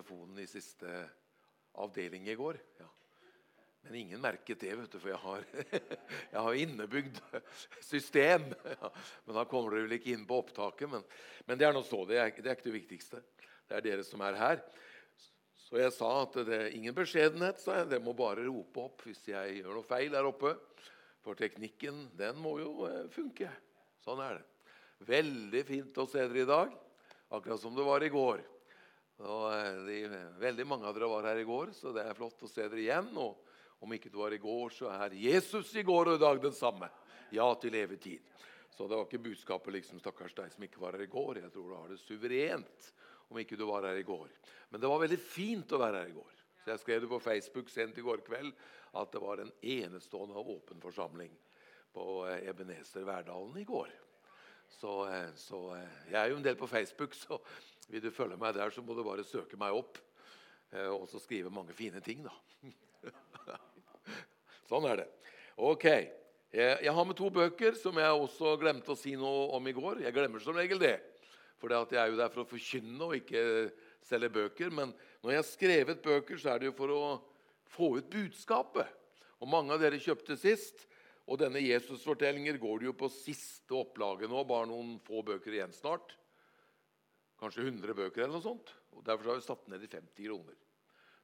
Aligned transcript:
telefonen 0.00 0.38
i 0.38 0.46
siste 0.46 1.08
avdeling 1.72 2.28
i 2.28 2.34
går. 2.34 2.56
Ja. 2.78 2.86
Men 3.82 3.94
ingen 3.94 4.20
merket 4.20 4.60
det, 4.60 4.74
vet 4.76 4.92
du, 4.92 4.98
for 5.00 5.10
jeg 5.10 5.20
har, 5.20 5.44
jeg 6.32 6.40
har 6.40 6.60
innebygd 6.62 7.18
system. 7.84 8.46
Ja. 8.64 8.90
Men 9.24 9.36
da 9.36 9.44
kommer 9.48 9.74
dere 9.76 9.84
vel 9.84 9.98
ikke 9.98 10.14
inn 10.14 10.24
på 10.28 10.38
opptaket. 10.40 10.88
Men, 10.88 11.04
men 11.44 11.60
det 11.60 11.68
er 11.68 11.76
nå 11.76 11.82
så. 11.84 12.00
Det 12.08 12.16
er, 12.16 12.32
det 12.36 12.48
er, 12.48 12.56
ikke 12.56 12.68
det 12.70 12.76
viktigste. 12.78 13.20
Det 13.68 13.76
er 13.76 13.84
dere 13.84 14.06
som 14.06 14.24
er 14.24 14.38
her. 14.40 14.62
Så 15.60 15.78
jeg 15.78 15.92
sa 15.94 16.10
at 16.22 16.38
det 16.48 16.56
er 16.56 16.76
ingen 16.76 16.96
beskjedenhet. 16.96 17.60
sa 17.60 17.80
jeg. 17.80 17.90
Dere 17.92 18.04
må 18.04 18.14
bare 18.16 18.46
rope 18.48 18.86
opp 18.86 19.04
hvis 19.04 19.20
jeg 19.28 19.58
gjør 19.60 19.76
noe 19.76 19.88
feil 19.88 20.12
der 20.16 20.28
oppe. 20.28 20.54
For 21.20 21.36
teknikken, 21.36 22.06
den 22.16 22.40
må 22.40 22.54
jo 22.62 22.86
eh, 22.88 23.04
funke. 23.12 23.50
Sånn 24.00 24.22
er 24.24 24.38
det. 24.38 24.46
Veldig 25.10 25.60
fint 25.68 26.00
å 26.00 26.08
se 26.08 26.24
dere 26.24 26.42
i 26.42 26.48
dag, 26.48 26.72
akkurat 27.36 27.60
som 27.60 27.76
det 27.76 27.84
var 27.84 28.04
i 28.04 28.12
går. 28.12 28.40
Og 29.20 29.46
eh, 29.52 29.80
de, 29.84 29.98
veldig 30.40 30.66
mange 30.68 30.88
av 30.88 30.96
dere 30.96 31.10
var 31.10 31.28
her 31.28 31.40
i 31.42 31.48
går, 31.48 31.74
så 31.76 31.92
det 31.92 32.06
er 32.06 32.16
flott 32.16 32.40
å 32.46 32.48
se 32.48 32.64
dere 32.64 32.80
igjen. 32.80 33.10
Og 33.20 33.84
om 33.84 33.92
ikke 33.96 34.12
du 34.12 34.18
var 34.20 34.32
i 34.32 34.40
går, 34.40 34.72
så 34.76 34.90
er 34.94 35.16
Jesus 35.18 35.74
i 35.76 35.84
går 35.84 36.12
og 36.12 36.18
i 36.18 36.24
dag 36.24 36.40
den 36.42 36.56
samme. 36.56 36.88
Ja 37.34 37.46
til 37.60 37.76
evig 37.78 38.00
tid. 38.02 38.26
Så 38.74 38.86
det 38.88 38.96
var 38.96 39.04
ikke 39.04 39.22
budskapet 39.22 39.74
liksom, 39.76 40.00
'stakkars 40.00 40.34
deg 40.34 40.52
som 40.52 40.64
ikke 40.64 40.80
var 40.80 40.96
her 40.96 41.04
i 41.04 41.12
går'. 41.12 41.42
Jeg 41.42 41.52
tror 41.52 41.68
du 41.68 41.76
har 41.76 41.88
det 41.88 42.00
suverent 42.00 42.92
om 43.28 43.38
ikke 43.38 43.58
du 43.58 43.66
var 43.68 43.84
her 43.84 43.98
i 44.00 44.06
går. 44.06 44.28
Men 44.70 44.80
det 44.80 44.88
var 44.88 45.02
veldig 45.02 45.18
fint 45.20 45.72
å 45.72 45.80
være 45.82 46.00
her 46.00 46.08
i 46.08 46.16
går. 46.16 46.34
Så 46.64 46.70
Jeg 46.70 46.80
skrev 46.80 47.00
det 47.00 47.08
på 47.08 47.20
Facebook 47.20 47.68
sent 47.68 47.98
i 47.98 48.04
går 48.04 48.24
kveld 48.24 48.52
at 48.94 49.12
det 49.12 49.20
var 49.20 49.40
en 49.40 49.52
enestående 49.62 50.34
og 50.34 50.50
åpen 50.56 50.80
forsamling 50.80 51.32
på 51.92 52.26
eh, 52.28 52.48
Ebenezer 52.48 53.04
Verdalen 53.04 53.56
i 53.58 53.64
går. 53.64 53.90
Så, 54.68 55.08
eh, 55.08 55.34
så, 55.34 55.76
Jeg 56.10 56.20
er 56.20 56.30
jo 56.30 56.36
en 56.36 56.44
del 56.44 56.56
på 56.56 56.66
Facebook, 56.66 57.14
så 57.14 57.40
vil 57.90 58.04
du 58.04 58.10
følge 58.14 58.38
meg 58.40 58.54
der, 58.56 58.70
så 58.70 58.84
må 58.86 58.94
du 58.94 59.02
bare 59.06 59.26
søke 59.26 59.58
meg 59.60 59.74
opp. 59.76 59.98
Og 60.94 61.08
så 61.10 61.18
skrive 61.18 61.50
mange 61.50 61.74
fine 61.74 61.98
ting, 62.04 62.22
da. 62.22 62.34
sånn 64.70 64.86
er 64.86 65.02
det. 65.02 65.06
Ok. 65.58 65.86
Jeg 66.54 66.92
har 66.94 67.06
med 67.06 67.18
to 67.18 67.28
bøker 67.30 67.74
som 67.78 67.98
jeg 67.98 68.10
også 68.14 68.56
glemte 68.58 68.94
å 68.94 68.98
si 68.98 69.16
noe 69.18 69.48
om 69.56 69.66
i 69.66 69.74
går. 69.74 70.04
Jeg 70.06 70.14
glemmer 70.14 70.42
som 70.42 70.56
regel 70.58 70.78
det. 70.82 70.96
For 71.60 71.74
jeg 71.74 71.98
er 72.00 72.12
jo 72.12 72.18
der 72.18 72.30
for 72.32 72.44
å 72.44 72.48
forkynne 72.48 73.08
og 73.10 73.18
ikke 73.18 73.42
selge 74.06 74.30
bøker. 74.32 74.70
Men 74.72 74.94
når 75.20 75.34
jeg 75.34 75.42
har 75.42 75.48
skrevet 75.48 76.04
bøker, 76.04 76.40
så 76.40 76.54
er 76.54 76.62
det 76.62 76.70
jo 76.70 76.76
for 76.78 76.94
å 76.94 77.02
få 77.70 77.90
ut 77.98 78.08
budskapet. 78.10 78.88
Og 79.40 79.50
mange 79.50 79.74
av 79.74 79.82
dere 79.82 80.00
kjøpte 80.00 80.38
sist. 80.40 80.86
Og 81.30 81.38
denne 81.38 81.62
Jesus-fortellinger 81.62 82.58
går 82.58 82.80
det 82.80 82.88
jo 82.88 82.96
på 82.98 83.10
siste 83.12 83.76
opplaget 83.76 84.32
nå. 84.32 84.42
Bare 84.48 84.70
noen 84.70 84.96
få 85.04 85.22
bøker 85.26 85.54
igjen 85.54 85.74
snart. 85.76 86.16
Kanskje 87.40 87.64
100 87.64 87.96
bøker 87.96 88.24
eller 88.24 88.36
noe 88.36 88.44
sånt. 88.44 88.74
Og 88.92 89.04
Derfor 89.06 89.30
har 89.30 89.38
vi 89.38 89.46
satt 89.46 89.70
ned 89.72 89.84
i 89.86 89.88
50 89.88 90.26
kroner. 90.26 90.58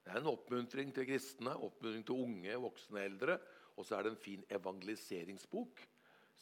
Det 0.07 0.15
er 0.15 0.21
en 0.23 0.31
oppmuntring 0.31 0.93
til 0.95 1.09
kristne, 1.09 1.53
oppmuntring 1.67 2.05
til 2.07 2.23
unge, 2.25 2.57
voksne, 2.63 3.03
eldre. 3.05 3.37
Og 3.77 3.85
så 3.85 3.99
er 3.99 4.07
det 4.07 4.15
en 4.15 4.23
fin 4.23 4.45
evangeliseringsbok. 4.55 5.83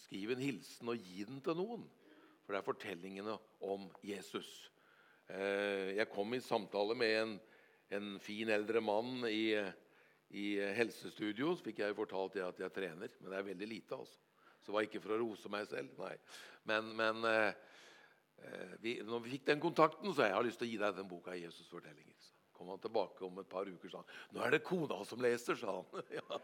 Skriv 0.04 0.34
en 0.34 0.42
hilsen 0.44 0.90
og 0.92 1.00
gi 1.00 1.24
den 1.26 1.40
til 1.42 1.58
noen. 1.58 1.86
For 2.44 2.52
det 2.52 2.60
er 2.60 2.66
fortellingene 2.66 3.34
om 3.64 3.88
Jesus. 4.04 4.50
Eh, 5.32 5.94
jeg 5.96 6.10
kom 6.12 6.36
i 6.36 6.42
samtale 6.44 6.94
med 6.98 7.14
en, 7.22 7.34
en 7.96 8.10
fin 8.22 8.52
eldre 8.52 8.82
mann 8.84 9.24
i, 9.30 9.56
i, 10.36 10.46
helsestudio. 10.76 11.54
Så 11.56 11.70
fikk 11.70 11.80
jeg 11.82 11.96
fortalt 11.96 12.36
at 12.44 12.60
jeg 12.60 12.74
trener, 12.76 13.16
men 13.20 13.32
det 13.32 13.40
er 13.40 13.48
veldig 13.48 13.70
lite. 13.70 13.96
altså. 13.96 14.20
Så 14.60 14.70
det 14.70 14.76
var 14.76 14.86
ikke 14.86 15.02
for 15.04 15.16
å 15.16 15.22
rose 15.24 15.50
meg 15.52 15.66
selv. 15.72 15.96
nei. 16.04 16.14
Men, 16.68 16.92
men 17.00 17.24
eh, 17.32 17.56
vi, 18.82 18.98
når 19.06 19.22
vi 19.24 19.34
fikk 19.36 19.46
den 19.48 19.60
kontakten, 19.62 20.12
så 20.14 20.26
jeg 20.26 20.34
har 20.36 20.44
lyst 20.44 20.60
til 20.60 20.68
å 20.68 20.70
gi 20.70 20.80
deg 20.80 20.96
den 20.96 21.08
boka 21.08 21.34
'Jesus 21.34 21.70
fortellinger'. 21.70 22.18
Så 22.20 22.32
kom 22.52 22.68
han 22.68 22.82
tilbake 22.82 23.24
om 23.24 23.38
et 23.40 23.48
par 23.48 23.66
uker 23.66 23.88
sa 23.90 24.02
han, 24.02 24.10
'Nå 24.32 24.44
er 24.44 24.50
det 24.50 24.64
kona 24.64 24.98
som 25.04 25.22
leser', 25.22 25.58
sa 25.58 25.78
han. 25.80 26.02
ja. 26.18 26.40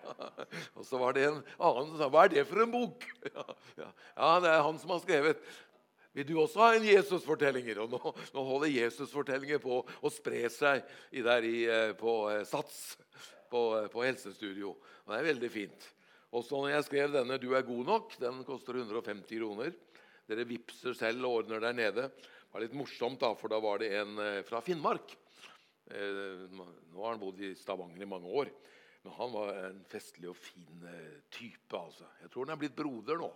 Og 0.74 0.86
så 0.86 0.98
var 0.98 1.12
det 1.12 1.26
en 1.28 1.42
annen 1.58 1.90
som 1.90 1.98
sa 1.98 2.08
'Hva 2.08 2.24
er 2.24 2.34
det 2.34 2.46
for 2.46 2.62
en 2.62 2.72
bok?' 2.72 3.04
ja, 3.34 3.44
ja. 3.76 3.90
ja, 4.16 4.30
det 4.40 4.54
er 4.54 4.62
han 4.62 4.78
som 4.78 4.94
har 4.94 5.02
skrevet. 5.04 5.42
Vil 6.12 6.26
du 6.26 6.40
også 6.42 6.58
ha 6.64 6.72
en 6.74 6.86
Jesus-fortellinger? 6.88 7.84
Og 7.84 7.92
nå, 7.92 8.00
nå 8.34 8.42
holder 8.46 8.72
Jesus-fortellinger 8.72 9.60
på 9.62 9.78
å 9.78 10.10
spre 10.10 10.42
seg 10.50 10.82
i 11.14 11.22
der 11.22 11.46
i, 11.46 11.58
eh, 11.70 11.92
på 11.98 12.14
eh, 12.32 12.42
Sats 12.48 12.96
på, 13.50 13.60
eh, 13.78 13.86
på, 13.92 14.02
helsestudio. 14.02 14.74
Og 15.04 15.12
det 15.12 15.20
er 15.20 15.28
veldig 15.30 15.50
fint. 15.54 15.86
Også 16.34 16.58
når 16.58 16.74
jeg 16.74 16.86
skrev 16.88 17.14
denne 17.14 17.38
'Du 17.38 17.54
er 17.54 17.66
god 17.66 17.84
nok', 17.86 18.18
den 18.18 18.42
koster 18.44 18.74
150 18.74 19.38
kroner. 19.38 19.72
Dere 20.30 20.46
vipser 20.46 20.94
selv 20.94 21.26
og 21.26 21.40
ordner 21.40 21.62
der 21.64 21.74
nede. 21.74 22.06
Det 22.14 22.54
var 22.54 22.62
litt 22.62 22.76
morsomt, 22.78 23.20
da, 23.22 23.32
for 23.38 23.50
da 23.50 23.58
var 23.62 23.82
det 23.82 23.90
en 23.98 24.18
fra 24.46 24.62
Finnmark. 24.62 25.16
Nå 25.90 27.02
har 27.02 27.12
han 27.12 27.22
bodd 27.22 27.42
i 27.42 27.50
Stavanger 27.58 28.04
i 28.04 28.08
mange 28.10 28.30
år. 28.30 28.50
Men 29.02 29.16
han 29.16 29.32
var 29.32 29.54
en 29.64 29.80
festlig 29.90 30.28
og 30.30 30.36
fin 30.38 30.84
type. 31.32 31.74
altså. 31.76 32.06
Jeg 32.20 32.30
tror 32.30 32.46
han 32.46 32.54
er 32.54 32.60
blitt 32.60 32.76
broder 32.78 33.18
nå 33.18 33.30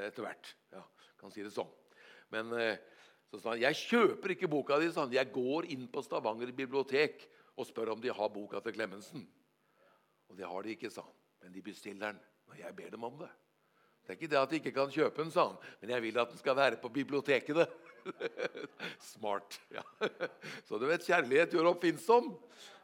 etter 0.00 0.24
hvert. 0.24 0.52
Ja, 0.72 0.84
kan 1.20 1.34
si 1.34 1.44
det 1.44 1.52
sånn. 1.54 1.70
Men 2.30 2.54
eh, 2.54 2.78
så 3.30 3.40
sa 3.40 3.54
han 3.54 3.62
jeg 3.64 3.78
kjøper 3.82 4.34
ikke 4.36 4.50
boka 4.50 4.78
di. 4.80 4.90
Sånn. 4.94 5.12
Jeg 5.14 5.32
går 5.34 5.68
inn 5.74 5.88
på 5.90 6.02
Stavanger 6.06 6.54
bibliotek 6.56 7.26
og 7.58 7.66
spør 7.68 7.94
om 7.96 8.02
de 8.02 8.12
har 8.14 8.32
boka 8.32 8.62
til 8.64 8.76
Clemensen. 8.76 9.26
Og 10.30 10.38
det 10.38 10.46
har 10.46 10.64
de 10.64 10.76
ikke, 10.76 10.92
sa 10.94 11.04
han. 11.04 11.16
Men 11.42 11.54
de 11.56 11.64
bestiller 11.64 12.10
den 12.12 12.20
når 12.50 12.62
jeg 12.62 12.76
ber 12.78 12.94
dem 12.94 13.06
om 13.06 13.18
det. 13.20 13.30
Det 14.10 14.16
er 14.16 14.18
ikke 14.18 14.30
det 14.32 14.38
at 14.40 14.50
de 14.50 14.58
ikke 14.58 14.70
kan 14.74 14.90
kjøpe 14.90 15.22
den, 15.22 15.28
sa 15.30 15.44
han, 15.46 15.58
men 15.78 15.90
jeg 15.94 16.02
vil 16.02 16.16
at 16.18 16.32
den 16.32 16.38
skal 16.40 16.56
være 16.58 16.78
på 16.82 16.88
bibliotekene. 16.90 17.62
Smart. 19.12 19.60
ja. 19.70 19.84
Så 20.66 20.80
du 20.82 20.88
vet, 20.88 21.04
kjærlighet 21.06 21.52
gjør 21.54 21.68
oppfinnsom. 21.70 22.32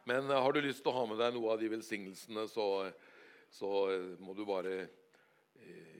Men 0.06 0.30
eh, 0.30 0.38
har 0.38 0.54
du 0.54 0.60
lyst 0.62 0.84
til 0.84 0.92
å 0.92 1.00
ha 1.00 1.02
med 1.10 1.18
deg 1.18 1.34
noe 1.34 1.50
av 1.50 1.58
de 1.58 1.70
velsignelsene, 1.72 2.44
så, 2.46 2.66
så 3.50 3.70
eh, 3.90 4.04
må 4.22 4.36
du 4.38 4.44
bare 4.46 4.84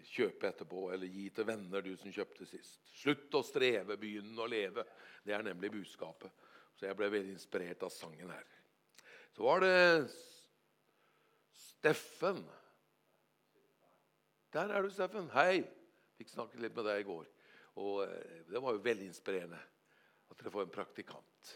kjøpe 0.07 0.47
etterpå, 0.47 0.85
eller 0.95 1.11
gi 1.11 1.25
til 1.35 1.49
venner, 1.49 1.83
du 1.83 1.99
som 1.99 2.15
kjøpte 2.15 2.47
sist. 2.47 2.79
Slutt 3.01 3.35
å 3.35 3.43
streve, 3.43 3.97
begynn 3.99 4.39
å 4.39 4.47
leve. 4.47 4.85
Det 5.27 5.35
er 5.35 5.43
nemlig 5.43 5.73
budskapet. 5.75 6.31
Så 6.79 6.87
jeg 6.87 7.01
ble 7.01 7.11
veldig 7.11 7.35
inspirert 7.35 7.83
av 7.83 7.91
sangen 7.91 8.31
her. 8.31 8.47
Så 9.35 9.43
var 9.43 9.67
det 9.67 9.75
Steffen. 11.67 12.47
Der 14.57 14.71
er 14.73 14.87
du, 14.87 14.89
Steffen. 14.89 15.27
Hei. 15.35 15.61
Fikk 16.17 16.31
snakket 16.33 16.63
litt 16.65 16.77
med 16.79 16.87
deg 16.89 17.03
i 17.03 17.05
går. 17.05 17.27
Og 17.83 17.99
eh, 18.07 18.39
Det 18.49 18.61
var 18.65 18.73
jo 18.73 18.81
veldig 18.87 19.09
inspirerende 19.11 19.59
at 20.31 20.39
dere 20.41 20.53
får 20.55 20.65
en 20.65 20.73
praktikant. 20.73 21.51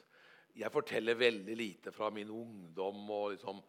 Jeg 0.61 0.69
forteller 0.75 1.17
veldig 1.17 1.57
lite 1.57 1.95
fra 1.97 2.11
min 2.13 2.29
ungdom. 2.29 3.01
og 3.09 3.33
liksom 3.33 3.63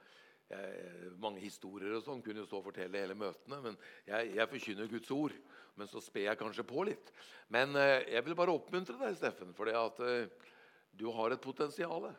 jeg, 0.51 1.13
mange 1.23 1.39
historier 1.39 1.95
og 1.95 2.03
sånn 2.03 2.19
kunne 2.25 2.43
jo 2.43 2.49
stå 2.49 2.59
og 2.59 2.67
fortelle 2.67 3.05
hele 3.05 3.15
møtene. 3.15 3.61
Men 3.69 3.79
jeg, 4.03 4.35
jeg 4.35 4.51
forkynner 4.51 4.91
Guds 4.91 5.15
ord. 5.15 5.39
Men 5.79 5.87
så 5.87 6.03
sper 6.03 6.27
jeg 6.27 6.43
kanskje 6.43 6.67
på 6.67 6.83
litt. 6.91 7.15
Men 7.55 7.71
eh, 7.79 8.03
jeg 8.17 8.27
vil 8.27 8.35
bare 8.35 8.59
oppmuntre 8.59 8.99
deg, 8.99 9.15
Steffen, 9.15 9.55
for 9.55 9.71
at 9.71 10.05
eh, 10.11 10.49
du 10.91 11.07
har 11.15 11.31
et 11.31 11.47
potensial 11.47 12.11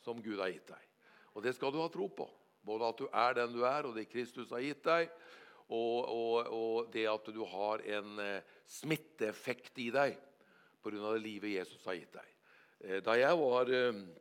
som 0.00 0.24
Gud 0.24 0.40
har 0.40 0.56
gitt 0.56 0.72
deg. 0.72 0.92
Og 1.36 1.44
det 1.44 1.52
skal 1.58 1.76
du 1.76 1.82
ha 1.84 1.92
tro 1.92 2.08
på. 2.08 2.32
Både 2.64 2.94
at 2.94 3.02
du 3.04 3.10
er 3.12 3.42
den 3.44 3.52
du 3.52 3.66
er, 3.68 3.84
og 3.84 3.92
det 4.00 4.08
Kristus 4.08 4.56
har 4.56 4.64
gitt 4.64 4.86
deg. 4.88 5.12
Og, 5.66 6.06
og, 6.06 6.48
og 6.54 6.90
det 6.94 7.08
at 7.10 7.28
du 7.34 7.42
har 7.50 7.82
en 7.98 8.20
eh, 8.22 8.56
smitteeffekt 8.70 9.78
i 9.82 9.88
deg 9.94 10.18
pga. 10.82 10.94
det 10.94 11.22
livet 11.24 11.56
Jesus 11.56 11.82
har 11.88 11.98
gitt 11.98 12.14
deg. 12.14 12.34
Eh, 12.86 13.00
da 13.02 13.16
jeg 13.18 13.40
var 13.40 13.72
20 13.72 14.12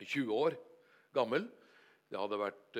eh, 0.00 0.32
år 0.32 0.56
gammel, 1.12 1.50
jeg 2.10 2.18
hadde 2.18 2.40
vært 2.40 2.78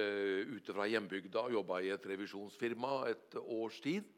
ute 0.51 0.75
fra 0.75 0.89
hjembygda 0.91 1.45
og 1.45 1.53
jobba 1.55 1.77
i 1.85 1.93
et 1.95 2.07
revisjonsfirma 2.11 3.05
et 3.13 3.37
års 3.39 3.77
tid. 3.85 4.09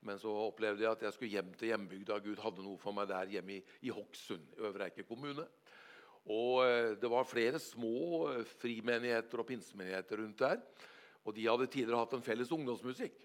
Men 0.00 0.16
så 0.22 0.32
opplevde 0.46 0.80
jeg 0.80 0.96
at 0.96 1.02
jeg 1.04 1.12
skulle 1.12 1.34
hjem 1.34 1.50
til 1.58 1.74
hjembygda. 1.74 2.16
Gud 2.24 2.40
hadde 2.40 2.64
noe 2.64 2.80
for 2.80 2.96
meg 2.96 3.10
der 3.10 3.34
hjemme 3.34 3.58
i, 3.58 3.60
i 3.84 3.92
Hokksund, 3.92 4.46
Øvre 4.56 4.86
Eiker 4.86 5.04
kommune. 5.04 5.44
Og 6.32 6.96
Det 6.96 7.10
var 7.10 7.28
flere 7.28 7.60
små 7.60 8.30
frimenigheter 8.62 9.44
og 9.44 9.48
pinsemenigheter 9.50 10.22
rundt 10.22 10.40
der. 10.40 10.62
Og 11.26 11.34
De 11.34 11.46
hadde 11.46 11.66
tidligere 11.66 12.04
hatt 12.04 12.14
en 12.14 12.24
felles 12.24 12.52
ungdomsmusikk. 12.54 13.16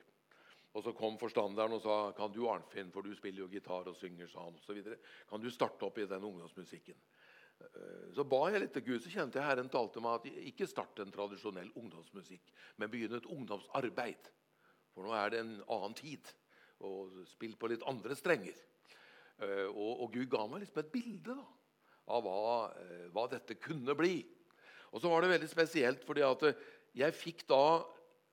Og 0.74 0.84
Så 0.84 0.94
kom 0.96 1.18
forstanderen 1.20 1.76
og 1.76 1.82
sa 1.84 1.98
kan 2.16 2.32
du 2.32 2.46
Arnfinn, 2.50 2.92
for 2.92 3.04
du 3.04 3.14
spiller 3.16 3.44
jo 3.44 3.52
gitar 3.52 3.90
og 3.92 3.98
synger, 4.00 4.30
sa 4.32 4.46
han, 4.46 4.56
og 4.56 4.64
så 4.64 4.96
kan 5.30 5.42
du 5.42 5.50
starte 5.52 5.86
opp 5.86 5.98
i 6.00 6.08
den 6.08 6.24
ungdomsmusikken. 6.24 6.96
Eh, 7.62 8.14
så 8.16 8.24
ba 8.24 8.46
jeg 8.52 8.64
litt 8.64 8.74
til 8.78 8.86
Gud, 8.88 9.02
så 9.04 9.12
kjente 9.12 9.40
jeg 9.40 9.48
Herren 9.48 9.70
talte 9.72 10.04
meg 10.04 10.20
at 10.20 10.46
ikke 10.52 10.70
starte 10.70 11.04
en 11.04 11.14
tradisjonell 11.14 11.72
ungdomsmusikk, 11.76 12.54
men 12.80 12.92
begynne 12.92 13.20
et 13.20 13.30
ungdomsarbeid. 13.30 14.32
For 14.96 15.08
nå 15.08 15.16
er 15.16 15.34
det 15.34 15.42
en 15.44 15.56
annen 15.68 15.98
tid. 15.98 16.32
Og 16.88 17.22
spill 17.30 17.54
på 17.60 17.70
litt 17.70 17.84
andre 17.88 18.16
strenger. 18.18 18.58
Eh, 19.42 19.68
og, 19.68 20.06
og 20.06 20.14
Gud 20.16 20.30
ga 20.32 20.46
meg 20.50 20.64
liksom 20.64 20.82
et 20.82 20.94
bilde 20.94 21.36
da, 21.36 21.48
av 22.16 22.26
hva, 22.26 22.44
eh, 22.82 23.08
hva, 23.14 23.28
dette 23.32 23.60
kunne 23.62 23.96
bli. 23.98 24.22
Og 24.92 25.04
så 25.04 25.12
var 25.12 25.24
det 25.24 25.36
veldig 25.36 25.50
spesielt, 25.52 26.04
fordi 26.08 26.24
at 26.26 26.48
jeg 26.98 27.16
fikk 27.16 27.46
da 27.50 27.64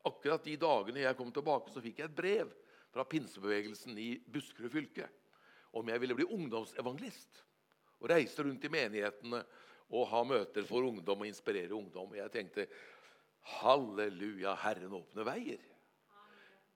akkurat 0.08 0.44
de 0.44 0.56
dagene 0.60 1.05
jeg 1.05 1.19
kom 1.19 1.31
tilbake, 1.34 1.70
så 1.72 1.82
fikk 1.84 2.02
jeg 2.02 2.10
et 2.10 2.16
brev 2.16 2.52
fra 2.94 3.05
pinsebevegelsen 3.06 3.99
i 4.00 4.10
Buskerud 4.26 4.72
fylke 4.72 5.08
om 5.76 5.88
jeg 5.93 6.00
ville 6.02 6.16
bli 6.16 6.26
ungdomsevangelist 6.32 7.43
og 7.99 8.08
reiste 8.10 8.44
rundt 8.46 8.64
i 8.64 8.72
menighetene 8.72 9.43
og 9.88 10.08
ha 10.10 10.22
møter 10.26 10.64
for 10.69 10.87
ungdom 10.87 11.25
og 11.25 11.28
inspirere 11.28 11.76
ungdom. 11.76 12.12
Og 12.12 12.19
Jeg 12.19 12.32
tenkte 12.32 12.66
halleluja, 13.58 14.55
Herren 14.62 14.96
åpner 15.00 15.26
veier. 15.28 15.62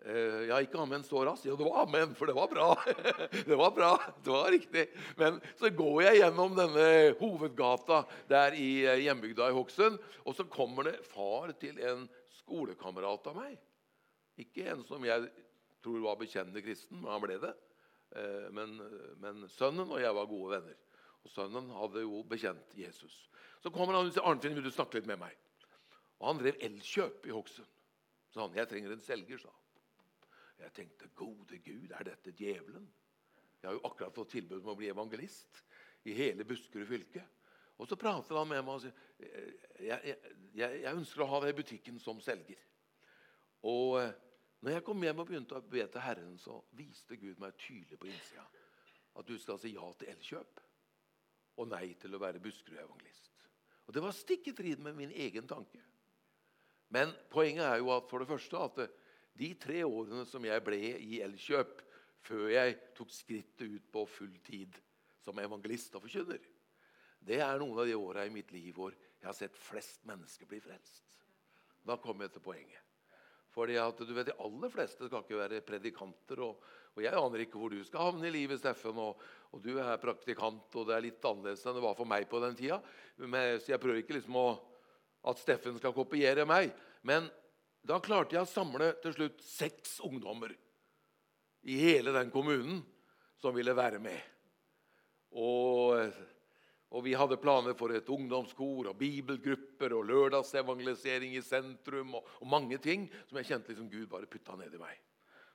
Uh, 0.02 0.48
ja, 0.48 0.56
ikke 0.58 0.80
amen 0.82 1.04
så 1.06 1.20
raskt. 1.22 1.46
Jo, 1.46 1.54
det 1.58 1.66
var 1.68 1.84
amen, 1.84 2.14
for 2.18 2.26
det 2.26 2.34
var 2.34 2.48
bra. 2.50 2.70
det 3.50 3.58
var 3.58 3.70
bra, 3.76 3.90
det 4.24 4.32
var 4.34 4.50
riktig. 4.50 4.88
Men 5.20 5.38
så 5.60 5.70
går 5.70 6.00
jeg 6.08 6.18
gjennom 6.18 6.56
denne 6.58 6.86
hovedgata 7.20 8.00
der 8.30 8.56
i 8.58 8.70
uh, 8.88 8.96
hjembygda 8.98 9.52
i 9.52 9.54
Hokksund, 9.54 10.00
og 10.26 10.34
så 10.34 10.48
kommer 10.50 10.90
det 10.90 10.96
far 11.06 11.54
til 11.62 11.78
en 11.86 12.08
skolekamerat 12.40 13.30
av 13.30 13.38
meg. 13.38 13.54
Ikke 14.42 14.66
en 14.72 14.82
som 14.88 15.06
jeg 15.06 15.30
tror 15.84 16.02
var 16.08 16.18
bekjennende 16.18 16.64
kristen, 16.66 16.98
men 16.98 17.14
han 17.14 17.22
ble 17.22 17.38
det. 17.46 17.54
Uh, 18.16 18.50
men, 18.58 18.74
men, 19.22 19.46
sønnen 19.54 19.86
og 19.86 20.02
jeg 20.02 20.18
var 20.18 20.30
gode 20.34 20.56
venner. 20.56 20.78
Og 21.22 21.30
sønnen 21.30 21.70
hadde 21.78 22.02
jo 22.02 22.24
bekjent 22.26 22.74
Jesus. 22.74 23.22
Så 23.62 23.70
kommer 23.70 23.94
han 23.94 24.08
og 24.08 24.10
sier 24.10 24.26
Arnfinn, 24.26 24.58
vil 24.58 24.66
du 24.66 24.74
snakke 24.74 24.98
litt 24.98 25.06
med 25.06 25.22
meg. 25.22 25.38
Og 26.18 26.32
han 26.32 26.42
drev 26.42 26.58
Elkjøp 26.58 27.30
i 27.30 27.34
Hokksund. 27.38 27.70
Så 28.34 28.42
han, 28.42 28.54
jeg 28.58 28.66
trenger 28.66 28.96
en 28.96 29.04
selger, 29.04 29.38
sa 29.38 29.52
han. 29.52 29.61
Jeg 30.62 30.74
tenkte 30.76 31.10
gode 31.18 31.58
Gud, 31.64 31.90
er 31.90 32.06
dette 32.06 32.34
djevelen? 32.38 32.86
Jeg 33.60 33.68
har 33.68 33.76
jo 33.76 33.86
akkurat 33.86 34.14
fått 34.14 34.34
tilbud 34.34 34.62
om 34.62 34.72
å 34.72 34.78
bli 34.78 34.90
evangelist 34.90 35.62
i 36.08 36.14
hele 36.16 36.46
Buskerud 36.46 36.88
fylke. 36.88 37.22
Og 37.78 37.88
så 37.88 37.98
prater 37.98 38.38
han 38.38 38.50
med 38.50 38.62
meg 38.62 38.76
og 38.76 38.82
sier 38.82 38.94
jeg, 39.82 40.16
jeg, 40.54 40.82
jeg 40.82 40.92
ønsker 40.92 41.24
å 41.24 41.30
ha 41.30 41.40
deg 41.42 41.54
i 41.54 41.58
butikken 41.62 41.98
som 42.02 42.20
selger. 42.22 42.58
Og 43.66 43.98
eh, 44.00 44.12
når 44.62 44.76
jeg 44.76 44.84
kom 44.86 45.02
hjem 45.02 45.22
og 45.22 45.28
begynte 45.30 45.58
å 45.58 45.64
be 45.66 45.84
til 45.90 46.04
Herren, 46.04 46.34
så 46.38 46.60
viste 46.78 47.18
Gud 47.18 47.40
meg 47.42 47.56
tydelig 47.58 47.98
på 47.98 48.10
innsida 48.10 48.44
at 49.18 49.28
du 49.28 49.34
skal 49.40 49.58
si 49.60 49.74
ja 49.74 49.88
til 49.98 50.12
elkjøp 50.12 50.60
og 51.60 51.68
nei 51.68 51.88
til 52.00 52.14
å 52.14 52.20
være 52.22 52.40
Buskerud-evangelist. 52.42 53.30
Og 53.86 53.94
Det 53.96 54.02
var 54.04 54.14
stikk 54.16 54.48
i 54.48 54.54
strid 54.54 54.82
med 54.82 54.96
min 54.96 55.10
egen 55.10 55.48
tanke. 55.50 55.82
Men 56.92 57.10
poenget 57.32 57.66
er 57.66 57.80
jo 57.80 57.90
at 57.94 58.08
for 58.10 58.22
det 58.22 58.30
første 58.30 58.62
at 58.62 58.80
de 59.38 59.52
tre 59.60 59.82
årene 59.86 60.26
som 60.28 60.44
jeg 60.44 60.64
ble 60.64 60.80
i 61.00 61.20
Elkjøp 61.24 61.80
før 62.22 62.48
jeg 62.52 62.78
tok 62.96 63.12
skrittet 63.12 63.78
ut 63.78 63.86
på 63.92 64.04
full 64.06 64.34
tid 64.44 64.76
som 65.22 65.38
evangelist 65.38 65.94
og 65.96 66.04
forkynner, 66.04 66.42
det 67.22 67.38
er 67.42 67.58
noen 67.60 67.78
av 67.78 67.86
de 67.86 67.96
åra 67.98 68.26
i 68.26 68.34
mitt 68.34 68.50
liv 68.54 68.74
hvor 68.76 68.94
jeg 68.94 69.28
har 69.28 69.36
sett 69.38 69.58
flest 69.58 70.02
mennesker 70.08 70.48
bli 70.50 70.58
frelst. 70.62 71.04
Da 71.86 71.96
kommer 72.02 72.26
jeg 72.26 72.36
til 72.36 72.44
poenget. 72.44 72.88
Fordi 73.52 73.76
at 73.76 73.98
du 74.00 74.12
vet, 74.16 74.30
De 74.30 74.38
aller 74.40 74.72
fleste 74.72 75.06
skal 75.06 75.22
ikke 75.22 75.38
være 75.38 75.60
predikanter. 75.66 76.40
Og, 76.40 76.62
og 76.96 77.02
Jeg 77.02 77.14
aner 77.14 77.44
ikke 77.44 77.60
hvor 77.60 77.70
du 77.70 77.82
skal 77.84 78.08
havne 78.08 78.26
i 78.26 78.32
livet, 78.32 78.58
Steffen. 78.58 78.96
Og, 78.98 79.20
og, 79.52 79.62
du 79.62 79.76
er 79.78 80.00
praktikant, 80.00 80.66
og 80.74 80.88
det 80.88 80.96
er 80.96 81.04
litt 81.04 81.28
annerledes 81.28 81.64
enn 81.66 81.76
det 81.76 81.84
var 81.84 81.98
for 81.98 82.08
meg 82.08 82.28
på 82.30 82.40
den 82.42 82.56
tida. 82.56 82.80
Men, 83.20 83.60
så 83.60 83.74
jeg 83.74 83.82
prøver 83.82 84.00
ikke 84.02 84.16
liksom 84.16 84.38
å, 84.40 84.48
at 85.28 85.42
Steffen 85.42 85.76
skal 85.78 85.94
kopiere 85.94 86.46
meg. 86.48 86.72
Men 87.06 87.28
da 87.82 87.98
klarte 88.02 88.36
jeg 88.36 88.46
å 88.46 88.50
samle 88.50 88.92
til 89.02 89.14
slutt 89.16 89.40
seks 89.42 89.98
ungdommer 90.06 90.54
i 91.66 91.78
hele 91.78 92.14
den 92.14 92.30
kommunen 92.30 92.82
som 93.42 93.54
ville 93.54 93.74
være 93.74 93.98
med. 94.02 94.18
Og, 95.38 96.12
og 96.92 97.04
vi 97.06 97.14
hadde 97.18 97.40
planer 97.42 97.74
for 97.78 97.94
et 97.94 98.10
ungdomskor 98.12 98.90
og 98.90 98.98
bibelgrupper 99.00 99.94
og 99.96 100.06
lørdagsevangelisering 100.10 101.34
i 101.38 101.44
sentrum 101.44 102.18
og, 102.18 102.28
og, 102.38 102.50
mange 102.50 102.78
ting 102.82 103.08
som 103.28 103.40
jeg 103.40 103.50
kjente 103.50 103.72
liksom 103.72 103.90
Gud 103.90 104.06
bare 104.12 104.30
putta 104.30 104.58
ned 104.60 104.74
i 104.76 104.82
meg. 104.82 104.98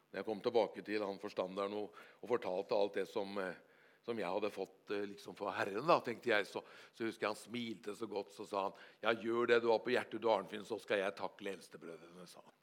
Når 0.08 0.22
jeg 0.22 0.28
kom 0.28 0.44
tilbake 0.44 0.84
til 0.88 1.04
han 1.04 1.20
forstanderen 1.22 1.76
og, 1.80 1.96
og 2.24 2.32
fortalte 2.32 2.76
alt 2.76 3.00
det 3.00 3.08
som, 3.12 3.40
eh, 3.44 3.56
som 4.08 4.20
jeg 4.22 4.30
hadde 4.32 4.54
fått 4.56 4.92
eh, 4.96 5.08
liksom 5.12 5.36
for 5.36 5.52
Herren, 5.52 5.84
da, 5.88 5.98
tenkte 6.04 6.32
jeg, 6.32 6.48
så, 6.48 6.62
så 6.96 7.08
husker 7.08 7.26
jeg 7.26 7.34
han 7.34 7.40
smilte 7.40 7.96
så 7.98 8.08
godt. 8.08 8.32
Så 8.38 8.46
sa 8.48 8.70
han, 8.70 8.78
'Ja, 9.04 9.12
gjør 9.12 9.52
det 9.52 9.64
du 9.66 9.72
har 9.74 9.82
på 9.84 9.92
hjertet, 9.92 10.22
du 10.24 10.30
Arnfinn, 10.32 10.64
så 10.68 10.80
skal 10.80 11.02
jeg 11.04 11.16
takle 11.18 11.58
eldstebrødrene', 11.58 12.30
sa 12.30 12.40
han. 12.40 12.54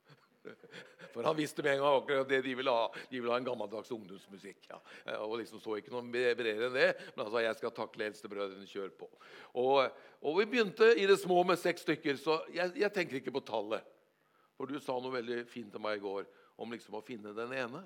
For 1.14 1.24
han 1.24 1.36
visste 1.36 1.62
med 1.64 1.74
en 1.74 1.82
gang 1.82 1.98
akkurat 1.98 2.28
det 2.28 2.40
de 2.44 2.54
ville 2.56 2.72
ha. 2.72 2.86
De 3.10 3.20
ville 3.20 3.32
ha 3.32 3.38
en 3.40 3.46
gammeldags 3.46 3.92
ungdomsmusikk. 3.94 4.66
Ja. 4.68 4.80
Og 5.24 5.38
liksom 5.40 5.60
så 5.62 5.78
ikke 5.78 5.92
noe 5.94 6.04
bredere 6.10 6.68
enn 6.68 6.74
det. 6.76 6.88
Men 7.14 7.24
han 7.24 7.32
sa 7.32 7.42
jeg 7.44 7.58
skal 7.60 7.74
takle 7.76 8.08
eldstebrødrene. 8.10 8.68
Kjør 8.68 8.92
på. 8.98 9.08
Og, 9.60 9.78
og, 10.20 10.32
vi 10.40 10.48
begynte 10.50 10.90
i 11.00 11.06
det 11.08 11.16
små 11.22 11.42
med 11.48 11.60
seks 11.60 11.86
stykker, 11.86 12.18
så 12.20 12.40
jeg, 12.52 12.74
jeg, 12.80 12.92
tenker 12.92 13.20
ikke 13.20 13.36
på 13.36 13.44
tallet. 13.46 13.84
For 14.58 14.68
du 14.70 14.76
sa 14.82 14.98
noe 15.00 15.16
veldig 15.16 15.44
fint 15.50 15.72
til 15.72 15.82
meg 15.82 16.00
i 16.00 16.04
går 16.04 16.28
om 16.60 16.72
liksom 16.72 16.98
å 16.98 17.04
finne 17.04 17.32
den 17.36 17.54
ene. 17.56 17.80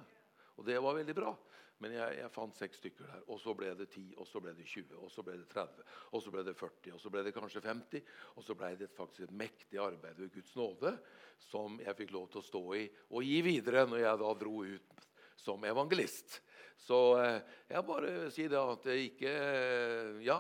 Og 0.58 0.66
det 0.66 0.80
var 0.82 0.98
veldig 0.98 1.14
bra. 1.16 1.36
Men 1.78 1.94
jeg, 1.94 2.16
jeg, 2.18 2.30
fant 2.34 2.56
seks 2.58 2.80
stykker 2.80 3.06
der. 3.06 3.20
Og 3.30 3.38
så 3.38 3.54
ble 3.54 3.70
det 3.78 3.86
10, 3.92 4.06
og 4.18 4.26
så 4.26 4.42
ble 4.42 4.54
det 4.58 4.66
20, 4.66 4.96
og 4.98 5.12
så 5.14 5.22
ble 5.26 5.36
det 5.38 5.46
30, 5.52 5.84
og 6.10 6.24
så 6.24 6.32
ble 6.34 6.44
det 6.48 6.54
40, 6.58 6.94
og 6.96 7.02
så 7.02 7.12
ble 7.14 7.22
det 7.26 7.34
kanskje 7.36 7.62
50. 7.64 8.12
Og 8.34 8.46
så 8.46 8.56
ble 8.58 8.72
det 8.80 8.90
faktisk 8.96 9.28
et 9.28 9.38
mektig 9.44 9.80
arbeid 9.82 10.18
ved 10.18 10.32
Guds 10.34 10.56
nåde 10.58 10.96
som 11.38 11.78
jeg 11.84 11.94
fikk 12.00 12.14
lov 12.16 12.26
til 12.32 12.42
å 12.42 12.48
stå 12.48 12.62
i 12.74 12.84
og 13.14 13.22
gi 13.22 13.38
videre 13.46 13.84
når 13.86 14.02
jeg 14.02 14.20
da 14.24 14.32
dro 14.40 14.54
ut 14.66 15.04
som 15.38 15.64
evangelist. 15.64 16.40
Så 16.78 16.98
eh, 17.22 17.40
jeg 17.70 17.86
bare 17.86 18.12
sier 18.34 18.50
det 18.52 18.60
at 18.60 18.86
jeg 18.90 19.10
ikke 19.12 19.34
eh, 19.34 20.22
Ja, 20.26 20.38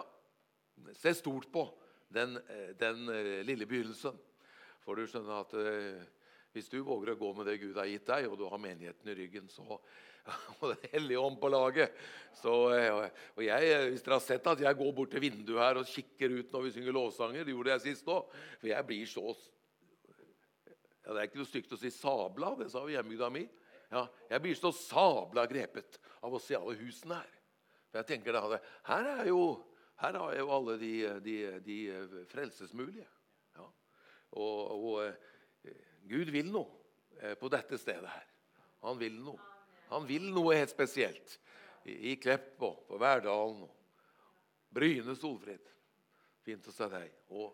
se 0.94 1.14
stort 1.18 1.48
på 1.54 1.64
den, 2.14 2.38
eh, 2.50 2.72
den 2.78 3.06
lille 3.46 3.66
begynnelsen. 3.66 4.18
For 4.82 4.96
du 4.98 5.06
skjønner 5.06 5.42
at 5.42 5.54
hvis 6.56 6.70
du 6.72 6.78
våger 6.82 7.12
å 7.12 7.20
gå 7.20 7.32
med 7.36 7.46
det 7.48 7.58
Gud 7.62 7.76
har 7.76 7.88
gitt 7.90 8.06
deg, 8.08 8.28
og 8.30 8.38
du 8.40 8.46
har 8.48 8.60
menigheten 8.62 9.10
i 9.10 9.16
ryggen, 9.18 9.50
så 9.52 9.78
og 10.60 10.72
Den 10.72 10.90
hellige 10.92 11.20
ånd 11.20 11.38
på 11.40 11.50
laget. 11.52 11.94
Så, 12.36 12.54
eh, 12.74 13.10
og 13.36 13.42
jeg, 13.44 13.70
eh, 13.72 13.86
Hvis 13.92 14.04
dere 14.04 14.18
har 14.18 14.24
sett 14.24 14.50
at 14.50 14.60
jeg 14.60 14.78
går 14.80 14.92
bort 14.96 15.12
til 15.14 15.24
vinduet 15.24 15.62
her 15.62 15.80
og 15.80 15.88
kikker 15.88 16.34
ut 16.38 16.52
når 16.52 16.66
vi 16.66 16.72
synger 16.74 16.96
lovsanger 16.96 17.46
Det 17.46 17.54
gjorde 17.54 17.72
jeg 17.74 17.84
sist 17.86 18.10
òg. 18.12 18.34
For 18.60 18.70
jeg 18.70 18.88
blir 18.88 19.06
så 19.08 19.24
ja, 19.32 21.14
Det 21.14 21.16
er 21.16 21.30
ikke 21.30 21.40
noe 21.40 21.48
stygt 21.48 21.72
å 21.72 21.80
si 21.80 21.92
sabla, 21.94 22.52
det 22.58 22.68
sa 22.72 22.84
vi 22.84 22.96
hjembygda 22.96 23.30
mi. 23.32 23.46
Ja, 23.88 24.04
jeg 24.28 24.44
blir 24.44 24.58
så 24.58 24.72
sabla 24.76 25.46
grepet 25.48 25.96
av 26.20 26.34
å 26.34 26.42
se 26.42 26.58
alle 26.58 26.76
husene 26.76 27.22
her. 27.22 27.38
For 27.88 28.02
jeg 28.02 28.10
tenker 28.10 28.36
da, 28.36 28.60
Her 28.90 29.08
er 29.14 29.30
jo, 29.30 29.40
her 30.02 30.18
er 30.20 30.42
jo 30.42 30.50
alle 30.52 30.76
de, 30.76 30.92
de, 31.24 31.36
de 31.64 31.78
frelsesmulige. 32.28 33.08
Ja. 33.56 33.64
Og, 34.36 34.58
og 34.76 35.37
Gud 36.06 36.30
vil 36.30 36.52
noe 36.52 37.34
på 37.40 37.48
dette 37.50 37.78
stedet 37.80 38.06
her. 38.06 38.26
Han 38.86 38.98
vil 39.00 39.16
noe. 39.18 39.40
Han 39.88 40.06
vil 40.06 40.28
noe 40.32 40.56
helt 40.58 40.70
spesielt. 40.70 41.38
I, 41.88 42.16
Kleppo, 42.20 42.20
Klepp 42.22 42.62
og 42.62 42.90
på 42.90 42.98
Verdalen 43.00 43.62
og 43.64 44.74
Bryne 44.74 45.16
Solfrid. 45.16 45.64
Fint 46.44 46.68
å 46.68 46.74
se 46.74 46.88
deg. 46.92 47.08
Og, 47.32 47.48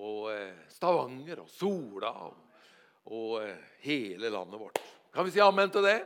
og 0.00 0.30
eh, 0.32 0.64
Stavanger 0.72 1.42
og 1.44 1.50
Sola 1.52 2.12
og, 2.24 2.40
og 3.12 3.36
eh, 3.42 3.68
hele 3.84 4.32
landet 4.32 4.60
vårt. 4.60 4.80
Kan 5.12 5.28
vi 5.28 5.34
si 5.34 5.44
amen 5.44 5.72
til 5.72 5.84
det? 5.84 5.98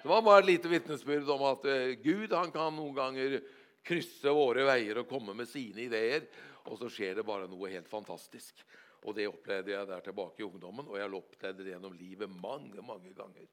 Det 0.00 0.08
var 0.08 0.24
bare 0.24 0.40
et 0.40 0.50
lite 0.54 0.72
vitnesbyrd 0.72 1.28
om 1.34 1.44
at 1.50 1.68
eh, 1.68 1.94
Gud 2.00 2.32
han 2.32 2.52
kan 2.54 2.72
noen 2.76 2.96
ganger 2.96 3.38
krysse 3.84 4.32
våre 4.32 4.64
veier 4.68 5.02
og 5.02 5.08
komme 5.10 5.36
med 5.36 5.48
sine 5.50 5.84
ideer. 5.84 6.24
Og 6.68 6.80
så 6.80 6.88
skjer 6.92 7.20
det 7.20 7.28
bare 7.28 7.48
noe 7.48 7.72
helt 7.72 7.88
fantastisk. 7.88 8.64
Og 9.06 9.14
Det 9.14 9.28
opplevde 9.30 9.72
jeg 9.72 9.86
der 9.86 10.02
tilbake 10.02 10.42
i 10.42 10.46
ungdommen, 10.46 10.88
og 10.88 10.98
jeg 10.98 11.14
opplevde 11.14 11.64
det 11.64 11.72
gjennom 11.74 11.94
livet 11.94 12.30
mange 12.30 12.82
mange 12.82 13.12
ganger 13.14 13.46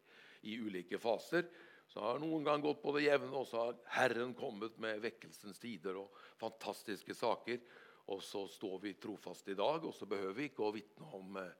i 0.46 0.58
ulike 0.58 1.00
faser. 1.02 1.46
Så 1.86 2.02
har 2.02 2.20
noen 2.20 2.44
gang 2.46 2.64
gått 2.64 2.82
på 2.82 2.94
det 2.96 3.06
jevne, 3.06 3.30
og 3.38 3.46
så 3.50 3.68
har 3.68 3.78
Herren 3.94 4.34
kommet 4.38 4.78
med 4.82 5.04
vekkelsens 5.04 5.62
tider 5.62 6.00
og 6.02 6.16
fantastiske 6.42 7.14
saker. 7.14 7.62
Og 8.14 8.22
så 8.25 8.44
står 8.50 8.82
vi 8.84 8.96
trofast 9.02 9.48
i 9.50 9.58
dag, 9.58 9.86
og 9.86 9.94
så 9.94 10.08
behøver 10.10 10.36
vi 10.38 10.50
ikke 10.50 10.66
å 10.66 10.74
vitne 10.74 11.10
om 11.18 11.38
eh, 11.42 11.54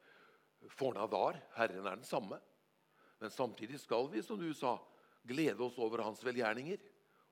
forna 0.74 1.06
dar. 1.10 1.40
Herren 1.58 1.86
er 1.86 2.02
den 2.02 2.10
samme. 2.10 2.42
Men 3.22 3.34
samtidig 3.34 3.80
skal 3.82 4.10
vi, 4.12 4.22
som 4.26 4.42
du 4.42 4.50
sa, 4.58 4.76
glede 5.26 5.62
oss 5.66 5.78
over 5.82 6.04
hans 6.06 6.22
velgjerninger 6.26 6.82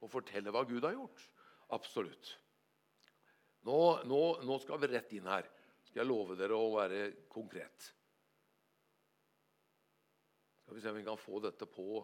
og 0.03 0.11
fortelle 0.11 0.53
hva 0.53 0.63
Gud 0.67 0.85
har 0.85 0.95
gjort. 0.95 1.25
Absolutt. 1.73 2.33
Nå, 3.63 3.79
nå, 4.09 4.21
nå 4.43 4.57
skal 4.61 4.81
vi 4.81 4.89
rett 4.91 5.13
inn 5.15 5.29
her. 5.29 5.47
Skal 5.93 6.07
jeg 6.07 6.09
love 6.09 6.33
dere 6.33 6.57
å 6.57 6.71
være 6.73 6.99
konkret. 7.29 7.83
Skal 10.63 10.73
vi 10.73 10.81
se 10.81 10.89
om 10.89 10.95
vi 10.97 11.03
kan 11.05 11.19
få 11.21 11.37
dette 11.43 11.67
på 11.69 12.01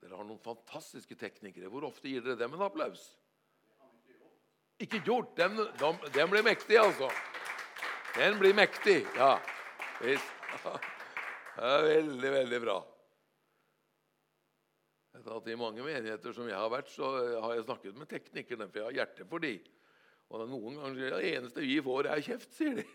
Dere 0.00 0.16
har 0.16 0.24
noen 0.24 0.40
fantastiske 0.40 1.12
teknikere. 1.20 1.68
Hvor 1.68 1.84
ofte 1.90 2.08
gir 2.08 2.22
dere 2.24 2.38
dem 2.40 2.54
en 2.56 2.62
applaus? 2.64 3.02
Ikke 4.80 5.02
gjort. 5.04 5.34
Den, 5.36 5.58
den, 5.82 5.98
den 6.14 6.30
blir 6.32 6.46
mektig, 6.46 6.78
altså. 6.80 7.10
Den 8.14 8.38
blir 8.40 8.56
mektig. 8.56 9.02
Ja. 9.18 9.34
ja 11.58 11.74
veldig, 11.84 12.30
veldig 12.38 12.62
bra. 12.64 12.78
At 15.20 15.52
I 15.52 15.58
mange 15.60 15.84
menigheter 15.84 16.32
som 16.32 16.48
jeg 16.48 16.56
har 16.56 16.72
vært, 16.72 16.88
så 16.88 17.12
har 17.44 17.58
jeg 17.58 17.68
snakket 17.68 18.00
med 18.00 18.08
teknikerne, 18.16 18.70
for 18.72 18.80
jeg 18.80 18.88
har 18.88 18.98
hjerte 19.02 19.28
for 19.28 19.44
de. 19.44 19.58
Og 20.30 20.46
noen 20.46 20.78
ganger 20.78 20.96
sier 20.96 21.14
de 21.14 21.20
det 21.20 21.30
eneste 21.36 21.64
vi 21.64 21.76
får, 21.82 22.08
er 22.12 22.22
kjeft, 22.22 22.52
sier 22.54 22.76
de. 22.78 22.86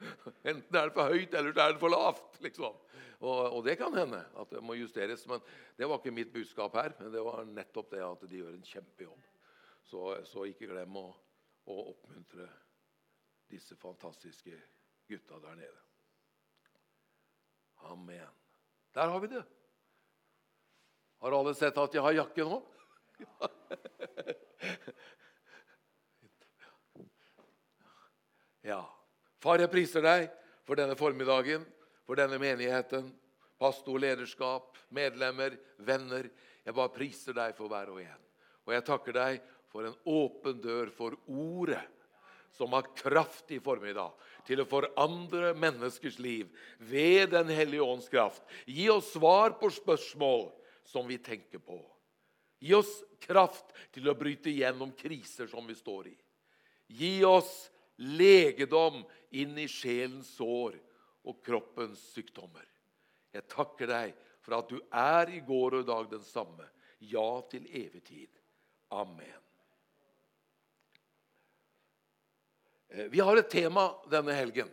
Enten 0.50 0.78
er 0.78 0.88
det 0.88 0.96
for 0.96 1.12
høyt, 1.12 1.34
eller 1.36 1.54
så 1.54 1.64
er 1.64 1.74
det 1.74 1.82
for 1.82 1.92
lavt. 1.92 2.40
liksom. 2.42 2.78
Og, 3.20 3.40
og, 3.52 3.60
det 3.66 3.76
kan 3.78 3.94
hende 3.94 4.22
at 4.40 4.54
det 4.54 4.62
må 4.64 4.74
justeres. 4.78 5.26
Men 5.28 5.42
det 5.76 5.88
var 5.88 6.00
ikke 6.00 6.14
mitt 6.16 6.32
budskap 6.32 6.74
her. 6.80 6.94
Men 6.98 7.12
det 7.14 7.22
var 7.24 7.44
nettopp 7.46 7.92
det 7.92 8.02
at 8.06 8.24
de 8.26 8.40
gjør 8.40 8.56
en 8.56 8.66
kjempejobb. 8.66 9.28
Så, 9.90 10.02
så 10.28 10.46
ikke 10.48 10.70
glem 10.70 10.98
å, 10.98 11.06
å 11.70 11.78
oppmuntre 11.92 12.48
disse 13.50 13.76
fantastiske 13.78 14.56
gutta 15.10 15.40
der 15.42 15.56
nede. 15.58 15.80
Amen. 17.90 18.36
Der 18.94 19.10
har 19.10 19.22
vi 19.22 19.30
det. 19.30 19.44
Har 21.20 21.36
alle 21.36 21.54
sett 21.54 21.78
at 21.78 21.94
jeg 21.94 22.04
har 22.04 22.16
jakke 22.16 22.46
nå? 22.48 22.60
Ja. 23.20 23.48
Far, 29.40 29.62
jeg 29.62 29.72
priser 29.72 30.04
deg 30.04 30.26
for 30.68 30.78
denne 30.78 30.96
formiddagen, 30.98 31.62
for 32.04 32.18
denne 32.20 32.36
menigheten, 32.40 33.08
pastor, 33.60 34.00
lederskap, 34.02 34.76
medlemmer, 34.92 35.56
venner. 35.86 36.28
Jeg 36.64 36.76
bare 36.76 36.92
priser 36.92 37.36
deg 37.36 37.56
for 37.56 37.72
hver 37.72 37.92
og 37.92 38.02
en. 38.02 38.26
Og 38.68 38.74
jeg 38.76 38.86
takker 38.86 39.16
deg 39.16 39.40
for 39.70 39.86
en 39.86 39.96
åpen 40.10 40.60
dør 40.60 40.92
for 40.92 41.16
ordet 41.30 41.82
som 42.56 42.72
har 42.74 42.88
kraft 42.98 43.52
i 43.54 43.60
formiddag 43.62 44.12
til 44.44 44.60
å 44.60 44.68
forandre 44.68 45.52
menneskers 45.56 46.18
liv 46.20 46.50
ved 46.82 47.30
Den 47.32 47.52
hellige 47.54 47.86
ånds 47.86 48.10
kraft. 48.10 48.42
Gi 48.66 48.88
oss 48.90 49.12
svar 49.14 49.54
på 49.60 49.70
spørsmål 49.72 50.48
som 50.84 51.06
vi 51.08 51.20
tenker 51.22 51.62
på. 51.62 51.78
Gi 52.60 52.74
oss 52.76 52.90
kraft 53.22 53.70
til 53.94 54.10
å 54.10 54.16
bryte 54.18 54.52
gjennom 54.52 54.92
kriser 54.98 55.48
som 55.48 55.64
vi 55.66 55.76
står 55.78 56.10
i. 56.10 56.16
Gi 57.00 57.14
oss 57.24 57.70
legedom 58.00 59.02
inn 59.36 59.58
i 59.58 59.68
sjelens 59.68 60.32
sår 60.38 60.78
og 61.28 61.42
kroppens 61.44 62.00
sykdommer. 62.14 62.64
Jeg 63.30 63.46
takker 63.50 63.90
deg 63.90 64.16
for 64.40 64.56
at 64.56 64.72
du 64.72 64.80
er 64.80 65.30
i 65.36 65.42
går 65.44 65.78
og 65.78 65.84
i 65.84 65.90
dag 65.90 66.08
den 66.10 66.24
samme. 66.26 66.66
Ja 67.00 67.40
til 67.52 67.68
evig 67.68 68.02
tid. 68.08 68.32
Amen. 68.92 69.44
Eh, 72.90 73.06
vi 73.12 73.20
har 73.20 73.36
et 73.36 73.50
tema 73.52 73.90
denne 74.10 74.34
helgen. 74.34 74.70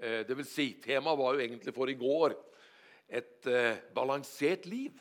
Eh, 0.00 0.24
det 0.26 0.36
vil 0.36 0.48
si, 0.48 0.72
Temaet 0.82 1.18
var 1.20 1.36
jo 1.36 1.44
egentlig 1.44 1.74
for 1.76 1.92
i 1.92 1.96
går 1.96 2.34
et 3.06 3.46
eh, 3.46 3.78
balansert 3.94 4.66
liv. 4.66 4.96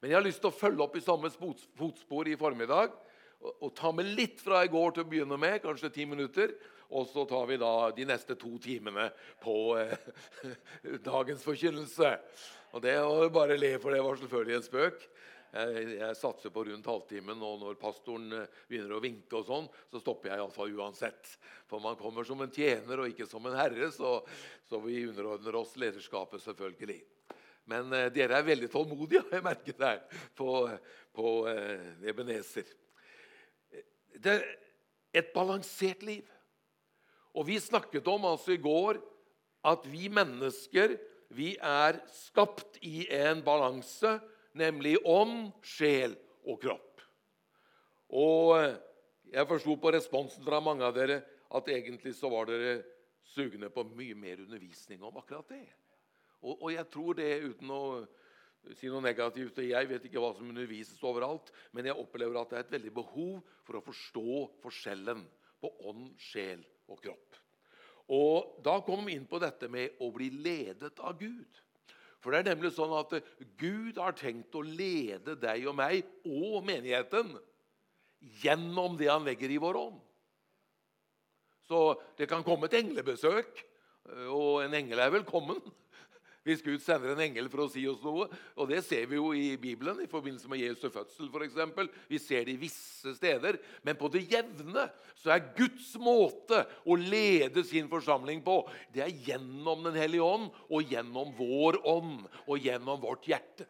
Men 0.00 0.10
jeg 0.10 0.18
har 0.18 0.24
lyst 0.24 0.40
til 0.42 0.50
å 0.50 0.56
følge 0.56 0.82
opp 0.82 0.96
i 0.98 1.04
samme 1.04 1.30
fotspor 1.30 2.30
i 2.30 2.38
formiddag 2.38 2.94
og, 3.42 3.68
ta 3.74 3.90
med 3.94 4.08
litt 4.16 4.40
fra 4.42 4.62
i 4.64 4.70
går 4.70 4.94
til 4.94 5.04
å 5.04 5.10
begynne 5.10 5.38
med, 5.38 5.60
kanskje 5.62 5.92
ti 5.94 6.06
minutter. 6.06 6.54
Og 6.92 7.08
så 7.08 7.24
tar 7.28 7.46
vi 7.48 7.58
da 7.60 7.72
de 7.96 8.06
neste 8.08 8.36
to 8.38 8.56
timene 8.62 9.08
på 9.42 9.56
eh, 9.80 9.94
dagens 11.10 11.44
forkynnelse. 11.46 12.10
Og 12.72 12.84
det 12.84 12.96
å 13.00 13.28
bare 13.32 13.58
le, 13.58 13.74
for 13.80 13.94
det 13.94 14.02
var 14.04 14.20
selvfølgelig 14.20 14.58
en 14.58 14.66
spøk. 14.66 15.06
Jeg, 15.52 16.14
satser 16.16 16.48
på 16.48 16.62
rundt 16.64 16.86
halvtimen, 16.88 17.40
og 17.44 17.58
når 17.60 17.80
pastoren 17.80 18.30
eh, 18.36 18.60
begynner 18.68 18.96
å 18.96 19.02
vinke, 19.04 19.40
og 19.40 19.48
sånn, 19.48 19.66
så 19.92 20.00
stopper 20.00 20.32
jeg 20.32 20.40
iallfall 20.40 20.72
uansett. 20.80 21.34
For 21.68 21.82
man 21.84 21.98
kommer 22.00 22.28
som 22.28 22.40
en 22.44 22.52
tjener 22.52 23.02
og 23.02 23.12
ikke 23.12 23.28
som 23.28 23.48
en 23.48 23.58
herre, 23.58 23.90
så, 23.92 24.18
så 24.68 24.80
vi 24.84 25.02
underordner 25.08 25.60
oss 25.60 25.74
lederskapet, 25.80 26.44
selvfølgelig. 26.44 27.00
Men 27.72 27.92
eh, 27.96 28.08
dere 28.12 28.40
er 28.40 28.48
veldig 28.48 28.72
tålmodige, 28.72 29.24
har 29.28 29.38
jeg 29.40 29.48
merket 29.48 29.84
her 29.84 30.02
på, 30.36 30.56
på 31.16 31.36
eh, 31.52 32.08
Ebenezer. 32.12 32.72
Det 34.22 34.36
et 35.12 35.32
balansert 35.34 36.02
liv. 36.02 36.28
Og 37.32 37.46
vi 37.48 37.58
snakket 37.60 38.08
om 38.12 38.26
altså 38.28 38.54
i 38.56 38.60
går 38.60 39.00
at 39.68 39.86
vi 39.88 40.08
mennesker 40.12 40.96
vi 41.32 41.54
er 41.56 41.96
skapt 42.12 42.76
i 42.84 43.06
en 43.14 43.40
balanse 43.44 44.18
nemlig 44.58 44.98
ånd, 45.08 45.52
sjel 45.64 46.14
og 46.44 46.58
kropp. 46.60 47.04
Og 48.12 48.56
jeg 49.32 49.48
forsto 49.48 49.76
på 49.80 49.92
responsen 49.94 50.44
fra 50.44 50.60
mange 50.60 50.84
av 50.84 50.96
dere 50.96 51.22
at 51.56 51.70
egentlig 51.72 52.12
så 52.18 52.28
var 52.32 52.50
dere 52.50 52.82
sugne 53.32 53.70
på 53.72 53.86
mye 53.94 54.16
mer 54.18 54.42
undervisning 54.44 55.00
om 55.04 55.16
akkurat 55.22 55.54
det. 55.54 55.64
Og, 56.42 56.58
og 56.58 56.68
jeg 56.74 56.84
tror 56.92 57.16
det 57.16 57.30
uten 57.46 57.72
å 57.72 57.82
si 58.76 58.90
noe 58.92 59.02
negativt. 59.04 59.62
Jeg 59.64 59.88
vet 59.88 60.04
ikke 60.06 60.20
hva 60.22 60.34
som 60.36 60.50
undervises 60.52 61.00
overalt, 61.06 61.48
men 61.72 61.88
jeg 61.88 61.96
opplever 61.98 62.42
at 62.42 62.52
det 62.52 62.58
er 62.58 62.66
et 62.66 62.76
veldig 62.76 62.92
behov 63.00 63.40
for 63.64 63.78
å 63.78 63.84
forstå 63.88 64.44
forskjellen 64.62 65.24
på 65.62 65.72
ånd, 65.88 66.12
sjel 66.20 66.60
og 66.92 67.00
kropp. 67.02 67.40
Og 68.12 68.62
Da 68.64 68.78
kom 68.84 69.06
vi 69.06 69.16
inn 69.16 69.28
på 69.28 69.40
dette 69.42 69.68
med 69.72 69.98
å 70.02 70.10
bli 70.14 70.28
ledet 70.30 70.98
av 71.00 71.16
Gud. 71.20 71.60
For 72.22 72.30
det 72.30 72.42
er 72.42 72.52
nemlig 72.52 72.70
sånn 72.76 72.92
at 72.94 73.16
Gud 73.58 73.98
har 73.98 74.14
tenkt 74.14 74.54
å 74.54 74.62
lede 74.62 75.34
deg 75.40 75.66
og 75.66 75.74
meg 75.74 76.06
og 76.28 76.60
menigheten 76.66 77.32
gjennom 78.42 78.94
det 78.98 79.10
han 79.10 79.26
legger 79.26 79.50
i 79.50 79.58
vår 79.62 79.78
ånd. 79.80 79.98
Så 81.66 81.80
det 82.18 82.28
kan 82.30 82.44
komme 82.46 82.68
et 82.68 82.78
englebesøk, 82.78 83.64
og 84.30 84.62
en 84.62 84.74
engel 84.76 85.02
er 85.02 85.14
velkommen 85.14 85.58
hvis 86.46 86.62
Gud 86.64 86.82
sender 86.82 87.12
en 87.12 87.22
engel 87.22 87.48
for 87.52 87.64
å 87.64 87.70
si 87.70 87.84
oss 87.88 88.02
noe. 88.04 88.28
Og 88.58 88.70
Det 88.70 88.82
ser 88.84 89.06
vi 89.10 89.18
jo 89.18 89.32
i 89.36 89.56
Bibelen 89.60 90.00
i 90.02 90.10
forbindelse 90.10 90.50
med 90.50 90.62
Jesu 90.62 90.88
fødsel. 90.90 91.30
Eksempel. 91.42 91.88
vi 92.08 92.18
ser 92.18 92.44
det 92.44 92.54
i 92.54 92.62
visse 92.62 93.14
steder. 93.16 93.58
Men 93.82 93.96
på 93.96 94.08
det 94.08 94.26
jevne 94.30 94.88
så 95.14 95.34
er 95.34 95.52
Guds 95.56 95.94
måte 95.96 96.64
å 96.86 96.96
lede 96.96 97.64
sin 97.64 97.88
forsamling 97.88 98.42
på 98.42 98.62
det 98.92 99.02
er 99.02 99.14
gjennom 99.26 99.84
Den 99.84 99.94
hellige 99.94 100.22
ånd 100.22 100.50
og 100.70 100.82
gjennom 100.82 101.32
vår 101.36 101.80
ånd 101.86 102.26
og 102.46 102.58
gjennom 102.58 103.00
vårt 103.00 103.26
hjerte. 103.26 103.66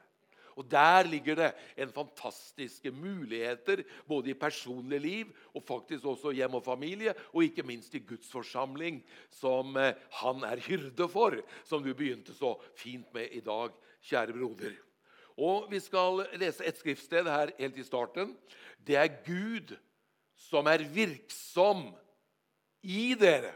Og 0.57 0.71
Der 0.71 1.03
ligger 1.09 1.35
det 1.35 1.51
en 1.77 1.93
fantastiske 1.93 2.91
muligheter 2.91 3.83
både 4.09 4.31
i 4.31 4.35
personlig 4.35 5.01
liv 5.01 5.33
og 5.55 5.63
faktisk 5.63 6.05
også 6.05 6.31
hjem 6.31 6.55
og 6.55 6.65
familie, 6.65 7.15
og 7.33 7.45
ikke 7.45 7.63
minst 7.63 7.95
i 7.95 7.99
Guds 7.99 8.31
forsamling, 8.31 9.03
som 9.31 9.77
eh, 9.77 9.95
han 10.23 10.45
er 10.45 10.61
hyrde 10.61 11.09
for, 11.09 11.37
som 11.65 11.83
du 11.83 11.95
begynte 11.95 12.35
så 12.35 12.57
fint 12.77 13.09
med 13.15 13.29
i 13.33 13.41
dag, 13.41 13.71
kjære 14.03 14.33
broder. 14.33 14.77
Og 15.37 15.71
Vi 15.71 15.81
skal 15.81 16.27
lese 16.37 16.65
et 16.67 16.79
skriftsted 16.79 17.25
her 17.25 17.55
helt 17.59 17.79
i 17.79 17.85
starten. 17.87 18.37
Det 18.87 18.97
er 18.97 19.09
Gud 19.25 19.77
som 20.37 20.67
er 20.67 20.85
virksom 20.93 21.93
i 22.83 23.15
dere, 23.19 23.55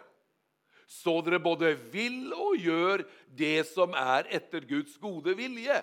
så 0.86 1.18
dere 1.26 1.42
både 1.42 1.72
vil 1.92 2.30
og 2.32 2.56
gjør 2.62 3.02
det 3.36 3.66
som 3.68 3.94
er 3.98 4.28
etter 4.38 4.64
Guds 4.68 4.94
gode 5.02 5.34
vilje. 5.36 5.80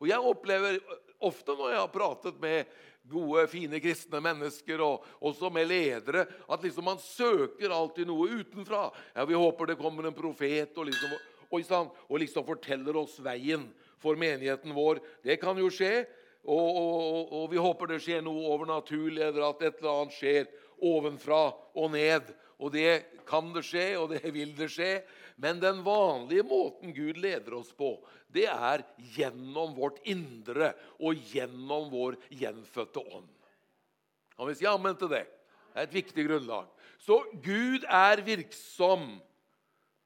Og 0.00 0.10
jeg 0.10 0.32
opplever 0.32 0.80
ofte 1.24 1.54
når 1.56 1.72
jeg 1.72 1.80
har 1.80 1.94
pratet 1.94 2.42
med 2.42 2.74
gode, 3.06 3.46
fine 3.50 3.78
kristne 3.82 4.20
mennesker, 4.22 4.82
og 4.82 5.04
også 5.24 5.50
med 5.54 5.68
ledere, 5.70 6.26
at 6.26 6.62
liksom 6.64 6.88
man 6.90 7.00
søker 7.02 7.72
alltid 7.72 8.08
noe 8.10 8.40
utenfra. 8.40 8.88
Ja, 9.14 9.24
Vi 9.24 9.38
håper 9.38 9.66
det 9.70 9.78
kommer 9.80 10.06
en 10.06 10.16
profet 10.16 10.76
og 10.76 10.88
liksom, 10.88 11.90
og 12.08 12.18
liksom 12.20 12.46
forteller 12.46 12.96
oss 12.98 13.18
veien 13.22 13.68
for 14.02 14.18
menigheten 14.18 14.74
vår. 14.74 15.00
Det 15.24 15.38
kan 15.40 15.58
jo 15.58 15.70
skje. 15.72 16.06
Og, 16.46 16.76
og, 16.78 17.32
og, 17.32 17.46
vi 17.50 17.58
håper 17.58 17.90
det 17.90 18.02
skjer 18.04 18.20
noe 18.22 18.44
overnaturlig, 18.54 19.18
eller 19.18 19.48
at 19.48 19.62
et 19.66 19.80
eller 19.80 20.02
annet 20.02 20.14
skjer 20.14 20.44
ovenfra 20.78 21.40
og 21.74 21.90
ned. 21.90 22.30
Og 22.56 22.72
det 22.72 23.22
kan 23.28 23.50
det 23.52 23.64
skje, 23.68 23.86
og 24.00 24.14
det 24.14 24.22
vil 24.32 24.54
det 24.56 24.70
skje. 24.72 24.90
Men 25.36 25.60
den 25.60 25.82
vanlige 25.84 26.46
måten 26.48 26.94
Gud 26.96 27.18
leder 27.20 27.58
oss 27.58 27.72
på, 27.76 27.98
det 28.32 28.46
er 28.48 28.84
gjennom 29.16 29.74
vårt 29.76 30.00
indre 30.08 30.72
og 30.96 31.20
gjennom 31.32 31.90
vår 31.92 32.16
gjenfødte 32.32 33.02
ånd. 33.04 33.28
Kan 34.36 34.48
vi 34.48 34.56
si 34.56 34.68
amen 34.68 34.96
til 35.00 35.12
det? 35.12 35.26
Det 35.72 35.82
er 35.82 35.88
et 35.88 35.98
viktig 35.98 36.24
grunnlag. 36.28 36.72
Så 37.00 37.20
Gud 37.44 37.84
er 37.84 38.24
virksom. 38.24 39.18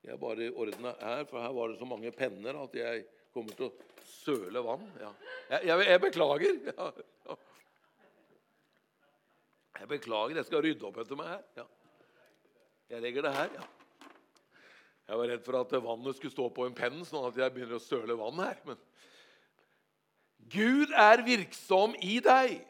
Jeg 0.02 0.19
bare 0.19 0.50
ordna 0.50 0.95
her, 0.99 1.25
for 1.28 1.42
her 1.42 1.54
var 1.54 1.71
det 1.71 1.78
så 1.78 1.87
mange 1.87 2.11
penner 2.14 2.59
at 2.64 2.75
jeg 2.75 3.04
kommer 3.35 3.54
til 3.54 3.69
å 3.69 4.07
søle 4.11 4.62
vann. 4.64 4.87
Ja. 4.99 5.11
Jeg, 5.52 5.69
jeg, 5.69 5.87
jeg, 5.92 6.02
beklager. 6.02 6.61
Ja, 6.71 6.88
ja. 6.97 7.37
Jeg 9.80 9.88
beklager. 9.88 10.40
Jeg 10.40 10.49
skal 10.49 10.64
rydde 10.64 10.88
opp 10.88 10.99
etter 11.02 11.19
meg 11.19 11.30
her. 11.35 11.45
Ja. 11.62 11.66
Jeg 12.90 13.02
legger 13.04 13.23
det 13.23 13.35
her. 13.35 13.52
ja. 13.54 13.66
Jeg 15.11 15.18
var 15.18 15.26
redd 15.26 15.42
for 15.42 15.59
at 15.59 15.73
vannet 15.82 16.16
skulle 16.16 16.32
stå 16.35 16.44
på 16.54 16.64
en 16.68 16.75
penn, 16.75 17.00
sånn 17.06 17.26
at 17.26 17.38
jeg 17.38 17.50
begynner 17.54 17.80
å 17.80 17.82
søle 17.82 18.14
vann 18.18 18.38
her. 18.44 18.61
Men 18.66 18.78
Gud 20.50 20.94
er 20.94 21.23
virksom 21.26 21.97
i 21.99 22.20
deg 22.23 22.61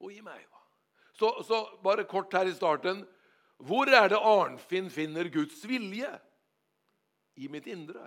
og 0.00 0.12
i 0.12 0.20
meg. 0.24 0.44
Så, 1.18 1.30
så 1.48 1.62
bare 1.82 2.04
kort 2.06 2.32
her 2.36 2.46
i 2.46 2.54
starten 2.54 3.00
Hvor 3.58 3.90
er 3.90 4.12
det 4.12 4.20
Arnfinn 4.22 4.86
finner 4.92 5.26
Guds 5.34 5.64
vilje? 5.66 6.12
I 7.34 7.48
mitt 7.50 7.66
indre. 7.66 8.04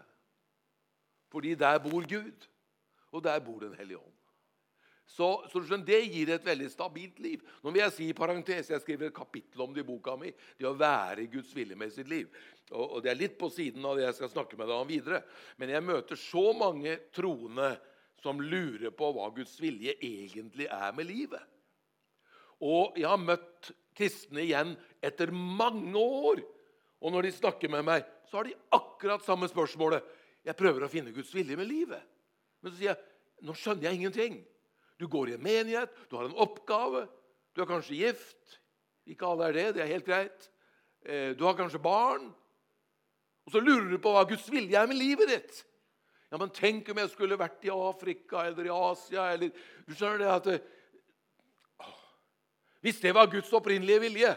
Fordi 1.31 1.55
der 1.55 1.79
bor 1.83 2.05
Gud, 2.07 2.47
og 3.11 3.23
der 3.23 3.39
bor 3.43 3.59
Den 3.59 3.75
hellige 3.75 3.99
ånd. 3.99 4.20
Så, 5.11 5.45
så, 5.51 5.77
Det 5.77 5.99
gir 6.05 6.29
et 6.31 6.45
veldig 6.45 6.69
stabilt 6.71 7.19
liv. 7.19 7.41
Nå 7.63 7.71
vil 7.71 7.81
Jeg 7.81 7.93
si 7.93 8.07
i 8.09 8.15
parentes, 8.15 8.69
jeg 8.71 8.81
skriver 8.81 9.09
et 9.09 9.15
kapittel 9.15 9.61
om 9.61 9.73
det 9.75 9.83
i 9.83 9.87
boka 9.87 10.15
mi. 10.15 10.31
Det 10.57 10.67
å 10.69 10.77
være 10.77 11.25
i 11.25 11.31
Guds 11.31 11.51
vilje 11.55 11.75
med 11.75 11.91
sitt 11.91 12.07
liv. 12.07 12.29
Og, 12.71 12.85
og 12.85 13.03
Det 13.03 13.11
er 13.11 13.19
litt 13.19 13.35
på 13.39 13.49
siden 13.51 13.83
av 13.85 13.97
det 13.99 14.05
jeg 14.05 14.19
skal 14.21 14.31
snakke 14.31 14.59
med 14.59 14.71
deg 14.71 14.77
om 14.77 14.87
videre. 14.87 15.23
Men 15.59 15.73
jeg 15.73 15.83
møter 15.83 16.19
så 16.19 16.45
mange 16.55 16.95
troende 17.11 17.73
som 18.21 18.39
lurer 18.39 18.93
på 18.95 19.11
hva 19.11 19.27
Guds 19.35 19.57
vilje 19.59 19.97
egentlig 19.99 20.69
er 20.71 20.95
med 20.95 21.09
livet. 21.09 21.43
Og 22.61 22.95
jeg 22.95 23.09
har 23.09 23.19
møtt 23.19 23.71
kristne 23.97 24.45
igjen 24.45 24.75
etter 25.03 25.33
mange 25.33 25.99
år. 25.99 26.43
Og 27.01 27.11
når 27.11 27.27
de 27.27 27.35
snakker 27.35 27.71
med 27.73 27.83
meg, 27.83 28.05
så 28.29 28.39
har 28.39 28.47
de 28.47 28.59
akkurat 28.77 29.25
samme 29.25 29.49
spørsmålet. 29.51 30.05
Jeg 30.45 30.57
prøver 30.57 30.85
å 30.85 30.91
finne 30.91 31.11
Guds 31.11 31.33
vilje 31.35 31.57
med 31.59 31.67
livet. 31.67 32.05
Men 32.61 32.71
så 32.71 32.77
sier 32.77 32.93
jeg 32.93 33.45
nå 33.45 33.55
skjønner 33.57 33.89
jeg 33.89 33.99
ingenting. 33.99 34.41
Du 35.01 35.07
går 35.09 35.31
i 35.31 35.33
en 35.33 35.41
menighet, 35.41 35.95
du 36.09 36.15
har 36.15 36.27
en 36.27 36.37
oppgave. 36.43 37.07
Du 37.55 37.63
er 37.63 37.69
kanskje 37.69 37.97
gift. 37.97 38.59
Ikke 39.09 39.25
alle 39.25 39.47
er 39.49 39.55
det, 39.57 39.63
det 39.73 39.81
er 39.81 39.89
helt 39.95 40.05
greit. 40.05 40.43
Eh, 41.01 41.31
du 41.33 41.41
har 41.47 41.57
kanskje 41.57 41.81
barn. 41.81 42.27
Og 43.47 43.55
så 43.55 43.63
lurer 43.63 43.87
du 43.89 43.97
på 43.97 44.11
hva 44.13 44.21
Guds 44.29 44.45
vilje 44.53 44.77
er 44.77 44.89
med 44.89 44.99
livet 44.99 45.31
ditt. 45.31 45.63
Ja, 46.29 46.37
men 46.37 46.53
Tenk 46.53 46.91
om 46.93 47.01
jeg 47.01 47.09
skulle 47.11 47.39
vært 47.39 47.65
i 47.65 47.73
Afrika 47.73 48.45
eller 48.45 48.69
i 48.69 48.75
Asia 48.75 49.25
eller 49.33 49.49
Du 49.87 49.95
skjønner 49.97 50.21
det 50.21 50.29
at 50.31 50.45
det, 50.51 50.59
Hvis 52.85 53.01
det 53.01 53.15
var 53.17 53.31
Guds 53.33 53.49
opprinnelige 53.57 54.05
vilje, 54.05 54.35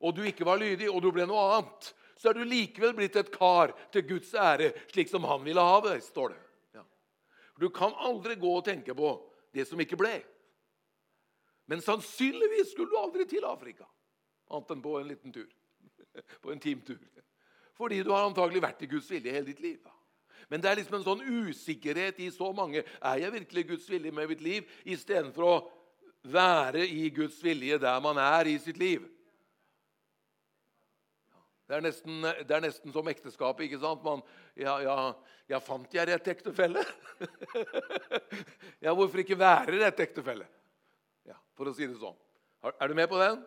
og 0.00 0.14
du 0.16 0.22
ikke 0.24 0.46
var 0.48 0.60
lydig, 0.60 0.86
og 0.88 1.02
du 1.02 1.10
ble 1.12 1.26
noe 1.28 1.42
annet, 1.56 1.90
så 2.20 2.30
er 2.30 2.38
du 2.38 2.44
likevel 2.48 2.94
blitt 2.96 3.16
et 3.16 3.32
kar 3.32 3.72
til 3.92 4.06
Guds 4.08 4.30
ære, 4.32 4.70
slik 4.92 5.08
som 5.08 5.26
han 5.28 5.44
ville 5.44 5.60
ha 5.60 5.80
det, 5.84 5.98
står 6.04 6.32
det. 6.32 6.40
Ja. 6.78 6.84
Du 7.60 7.68
kan 7.68 7.92
aldri 8.00 8.38
gå 8.40 8.54
og 8.56 8.64
tenke 8.64 8.96
på 8.96 9.12
det 9.54 9.66
som 9.68 9.80
ikke 9.82 9.98
ble. 9.98 10.18
Men 11.70 11.82
sannsynligvis 11.84 12.72
skulle 12.72 12.90
du 12.90 12.98
aldri 12.98 13.26
til 13.30 13.46
Afrika, 13.46 13.86
annet 14.50 14.74
enn 14.74 14.84
på 14.84 14.96
en 14.98 15.10
liten 15.10 15.34
tur. 15.34 15.48
På 16.42 16.50
en 16.50 16.60
teamtur. 16.60 16.98
Fordi 17.78 18.00
du 18.02 18.10
har 18.10 18.26
antagelig 18.26 18.62
vært 18.64 18.82
i 18.82 18.88
Guds 18.90 19.10
vilje 19.12 19.32
hele 19.32 19.46
ditt 19.46 19.60
liv. 19.62 19.78
Men 20.50 20.62
det 20.62 20.70
er 20.70 20.80
liksom 20.80 20.96
en 20.98 21.06
sånn 21.06 21.22
usikkerhet 21.22 22.18
i 22.20 22.30
så 22.34 22.50
mange. 22.56 22.82
Er 22.82 23.20
jeg 23.22 23.34
virkelig 23.36 23.66
Guds 23.68 23.86
vilje 23.90 24.10
med 24.12 24.32
mitt 24.32 24.42
liv? 24.42 24.66
Istedenfor 24.82 25.46
å 25.46 25.54
være 26.26 26.82
i 26.88 27.06
Guds 27.14 27.38
vilje 27.44 27.78
der 27.80 28.00
man 28.02 28.18
er 28.18 28.50
i 28.50 28.56
sitt 28.58 28.80
liv. 28.80 29.06
Det 31.70 31.76
er 31.76 31.84
nesten, 31.84 32.24
det 32.26 32.50
er 32.50 32.62
nesten 32.64 32.90
som 32.90 33.06
ekteskapet. 33.06 33.68
ikke 33.68 33.78
sant? 33.78 34.02
Man, 34.02 34.24
ja, 34.58 34.72
ja, 34.82 34.96
ja, 35.52 35.60
fant 35.62 35.92
jeg 35.94 36.08
rett 36.10 36.30
ektefelle? 36.32 36.82
ja, 38.84 38.90
hvorfor 38.90 39.22
ikke 39.22 39.38
være 39.38 39.76
rett 39.84 40.02
ektefelle? 40.02 40.48
Ja, 41.30 41.38
for 41.54 41.70
å 41.70 41.74
si 41.76 41.86
det 41.86 42.00
sånn. 42.00 42.18
Er 42.74 42.90
du 42.90 42.96
med 42.98 43.06
på 43.12 43.20
den? 43.22 43.38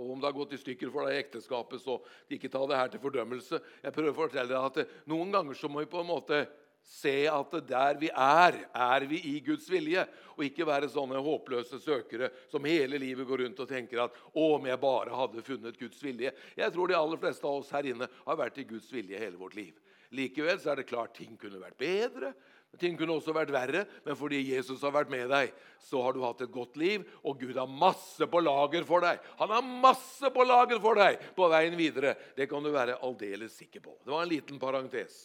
Og 0.00 0.14
om 0.14 0.22
det 0.22 0.30
har 0.30 0.36
gått 0.38 0.54
i 0.56 0.60
stykker 0.62 0.88
for 0.94 1.04
deg 1.04 1.18
i 1.18 1.20
ekteskapet, 1.26 1.82
så 1.82 1.98
ikke 2.32 2.48
ta 2.48 2.62
det 2.70 2.78
her 2.78 2.90
til 2.92 3.02
fordømmelse. 3.02 3.60
Jeg 3.82 3.94
prøver 3.98 4.14
å 4.14 4.18
fortelle 4.22 4.48
deg 4.48 4.68
at 4.86 5.06
Noen 5.10 5.34
ganger 5.34 5.58
så 5.60 5.68
må 5.68 5.82
vi 5.82 5.90
på 5.90 6.00
en 6.00 6.08
måte 6.08 6.44
se 6.84 7.14
at 7.30 7.54
der 7.68 7.98
vi 8.00 8.10
er, 8.10 8.58
er 8.74 9.06
vi 9.08 9.20
i 9.32 9.36
Guds 9.44 9.68
vilje. 9.70 10.04
Og 10.36 10.44
ikke 10.46 10.68
være 10.68 10.90
sånne 10.92 11.20
håpløse 11.22 11.80
søkere 11.82 12.30
som 12.50 12.66
hele 12.68 13.00
livet 13.00 13.28
går 13.28 13.44
rundt 13.44 13.62
og 13.62 13.70
tenker 13.70 14.04
at 14.06 14.16
å, 14.32 14.54
om 14.56 14.68
jeg 14.68 14.80
bare 14.82 15.16
hadde 15.16 15.44
funnet 15.46 15.80
Guds 15.80 16.00
vilje. 16.04 16.32
Jeg 16.56 16.74
tror 16.74 16.90
de 16.90 16.98
aller 16.98 17.20
fleste 17.20 17.46
av 17.46 17.60
oss 17.60 17.72
her 17.74 17.90
inne 17.92 18.08
har 18.24 18.40
vært 18.40 18.62
i 18.62 18.68
Guds 18.68 18.88
vilje 18.92 19.20
hele 19.20 19.40
vårt 19.40 19.58
liv. 19.58 19.74
Likevel 20.16 20.58
så 20.58 20.72
er 20.72 20.80
det 20.80 20.90
klart 20.90 21.14
ting 21.18 21.36
kunne 21.38 21.60
vært 21.62 21.78
bedre. 21.78 22.32
Ting 22.78 22.94
kunne 22.94 23.16
også 23.16 23.32
vært 23.34 23.50
verre, 23.50 23.82
men 24.04 24.14
fordi 24.14 24.44
Jesus 24.52 24.82
har 24.86 24.92
vært 24.94 25.10
med 25.10 25.26
deg, 25.32 25.50
så 25.82 26.04
har 26.04 26.14
du 26.14 26.20
hatt 26.22 26.44
et 26.44 26.52
godt 26.54 26.76
liv, 26.78 27.02
og 27.26 27.40
Gud 27.42 27.58
har 27.58 27.66
masse 27.66 28.28
på 28.30 28.42
lager 28.44 28.86
for 28.86 29.02
deg. 29.02 29.18
Han 29.40 29.50
har 29.50 29.72
masse 29.82 30.30
på 30.30 30.46
lager 30.46 30.78
for 30.82 31.00
deg 31.00 31.18
på 31.34 31.48
veien 31.50 31.74
videre. 31.78 32.14
Det 32.36 32.46
kan 32.50 32.62
du 32.62 32.70
være 32.70 33.00
aldeles 33.02 33.56
sikker 33.58 33.82
på. 33.82 33.96
Det 34.04 34.14
var 34.14 34.22
en 34.22 34.30
liten 34.30 34.62
parentes. 34.62 35.18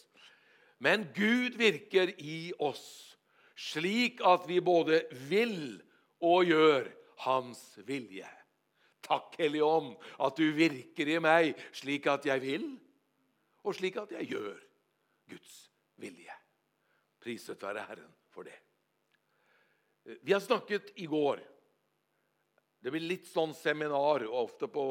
Men 0.83 1.07
Gud 1.15 1.55
virker 1.59 2.11
i 2.21 2.53
oss 2.59 3.15
slik 3.55 4.19
at 4.25 4.47
vi 4.49 4.59
både 4.59 5.05
vil 5.29 5.77
og 6.25 6.49
gjør 6.49 6.89
Hans 7.23 7.61
vilje. 7.87 8.27
Takk, 9.05 9.37
Hellige 9.39 9.63
Ånd, 9.63 9.93
at 10.19 10.35
du 10.35 10.49
virker 10.57 11.07
i 11.07 11.19
meg 11.23 11.53
slik 11.75 12.09
at 12.11 12.25
jeg 12.27 12.41
vil, 12.43 12.65
og 13.63 13.77
slik 13.77 13.97
at 14.01 14.11
jeg 14.17 14.33
gjør 14.33 14.57
Guds 15.31 15.53
vilje. 16.01 16.35
Priset 17.23 17.63
være 17.63 17.85
Herren 17.87 18.11
for 18.33 18.47
det. 18.47 18.57
Vi 20.21 20.33
har 20.33 20.43
snakket 20.43 20.91
i 21.01 21.07
går. 21.09 21.39
Det 22.85 22.91
blir 22.93 23.01
litt 23.01 23.25
sånn 23.25 23.49
seminar. 23.57 24.21
og 24.27 24.43
Ofte 24.43 24.67
på 24.69 24.83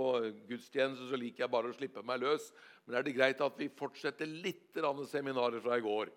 gudstjeneste 0.49 1.07
så 1.13 1.19
liker 1.21 1.45
jeg 1.45 1.53
bare 1.53 1.71
å 1.71 1.77
slippe 1.77 2.03
meg 2.03 2.25
løs. 2.25 2.49
Men 2.85 2.97
er 2.99 3.07
det 3.07 3.15
greit 3.15 3.45
at 3.45 3.55
vi 3.61 3.69
fortsetter 3.71 4.27
litt 4.27 4.75
seminarer 5.07 5.63
fra 5.63 5.79
i 5.79 5.85
går? 5.85 6.11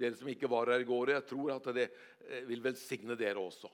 Dere 0.00 0.16
som 0.16 0.30
ikke 0.32 0.48
var 0.48 0.72
her 0.72 0.80
i 0.80 0.88
går, 0.88 1.12
jeg 1.12 1.26
tror 1.28 1.52
at 1.58 1.68
det 1.76 1.84
eh, 1.90 2.46
vil 2.48 2.64
velsigne 2.64 3.18
dere 3.18 3.42
også. 3.42 3.68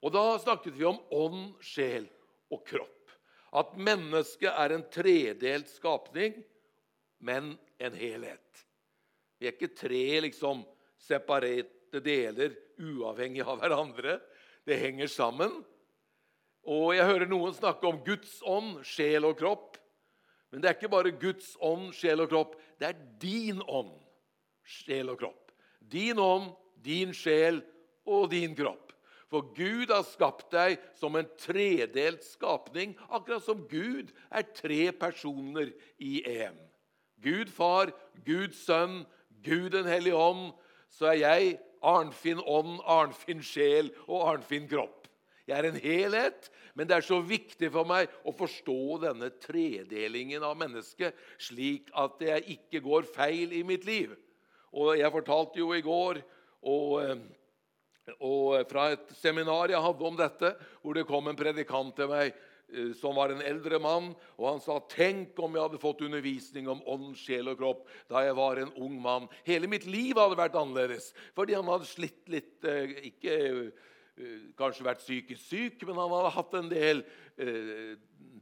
Og 0.00 0.14
Da 0.14 0.24
snakket 0.40 0.78
vi 0.78 0.88
om 0.88 1.02
ånd, 1.12 1.58
sjel 1.60 2.08
og 2.48 2.64
kropp. 2.64 3.12
At 3.52 3.76
mennesket 3.76 4.48
er 4.48 4.72
en 4.72 4.88
tredelt 4.88 5.68
skapning, 5.68 6.40
men 7.20 7.52
en 7.76 8.00
helhet. 8.00 8.66
Vi 9.36 9.44
er 9.44 9.58
ikke 9.58 9.76
tre 9.76 10.04
liksom 10.24 10.64
separerte 11.04 12.00
deler 12.00 12.56
uavhengig 12.80 13.44
av 13.44 13.60
hverandre. 13.60 14.22
Det 14.64 14.80
henger 14.80 15.12
sammen. 15.12 15.60
Og 16.68 16.92
jeg 16.92 17.08
hører 17.08 17.30
noen 17.30 17.54
snakke 17.56 17.88
om 17.88 18.00
Guds 18.04 18.38
ånd, 18.44 18.82
sjel 18.84 19.24
og 19.24 19.38
kropp. 19.40 19.78
Men 20.52 20.60
det 20.60 20.68
er 20.68 20.76
ikke 20.76 20.92
bare 20.92 21.14
Guds 21.16 21.54
ånd, 21.64 21.90
sjel 21.96 22.20
og 22.24 22.28
kropp. 22.32 22.58
Det 22.80 22.90
er 22.90 22.98
din 23.22 23.62
ånd, 23.64 23.94
sjel 24.68 25.12
og 25.12 25.22
kropp. 25.22 25.54
Din 25.80 26.20
ånd, 26.20 26.50
din 26.84 27.14
sjel 27.16 27.62
og 28.08 28.28
din 28.32 28.56
kropp. 28.56 28.92
For 29.28 29.44
Gud 29.56 29.92
har 29.92 30.06
skapt 30.08 30.48
deg 30.54 30.78
som 30.96 31.16
en 31.18 31.28
tredelt 31.40 32.24
skapning, 32.24 32.94
akkurat 33.12 33.44
som 33.44 33.66
Gud 33.68 34.12
er 34.32 34.46
tre 34.56 34.88
personer 34.96 35.72
i 36.00 36.22
én. 36.24 36.56
Gud 37.20 37.52
far, 37.52 37.92
Gud 38.24 38.56
sønn, 38.56 39.02
Gud 39.44 39.72
den 39.74 39.88
hellige 39.88 40.16
ånd, 40.16 40.52
så 40.88 41.12
er 41.12 41.20
jeg 41.20 41.56
Arnfinn 41.84 42.40
ånd, 42.40 42.78
Arnfinn 42.88 43.44
sjel 43.44 43.92
og 44.06 44.24
Arnfinn 44.32 44.68
kropp. 44.70 44.97
Jeg 45.48 45.56
er 45.56 45.68
en 45.70 45.80
helhet, 45.80 46.50
men 46.76 46.88
det 46.88 46.98
er 46.98 47.06
så 47.06 47.18
viktig 47.24 47.70
for 47.72 47.88
meg 47.88 48.12
å 48.28 48.34
forstå 48.36 49.00
denne 49.06 49.30
tredelingen 49.40 50.44
av 50.44 50.58
mennesket, 50.60 51.16
slik 51.40 51.88
at 51.96 52.20
jeg 52.22 52.58
ikke 52.58 52.84
går 52.84 53.08
feil 53.14 53.54
i 53.56 53.64
mitt 53.66 53.88
liv. 53.88 54.12
Og 54.76 54.98
Jeg 54.98 55.12
fortalte 55.14 55.58
jo 55.62 55.72
i 55.72 55.80
går 55.80 56.20
og, 56.68 56.92
eh, 57.02 57.16
og 58.20 58.68
fra 58.68 58.90
et 58.92 59.10
seminar 59.16 59.72
jeg 59.72 59.80
hadde 59.84 60.04
om 60.04 60.16
dette, 60.16 60.54
hvor 60.82 60.94
det 60.94 61.08
kom 61.08 61.28
en 61.28 61.36
predikant 61.36 61.96
til 61.96 62.08
meg 62.12 62.36
Eh, 62.68 62.92
som 62.92 63.16
var 63.16 63.32
en 63.32 63.40
eldre 63.40 63.78
mann, 63.80 64.10
og 64.36 64.44
han 64.44 64.58
sa 64.60 64.76
tenk 64.92 65.38
om 65.40 65.54
jeg 65.56 65.64
hadde 65.64 65.80
fått 65.80 66.02
undervisning 66.04 66.66
om 66.68 66.82
ånd, 66.84 67.14
sjel 67.16 67.48
og 67.48 67.56
kropp 67.60 67.86
da 68.10 68.26
jeg 68.26 68.36
var 68.36 68.60
en 68.60 68.74
ung 68.76 68.98
mann. 69.00 69.28
Hele 69.46 69.70
mitt 69.72 69.86
liv 69.88 70.18
hadde 70.20 70.36
vært 70.36 70.58
annerledes, 70.58 71.14
fordi 71.36 71.56
han 71.56 71.70
hadde 71.70 71.88
slitt 71.88 72.28
litt 72.28 72.68
eh, 72.68 72.92
Ikke 73.08 73.38
kanskje 74.58 74.86
vært 74.86 75.02
psykisk 75.04 75.44
syk, 75.46 75.84
men 75.86 75.98
han 76.00 76.12
hadde 76.16 76.34
hatt 76.34 76.56
en 76.58 76.70
del 76.72 77.04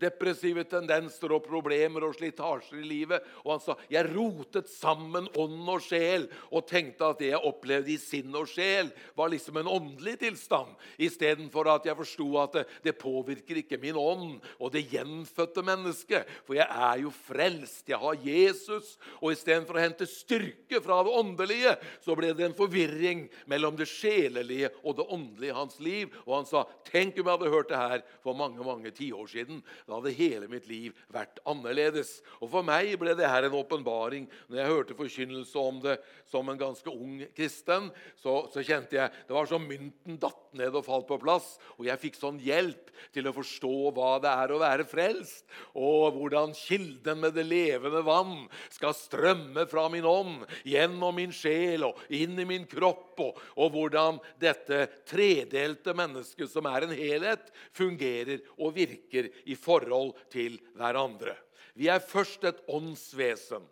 depressive 0.00 0.64
tendenser 0.68 1.32
og 1.34 1.44
problemer 1.46 2.04
og 2.06 2.16
slitasjer 2.16 2.80
i 2.80 2.86
livet. 2.86 3.24
Og 3.44 3.54
han 3.54 3.62
sa 3.62 3.76
jeg 3.92 4.10
rotet 4.12 4.68
sammen 4.70 5.28
ånd 5.38 5.70
og 5.72 5.82
sjel 5.84 6.28
og 6.50 6.66
tenkte 6.68 7.10
at 7.10 7.22
det 7.22 7.32
jeg 7.32 7.48
opplevde 7.48 7.92
i 7.94 7.98
sinn 8.00 8.34
og 8.36 8.48
sjel, 8.50 8.90
var 9.16 9.32
liksom 9.32 9.60
en 9.60 9.70
åndelig 9.70 10.18
tilstand. 10.22 10.74
Istedenfor 11.02 11.70
at 11.72 11.88
jeg 11.88 11.98
forsto 11.98 12.28
at 12.42 12.58
det, 12.60 12.66
det, 12.84 12.96
påvirker 12.96 13.60
ikke 13.60 13.80
min 13.80 13.98
ånd 14.00 14.38
og 14.58 14.72
det 14.74 14.86
gjenfødte 14.92 15.64
mennesket. 15.66 16.28
For 16.46 16.58
jeg 16.58 16.66
er 16.66 17.02
jo 17.04 17.12
frelst. 17.14 17.86
Jeg 17.88 18.00
har 18.02 18.20
Jesus. 18.24 18.94
Og 19.20 19.32
istedenfor 19.34 19.78
å 19.78 19.84
hente 19.84 20.08
styrke 20.08 20.80
fra 20.84 21.02
det 21.06 21.14
åndelige, 21.16 21.76
så 22.04 22.16
ble 22.18 22.32
det 22.36 22.46
en 22.48 22.56
forvirring 22.56 23.26
mellom 23.50 23.76
det 23.78 23.88
sjelelige 23.90 24.72
og 24.82 24.98
det 24.98 25.08
åndelige 25.12 25.52
i 25.52 25.56
hans 25.56 25.80
liv. 25.82 26.14
Og 26.26 26.38
han 26.40 26.48
sa 26.48 26.64
tenk 26.88 27.16
om 27.20 27.26
jeg 27.26 27.38
hadde 27.38 27.52
hørt 27.52 27.70
det 27.72 27.80
her 27.80 28.04
for 28.24 28.38
mange 28.38 28.64
mange 28.66 28.85
tiår 28.94 29.30
siden. 29.30 29.62
Da 29.86 29.96
hadde 29.98 30.14
hele 30.16 30.48
mitt 30.50 30.68
liv 30.70 30.96
vært 31.12 31.40
annerledes. 31.48 32.20
Og 32.40 32.50
For 32.52 32.66
meg 32.66 32.94
ble 33.00 33.16
det 33.18 33.28
her 33.30 33.46
en 33.46 33.58
åpenbaring. 33.58 34.28
Når 34.48 34.60
jeg 34.60 34.72
hørte 34.72 34.98
forkynnelse 34.98 35.58
om 35.60 35.80
det 35.84 35.98
som 36.30 36.48
en 36.48 36.60
ganske 36.60 36.90
ung 36.90 37.20
kristen, 37.36 37.90
så, 38.20 38.46
så, 38.52 38.62
kjente 38.66 38.98
jeg 38.98 39.12
det 39.28 39.34
var 39.34 39.48
som 39.50 39.66
mynten 39.66 40.18
datt 40.20 40.54
ned 40.56 40.74
og 40.74 40.86
falt 40.86 41.08
på 41.08 41.20
plass. 41.22 41.54
Og 41.78 41.86
jeg 41.88 42.02
fikk 42.02 42.18
sånn 42.18 42.40
hjelp 42.42 42.90
til 43.14 43.28
å 43.28 43.34
forstå 43.36 43.74
hva 43.96 44.16
det 44.22 44.32
er 44.32 44.52
å 44.52 44.60
være 44.60 44.86
frelst, 44.88 45.44
og 45.76 46.16
hvordan 46.16 46.54
kilden 46.56 47.20
med 47.22 47.36
det 47.36 47.46
levende 47.46 48.02
vann 48.06 48.46
skal 48.72 48.94
strømme 48.96 49.66
fra 49.70 49.86
min 49.92 50.06
ånd, 50.08 50.46
gjennom 50.66 51.16
min 51.16 51.34
sjel 51.34 51.86
og 51.90 52.00
inn 52.14 52.38
i 52.40 52.48
min 52.48 52.66
kropp, 52.68 53.20
og, 53.22 53.40
og 53.60 53.72
hvordan 53.74 54.20
dette 54.40 54.86
tredelte 55.08 55.94
mennesket, 55.96 56.50
som 56.52 56.68
er 56.70 56.86
en 56.86 56.96
helhet, 56.96 57.50
fungerer 57.76 58.42
og 58.56 58.75
virker 58.76 59.30
i 59.48 59.56
forhold 59.58 60.14
til 60.32 60.60
hverandre. 60.76 61.34
Vi 61.76 61.90
er 61.92 62.04
først 62.04 62.44
et 62.48 62.62
åndsvesen. 62.72 63.64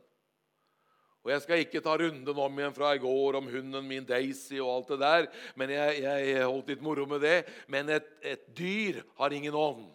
Og 1.24 1.30
Jeg 1.32 1.40
skal 1.40 1.62
ikke 1.64 1.80
ta 1.80 1.94
runden 1.96 2.36
om 2.36 2.58
igjen 2.60 2.74
fra 2.76 2.90
i 2.92 3.00
går 3.00 3.38
om 3.38 3.46
hunden 3.48 3.86
min 3.88 4.04
Daisy 4.04 4.58
og 4.60 4.74
alt 4.74 4.90
det 4.92 4.98
der. 5.00 5.28
men 5.56 5.70
Jeg, 5.72 6.00
jeg 6.02 6.44
holdt 6.44 6.68
litt 6.68 6.82
moro 6.84 7.06
med 7.08 7.24
det. 7.24 7.38
Men 7.68 7.88
et, 7.88 8.10
et 8.20 8.44
dyr 8.56 9.00
har 9.16 9.32
ingen 9.32 9.56
ånd. 9.56 9.88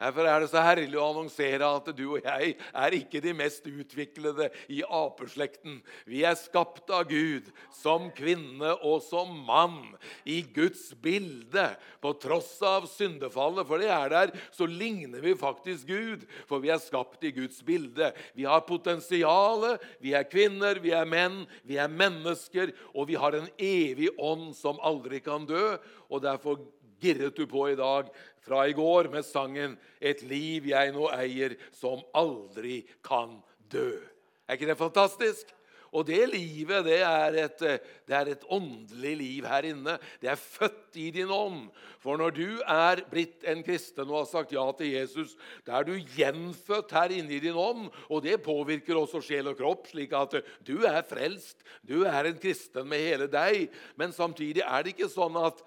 Derfor 0.00 0.24
er 0.24 0.40
det 0.40 0.48
så 0.48 0.62
herlig 0.64 0.96
å 0.96 1.10
annonsere 1.10 1.66
at 1.76 1.90
du 1.92 2.06
og 2.14 2.24
jeg 2.24 2.54
er 2.56 2.96
ikke 2.96 3.20
de 3.20 3.34
mest 3.36 3.66
utviklede 3.68 4.48
i 4.72 4.80
apeslekten. 4.80 5.80
Vi 6.08 6.22
er 6.24 6.38
skapt 6.40 6.88
av 6.94 7.04
Gud 7.10 7.50
som 7.76 8.08
kvinne 8.16 8.72
og 8.80 9.02
som 9.04 9.34
mann 9.44 9.92
i 10.24 10.40
Guds 10.56 10.94
bilde. 11.04 11.66
På 12.00 12.14
tross 12.16 12.54
av 12.64 12.88
syndefallet, 12.88 13.68
for 13.68 13.82
det 13.82 13.92
er 13.92 14.14
der, 14.14 14.34
så 14.56 14.64
ligner 14.64 15.20
vi 15.20 15.36
faktisk 15.36 15.92
Gud. 15.92 16.24
For 16.48 16.64
vi 16.64 16.72
er 16.72 16.80
skapt 16.80 17.28
i 17.28 17.34
Guds 17.36 17.60
bilde. 17.66 18.14
Vi 18.32 18.48
har 18.48 18.64
potensialet. 18.64 19.84
Vi 20.00 20.16
er 20.16 20.28
kvinner, 20.32 20.80
vi 20.80 20.96
er 20.96 21.08
menn, 21.08 21.42
vi 21.68 21.76
er 21.76 21.92
mennesker, 21.92 22.72
og 22.94 23.10
vi 23.12 23.20
har 23.20 23.36
en 23.36 23.52
evig 23.60 24.08
ånd 24.16 24.54
som 24.56 24.80
aldri 24.80 25.20
kan 25.24 25.44
dø. 25.44 25.76
Og 26.08 26.24
derfor 26.24 26.62
girret 27.00 27.36
du 27.36 27.46
på 27.50 27.68
i 27.70 27.78
dag 27.78 28.10
fra 28.44 28.64
i 28.68 28.74
går 28.76 29.10
med 29.12 29.24
sangen 29.24 29.78
'Et 30.00 30.22
liv 30.22 30.66
jeg 30.66 30.92
nå 30.92 31.08
eier, 31.12 31.56
som 31.72 32.02
aldri 32.14 32.84
kan 33.04 33.42
dø'. 33.72 34.00
Er 34.48 34.56
ikke 34.56 34.66
det 34.66 34.78
fantastisk? 34.78 35.54
Og 35.90 36.06
det 36.06 36.22
livet 36.30 36.84
det 36.86 37.00
er, 37.02 37.36
et, 37.46 37.62
det 38.06 38.14
er, 38.14 38.28
et, 38.30 38.44
åndelig 38.46 39.14
liv 39.18 39.46
her 39.46 39.66
inne. 39.66 39.96
Det 40.22 40.30
er 40.30 40.38
født 40.38 40.98
i 41.02 41.08
din 41.14 41.30
ånd. 41.34 41.64
For 42.02 42.18
når 42.20 42.34
du 42.36 42.60
er 42.62 43.02
blitt 43.10 43.42
en 43.48 43.64
kristen 43.66 44.06
og 44.06 44.20
har 44.20 44.28
sagt 44.30 44.54
ja 44.54 44.64
til 44.78 44.92
Jesus, 44.94 45.34
da 45.66 45.80
er 45.80 45.88
du 45.88 45.96
gjenfødt 45.98 46.94
her 46.94 47.16
inne 47.16 47.34
i 47.34 47.42
din 47.42 47.58
ånd. 47.58 47.88
Og 48.08 48.22
det 48.22 48.38
påvirker 48.44 49.00
også 49.00 49.22
sjel 49.24 49.50
og 49.50 49.58
kropp, 49.58 49.90
slik 49.90 50.14
at 50.14 50.38
du 50.66 50.76
er 50.86 51.02
frelst. 51.06 51.66
Du 51.82 52.04
er 52.06 52.30
en 52.30 52.38
kristen 52.38 52.86
med 52.86 53.02
hele 53.02 53.26
deg. 53.30 53.66
Men 53.98 54.14
samtidig 54.14 54.62
er 54.62 54.86
det 54.86 54.94
ikke 54.94 55.10
sånn 55.10 55.42
at 55.42 55.58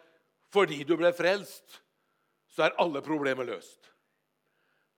fordi 0.54 0.84
du 0.86 0.96
ble 1.00 1.10
frelst, 1.16 1.82
så 2.54 2.68
er 2.68 2.78
alle 2.82 3.02
problemer 3.02 3.48
løst. 3.48 3.90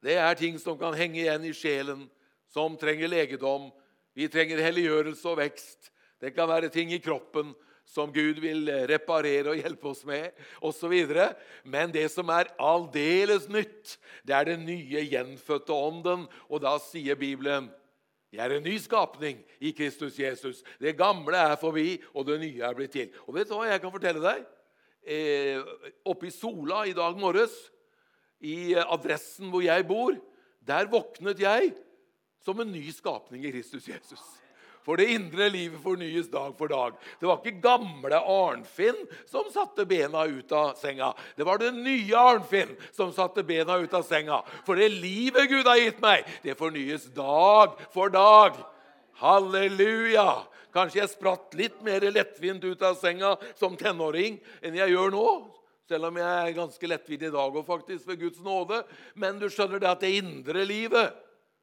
Det 0.03 0.17
er 0.19 0.37
ting 0.37 0.59
som 0.61 0.77
kan 0.77 0.95
henge 0.97 1.21
igjen 1.23 1.47
i 1.47 1.53
sjelen, 1.55 2.05
som 2.51 2.75
trenger 2.77 3.09
legedom. 3.09 3.69
Vi 4.15 4.27
trenger 4.31 4.61
helliggjørelse 4.61 5.31
og 5.31 5.39
vekst. 5.39 5.89
Det 6.21 6.35
kan 6.35 6.49
være 6.51 6.69
ting 6.73 6.91
i 6.93 7.01
kroppen 7.03 7.53
som 7.85 8.11
Gud 8.13 8.39
vil 8.41 8.69
reparere 8.89 9.53
og 9.53 9.59
hjelpe 9.61 9.91
oss 9.91 10.03
med, 10.07 10.33
osv. 10.65 10.93
Men 11.63 11.93
det 11.93 12.07
som 12.13 12.29
er 12.33 12.51
aldeles 12.61 13.47
nytt, 13.51 13.95
det 14.25 14.35
er 14.35 14.49
den 14.51 14.65
nye 14.67 15.05
gjenfødte 15.05 15.73
ånden. 15.73 16.25
Og 16.49 16.63
da 16.65 16.75
sier 16.81 17.17
Bibelen 17.19 17.71
jeg 18.35 18.43
er 18.43 18.57
en 18.57 18.65
ny 18.65 18.75
skapning 18.83 19.37
i 19.63 19.71
Kristus 19.71 20.17
Jesus. 20.19 20.59
Det 20.81 20.97
gamle 20.97 21.39
er 21.39 21.55
forbi, 21.55 22.01
og 22.11 22.25
det 22.27 22.41
nye 22.41 22.65
er 22.67 22.75
blitt 22.75 22.91
til. 22.91 23.13
Og 23.29 23.37
vet 23.37 23.47
du 23.47 23.55
hva 23.55 23.69
jeg 23.69 23.79
kan 23.79 23.93
fortelle 23.93 24.23
deg? 24.23 24.41
Eh, 25.05 25.61
oppe 26.05 26.29
i 26.29 26.33
Sola 26.33 26.83
i 26.89 26.95
dag 26.97 27.17
morges, 27.19 27.53
i 28.45 28.75
adressen 28.75 29.51
hvor 29.53 29.63
jeg 29.63 29.85
bor, 29.87 30.17
der 30.65 30.89
våknet 30.91 31.39
jeg 31.41 31.71
som 32.45 32.59
en 32.61 32.73
ny 32.73 32.89
skapning 32.93 33.45
i 33.45 33.53
Kristus 33.53 33.87
Jesus. 33.89 34.23
For 34.85 35.01
det 35.01 35.07
indre 35.15 35.47
livet 35.49 35.81
fornyes 35.81 36.27
dag 36.29 36.51
for 36.59 36.69
dag. 36.69 36.93
Det 37.17 37.25
var 37.25 37.39
ikke 37.41 37.63
gamle 37.63 38.19
Arnfinn 38.21 38.99
som 39.25 39.47
satte 39.49 39.81
bena 39.89 40.27
ut 40.29 40.51
av 40.53 40.75
senga. 40.77 41.09
Det 41.33 41.47
var 41.47 41.57
det 41.57 41.71
nye 41.73 42.13
Arnfinn 42.13 42.75
som 42.93 43.09
satte 43.13 43.41
bena 43.47 43.79
ut 43.81 43.95
av 43.97 44.05
senga. 44.05 44.43
For 44.67 44.77
det 44.77 44.91
livet 44.93 45.49
Gud 45.49 45.65
har 45.65 45.81
gitt 45.81 46.03
meg, 46.05 46.29
det 46.45 46.57
fornyes 46.59 47.09
dag 47.17 47.73
for 47.95 48.13
dag. 48.13 48.61
Halleluja! 49.23 50.45
Kanskje 50.75 51.01
jeg 51.01 51.13
spratt 51.13 51.55
litt 51.55 51.77
mer 51.85 52.03
lettvint 52.11 52.63
ut 52.67 52.81
av 52.83 52.97
senga 52.99 53.35
som 53.55 53.77
tenåring 53.79 54.41
enn 54.61 54.75
jeg 54.75 54.91
gjør 54.91 55.13
nå. 55.15 55.27
Selv 55.85 56.09
om 56.09 56.17
jeg 56.17 56.25
er 56.25 56.57
ganske 56.57 56.89
lettvint 56.89 57.27
i 57.27 57.33
dag 57.33 57.55
og 57.55 57.67
faktisk 57.67 58.09
ved 58.09 58.25
Guds 58.25 58.41
nåde. 58.43 58.81
Men 59.15 59.39
du 59.39 59.47
skjønner 59.53 59.79
det 59.79 59.91
at 59.91 60.03
det 60.03 60.17
indre 60.17 60.65
livet 60.67 61.13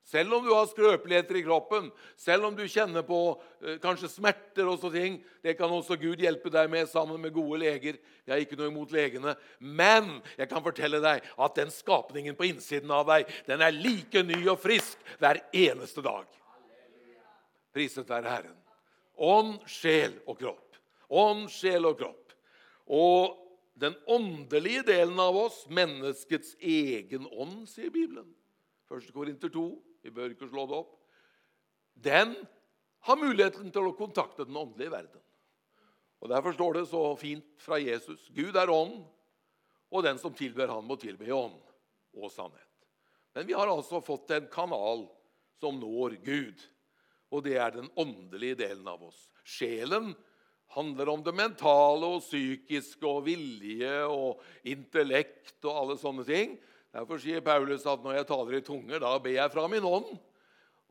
selv 0.04 0.34
om 0.34 0.44
du 0.44 0.50
har 0.50 0.66
skrøpeligheter 0.66 1.36
i 1.38 1.44
kroppen, 1.46 1.86
selv 2.18 2.48
om 2.48 2.56
du 2.56 2.64
kjenner 2.68 3.04
på 3.06 3.18
eh, 3.62 3.76
kanskje 3.82 4.10
smerter 4.10 4.66
og 4.66 4.80
sånne 4.82 4.98
ting 4.98 5.18
Det 5.42 5.54
kan 5.58 5.70
også 5.70 5.96
Gud 5.98 6.20
hjelpe 6.22 6.50
deg 6.52 6.70
med 6.70 6.90
sammen 6.90 7.20
med 7.22 7.34
gode 7.34 7.60
leger. 7.62 7.98
Jeg 8.26 8.32
har 8.32 8.42
ikke 8.42 8.58
noe 8.58 8.70
imot 8.70 8.92
legene. 8.94 9.34
Men 9.58 10.20
jeg 10.38 10.50
kan 10.50 10.62
fortelle 10.62 11.00
deg 11.02 11.22
at 11.22 11.58
den 11.58 11.70
skapningen 11.74 12.38
på 12.38 12.46
innsiden 12.50 12.90
av 12.94 13.06
deg 13.10 13.30
den 13.48 13.62
er 13.62 13.74
like 13.74 14.22
ny 14.26 14.42
og 14.46 14.60
frisk 14.62 14.98
hver 15.22 15.42
eneste 15.50 16.04
dag. 16.04 16.26
Priset 17.72 18.10
være 18.10 18.30
Herren. 18.30 18.61
Ånd, 19.22 19.60
sjel 19.70 20.16
og 20.26 20.40
kropp. 20.40 20.78
Ånd, 21.12 21.46
sjel 21.52 21.86
og 21.86 22.00
kropp. 22.00 22.34
Og 22.90 23.38
den 23.78 23.94
åndelige 24.10 24.82
delen 24.88 25.20
av 25.22 25.36
oss, 25.38 25.62
menneskets 25.70 26.56
egen 26.58 27.28
ånd, 27.30 27.68
sier 27.70 27.92
Bibelen. 27.94 28.28
1. 28.90 29.12
Korinter 29.14 29.52
2. 29.52 29.66
Vi 30.02 30.10
bør 30.10 30.34
ikke 30.34 30.50
slå 30.50 30.66
det 30.68 30.80
opp. 30.82 30.96
Den 31.94 32.34
har 33.06 33.18
muligheten 33.18 33.70
til 33.74 33.88
å 33.88 33.96
kontakte 33.96 34.46
den 34.48 34.58
åndelige 34.58 34.92
verden. 34.92 35.22
Og 36.22 36.30
Derfor 36.30 36.54
står 36.54 36.76
det 36.78 36.84
så 36.90 37.02
fint 37.18 37.46
fra 37.62 37.80
Jesus 37.82 38.28
Gud 38.34 38.56
er 38.58 38.70
ånd, 38.70 39.00
og 39.92 40.04
den 40.06 40.20
som 40.22 40.34
tilber 40.34 40.70
han 40.70 40.86
må 40.86 40.96
tilbe 41.00 41.26
i 41.26 41.34
ånd 41.34 41.58
og 42.14 42.30
sannhet. 42.30 42.68
Men 43.34 43.48
vi 43.48 43.56
har 43.56 43.70
altså 43.70 44.00
fått 44.04 44.30
en 44.36 44.46
kanal 44.52 45.06
som 45.60 45.78
når 45.80 46.16
Gud 46.24 46.62
og 47.32 47.46
det 47.46 47.56
er 47.56 47.72
den 47.74 47.88
åndelige 47.96 48.60
delen 48.60 48.86
av 48.88 49.02
oss. 49.08 49.24
Sjelen 49.42 50.12
handler 50.76 51.08
om 51.12 51.22
det 51.24 51.34
mentale 51.36 52.08
og 52.16 52.22
psykiske 52.24 53.08
og 53.08 53.24
vilje 53.26 53.94
og 54.08 54.42
intellekt 54.68 55.58
og 55.64 55.78
alle 55.80 55.96
sånne 56.00 56.26
ting. 56.28 56.54
Derfor 56.92 57.20
sier 57.20 57.44
Paulus 57.44 57.86
at 57.88 58.04
når 58.04 58.18
jeg 58.18 58.28
taler 58.28 58.58
i 58.58 58.64
tunger, 58.64 59.00
da 59.00 59.16
ber 59.20 59.36
jeg 59.36 59.52
fra 59.52 59.64
min 59.72 59.88
ånd. 59.88 60.12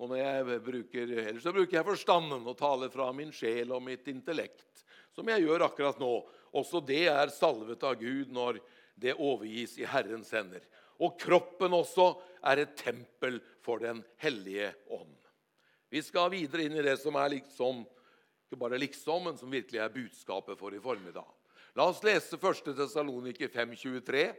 Og 0.02 0.10
når 0.10 0.18
jeg 0.18 0.62
bruker, 0.66 1.16
ellers 1.28 1.46
så 1.46 1.54
bruker 1.54 1.78
jeg 1.78 1.86
forstanden 1.86 2.48
og 2.50 2.58
taler 2.58 2.90
fra 2.94 3.12
min 3.14 3.30
sjel 3.36 3.74
og 3.76 3.84
mitt 3.86 4.08
intellekt, 4.10 4.82
som 5.14 5.30
jeg 5.30 5.46
gjør 5.46 5.68
akkurat 5.68 6.02
nå. 6.02 6.14
Også 6.58 6.82
det 6.84 7.04
er 7.12 7.34
salvet 7.34 7.86
av 7.86 8.00
Gud 8.02 8.34
når 8.34 8.58
det 8.98 9.14
overgis 9.14 9.78
i 9.78 9.86
Herrens 9.86 10.34
hender. 10.34 10.66
Og 11.02 11.18
kroppen 11.22 11.74
også 11.78 12.16
er 12.50 12.64
et 12.64 12.74
tempel 12.78 13.38
for 13.62 13.82
Den 13.82 14.02
hellige 14.22 14.74
ånd. 14.90 15.21
Vi 15.92 16.00
skal 16.04 16.32
videre 16.32 16.64
inn 16.64 16.78
i 16.80 16.86
det 16.86 16.96
som 17.02 17.18
er 17.20 17.34
liksom, 17.34 17.82
ikke 18.48 18.60
bare 18.62 18.80
liksom, 18.80 19.26
men 19.28 19.40
som 19.40 19.52
virkelig 19.52 19.82
er 19.84 19.92
budskapet 19.92 20.60
for 20.60 20.72
i 20.72 20.80
formiddag. 20.80 21.28
La 21.76 21.90
oss 21.92 22.00
lese 22.04 22.40
1. 22.40 22.72
Tessaloniker 22.78 23.52
5,23. 23.52 24.30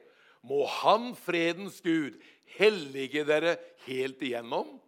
Må 0.48 0.64
Han, 0.80 1.12
fredens 1.14 1.78
Gud, 1.84 2.16
hellige 2.56 3.26
dere 3.28 3.58
helt 3.84 4.24
igjennom. 4.24 4.78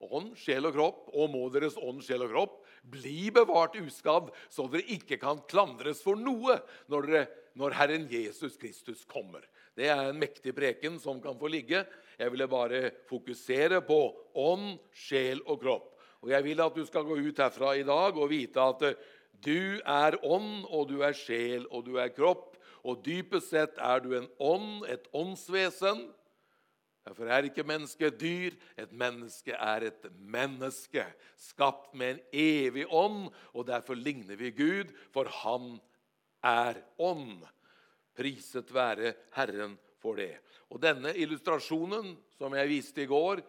Ånd, 0.00 0.34
sjel 0.40 0.68
og 0.68 0.76
kropp, 0.76 1.00
og 1.12 1.32
må 1.32 1.42
deres 1.52 1.76
ånd, 1.80 2.04
sjel 2.04 2.24
og 2.24 2.34
kropp 2.34 2.60
bli 2.88 3.28
bevart 3.34 3.76
uskadd, 3.80 4.30
så 4.48 4.64
dere 4.72 4.88
ikke 4.96 5.18
kan 5.20 5.42
klandres 5.50 6.00
for 6.04 6.20
noe 6.20 6.56
når, 6.88 7.08
dere, 7.08 7.24
når 7.60 7.76
Herren 7.76 8.06
Jesus 8.12 8.56
Kristus 8.60 9.04
kommer. 9.08 9.44
Det 9.76 9.88
er 9.88 10.08
en 10.08 10.20
mektig 10.20 10.54
preken 10.56 10.96
som 11.00 11.20
kan 11.24 11.36
få 11.40 11.48
ligge. 11.52 11.84
Jeg 12.20 12.34
ville 12.34 12.48
bare 12.52 12.90
fokusere 13.08 13.80
på 13.86 14.00
ånd, 14.36 14.74
sjel 14.92 15.40
og 15.46 15.62
kropp. 15.62 15.88
Og 16.20 16.28
Jeg 16.34 16.44
vil 16.44 16.60
at 16.60 16.76
du 16.76 16.84
skal 16.84 17.06
gå 17.08 17.16
ut 17.16 17.40
herfra 17.40 17.72
i 17.78 17.86
dag 17.86 18.16
og 18.16 18.28
vite 18.28 18.60
at 18.60 18.82
eh, 18.90 18.98
du 19.40 19.80
er 19.88 20.18
ånd, 20.20 20.66
og 20.68 20.90
du 20.90 21.00
er 21.00 21.16
sjel, 21.16 21.64
og 21.72 21.86
du 21.86 21.96
er 21.96 22.12
kropp. 22.12 22.58
Og 22.84 23.00
dypest 23.04 23.54
sett 23.54 23.80
er 23.80 24.02
du 24.04 24.12
en 24.18 24.28
ånd, 24.36 24.84
et 24.84 25.08
åndsvesen. 25.16 26.02
Derfor 27.08 27.32
er 27.32 27.48
ikke 27.48 27.64
mennesket 27.64 28.12
et 28.12 28.20
dyr. 28.20 28.56
Et 28.76 28.92
menneske 28.92 29.56
er 29.56 29.88
et 29.88 30.08
menneske, 30.20 31.06
skapt 31.40 31.94
med 31.96 32.18
en 32.18 32.22
evig 32.36 32.84
ånd. 32.84 33.30
Og 33.56 33.64
derfor 33.68 33.96
ligner 33.96 34.36
vi 34.36 34.52
Gud, 34.52 34.92
for 35.12 35.28
han 35.40 35.78
er 36.44 36.84
ånd. 37.00 37.40
Priset 38.12 38.68
være 38.76 39.14
Herren 39.32 39.78
for 40.00 40.20
det. 40.20 40.34
Og 40.70 40.80
Denne 40.82 41.12
illustrasjonen 41.18 42.14
som 42.38 42.54
jeg 42.56 42.70
viste 42.70 43.04
i 43.04 43.10
går, 43.10 43.42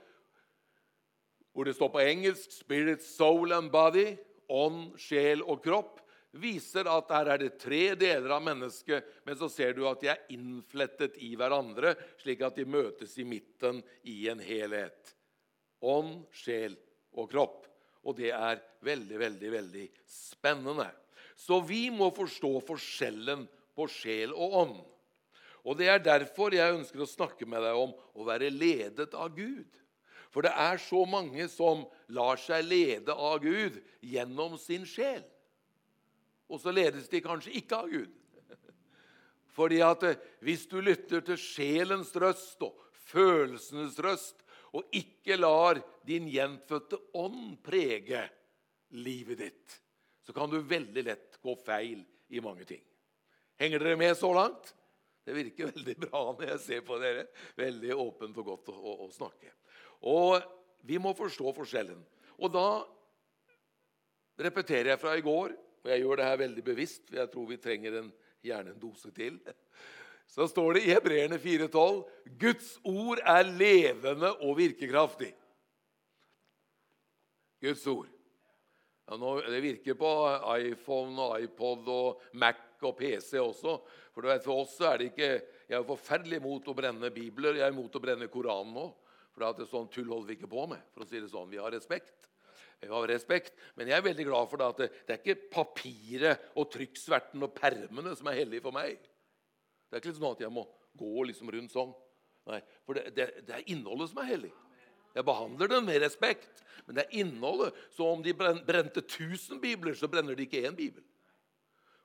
hvor 1.52 1.68
det 1.68 1.76
står 1.76 1.92
på 1.92 2.04
engelsk 2.04 2.52
'spirit, 2.52 3.04
soul 3.04 3.52
and 3.52 3.72
body', 3.72 4.18
ånd, 4.48 4.94
sjel 5.00 5.44
og 5.44 5.64
kropp, 5.64 6.00
viser 6.32 6.88
at 6.88 7.12
her 7.12 7.30
er 7.34 7.42
det 7.42 7.58
tre 7.60 7.96
deler 8.00 8.32
av 8.32 8.44
mennesket, 8.44 9.04
men 9.28 9.36
så 9.36 9.50
ser 9.52 9.74
du 9.76 9.84
at 9.88 10.00
de 10.00 10.12
er 10.14 10.22
innflettet 10.32 11.18
i 11.20 11.34
hverandre, 11.36 11.96
slik 12.22 12.44
at 12.48 12.56
de 12.56 12.66
møtes 12.66 13.18
i 13.20 13.26
midten 13.28 13.82
i 14.08 14.30
en 14.32 14.40
helhet. 14.40 15.16
Ånd, 15.82 16.24
sjel 16.32 16.78
og 17.12 17.28
kropp. 17.32 17.68
Og 18.08 18.16
det 18.18 18.32
er 18.34 18.62
veldig, 18.86 19.18
veldig, 19.20 19.52
veldig 19.52 19.88
spennende. 20.08 20.88
Så 21.36 21.60
vi 21.66 21.90
må 21.94 22.10
forstå 22.16 22.54
forskjellen 22.66 23.44
på 23.76 23.88
sjel 23.92 24.34
og 24.34 24.56
ånd. 24.62 24.80
Og 25.66 25.78
Det 25.78 25.88
er 25.92 26.02
derfor 26.02 26.54
jeg 26.56 26.74
ønsker 26.74 27.04
å 27.04 27.10
snakke 27.10 27.46
med 27.46 27.62
deg 27.62 27.78
om 27.78 27.94
å 28.18 28.26
være 28.26 28.50
ledet 28.50 29.14
av 29.14 29.36
Gud. 29.36 29.70
For 30.32 30.46
det 30.46 30.54
er 30.56 30.80
så 30.80 31.04
mange 31.06 31.46
som 31.52 31.84
lar 32.16 32.40
seg 32.40 32.66
lede 32.66 33.14
av 33.14 33.42
Gud 33.44 33.82
gjennom 34.00 34.56
sin 34.62 34.88
sjel. 34.88 35.24
Og 36.52 36.60
så 36.64 36.72
ledes 36.74 37.10
de 37.12 37.22
kanskje 37.24 37.54
ikke 37.60 37.82
av 37.84 37.92
Gud. 37.92 38.14
Fordi 39.56 39.82
at 39.84 40.04
eh, 40.08 40.20
hvis 40.44 40.66
du 40.72 40.80
lytter 40.84 41.24
til 41.28 41.40
sjelens 41.40 42.14
røst 42.16 42.64
og 42.64 42.80
følelsenes 43.12 44.00
røst, 44.04 44.40
og 44.72 44.88
ikke 44.96 45.36
lar 45.36 45.82
din 46.08 46.30
gjenfødte 46.32 47.00
ånd 47.20 47.58
prege 47.64 48.24
livet 48.96 49.42
ditt, 49.44 49.80
så 50.24 50.32
kan 50.36 50.52
du 50.52 50.62
veldig 50.64 51.04
lett 51.04 51.40
gå 51.44 51.56
feil 51.60 52.06
i 52.32 52.44
mange 52.44 52.64
ting. 52.70 52.84
Henger 53.60 53.84
dere 53.84 54.00
med 54.00 54.16
så 54.18 54.32
langt? 54.36 54.72
Det 55.26 55.36
virker 55.38 55.72
veldig 55.76 55.98
bra 56.08 56.24
når 56.32 56.54
jeg 56.54 56.64
ser 56.66 56.86
på 56.86 56.98
dere. 57.02 57.28
Veldig 57.60 57.96
åpent 57.96 58.40
og 58.42 58.48
godt 58.54 58.72
å, 58.74 58.78
å, 58.78 58.96
å 59.06 59.12
snakke. 59.14 59.54
Og 60.10 60.42
vi 60.88 60.98
må 61.02 61.14
forstå 61.18 61.54
forskjellen. 61.60 62.00
Og 62.42 62.54
da 62.54 62.68
repeterer 64.42 64.94
jeg 64.94 65.02
fra 65.02 65.14
i 65.18 65.26
går, 65.26 65.54
og 65.82 65.92
jeg 65.92 66.02
gjør 66.02 66.20
det 66.20 66.30
her 66.30 66.40
veldig 66.42 66.64
bevisst, 66.66 67.04
for 67.10 67.22
jeg 67.22 67.32
tror 67.34 67.50
vi 67.50 67.60
trenger 67.62 68.00
en, 68.02 68.10
gjerne 68.46 68.74
en 68.74 68.82
dose 68.82 69.12
til. 69.14 69.38
Så 70.32 70.48
står 70.48 70.78
det 70.78 70.86
i 70.86 70.94
Hebreerne 70.94 71.38
4,12.: 71.42 72.02
Guds 72.40 72.72
ord 72.88 73.20
er 73.20 73.44
levende 73.50 74.32
og 74.46 74.56
virkekraftig. 74.58 75.34
Guds 77.62 77.86
ord. 77.92 78.10
Ja, 79.10 79.18
nå, 79.20 79.34
det 79.44 79.60
virker 79.62 79.98
på 80.00 80.12
iPhone 80.56 81.20
og 81.20 81.44
iPod 81.44 81.90
og 81.92 82.22
Mac 82.40 82.62
og 82.82 82.96
PC 82.98 83.42
også. 83.42 83.76
For 84.12 84.28
vet, 84.28 84.44
for 84.44 84.66
oss 84.66 84.74
er 84.84 85.00
det 85.00 85.12
ikke 85.12 85.30
Jeg 85.72 85.78
er 85.78 85.88
forferdelig 85.88 86.42
imot 86.42 86.68
å 86.68 86.76
brenne 86.76 87.12
bibler. 87.16 87.60
Jeg 87.60 87.68
er 87.70 87.72
imot 87.72 87.96
å 87.96 88.04
brenne 88.04 88.28
Koranen 88.32 88.74
nå. 88.76 88.90
For 89.32 89.46
det 89.46 89.64
er 89.64 89.72
sånn 89.72 89.88
tull 89.92 90.10
holder 90.12 90.28
vi 90.28 90.36
ikke 90.36 90.52
på 90.52 90.66
med. 90.68 90.82
for 90.92 91.06
å 91.06 91.08
si 91.08 91.20
det 91.20 91.32
sånn. 91.32 91.50
Vi 91.52 91.62
har 91.62 91.72
respekt. 91.72 92.28
Vi 92.82 92.90
har 92.92 93.08
respekt. 93.08 93.54
Men 93.76 93.88
jeg 93.88 93.98
er 93.98 94.08
veldig 94.10 94.26
glad 94.28 94.50
for 94.52 94.60
det 94.60 94.68
at 94.68 94.82
det, 94.82 94.90
det 95.08 95.16
er 95.16 95.22
ikke 95.22 95.52
papiret 95.54 96.52
og 96.60 96.68
trykksverten 96.74 97.46
og 97.46 97.54
permene 97.56 98.16
som 98.18 98.28
er 98.28 98.42
hellige 98.42 98.66
for 98.66 98.76
meg. 98.76 99.00
Det 99.88 99.98
er 99.98 100.04
ikke 100.04 100.18
sånn 100.18 100.36
at 100.36 100.44
jeg 100.44 100.54
må 100.56 100.66
gå 101.00 101.28
liksom 101.30 101.52
rundt 101.54 101.72
sånn. 101.72 101.94
Nei, 102.50 102.60
For 102.88 102.98
det, 102.98 103.14
det, 103.16 103.30
det 103.48 103.56
er 103.56 103.72
innholdet 103.72 104.12
som 104.12 104.22
er 104.24 104.32
hellig. 104.34 104.52
Jeg 105.12 105.28
behandler 105.28 105.68
den 105.68 105.86
med 105.86 106.00
respekt, 106.02 106.62
men 106.88 106.98
det 106.98 107.04
er 107.04 107.18
innholdet. 107.22 107.76
Så 107.94 108.08
om 108.08 108.24
de 108.24 108.34
brente 108.36 109.04
1000 109.04 109.60
bibler, 109.62 109.96
så 109.96 110.10
brenner 110.12 110.36
de 110.36 110.48
ikke 110.48 110.64
én 110.68 110.76
bibel. 110.76 111.04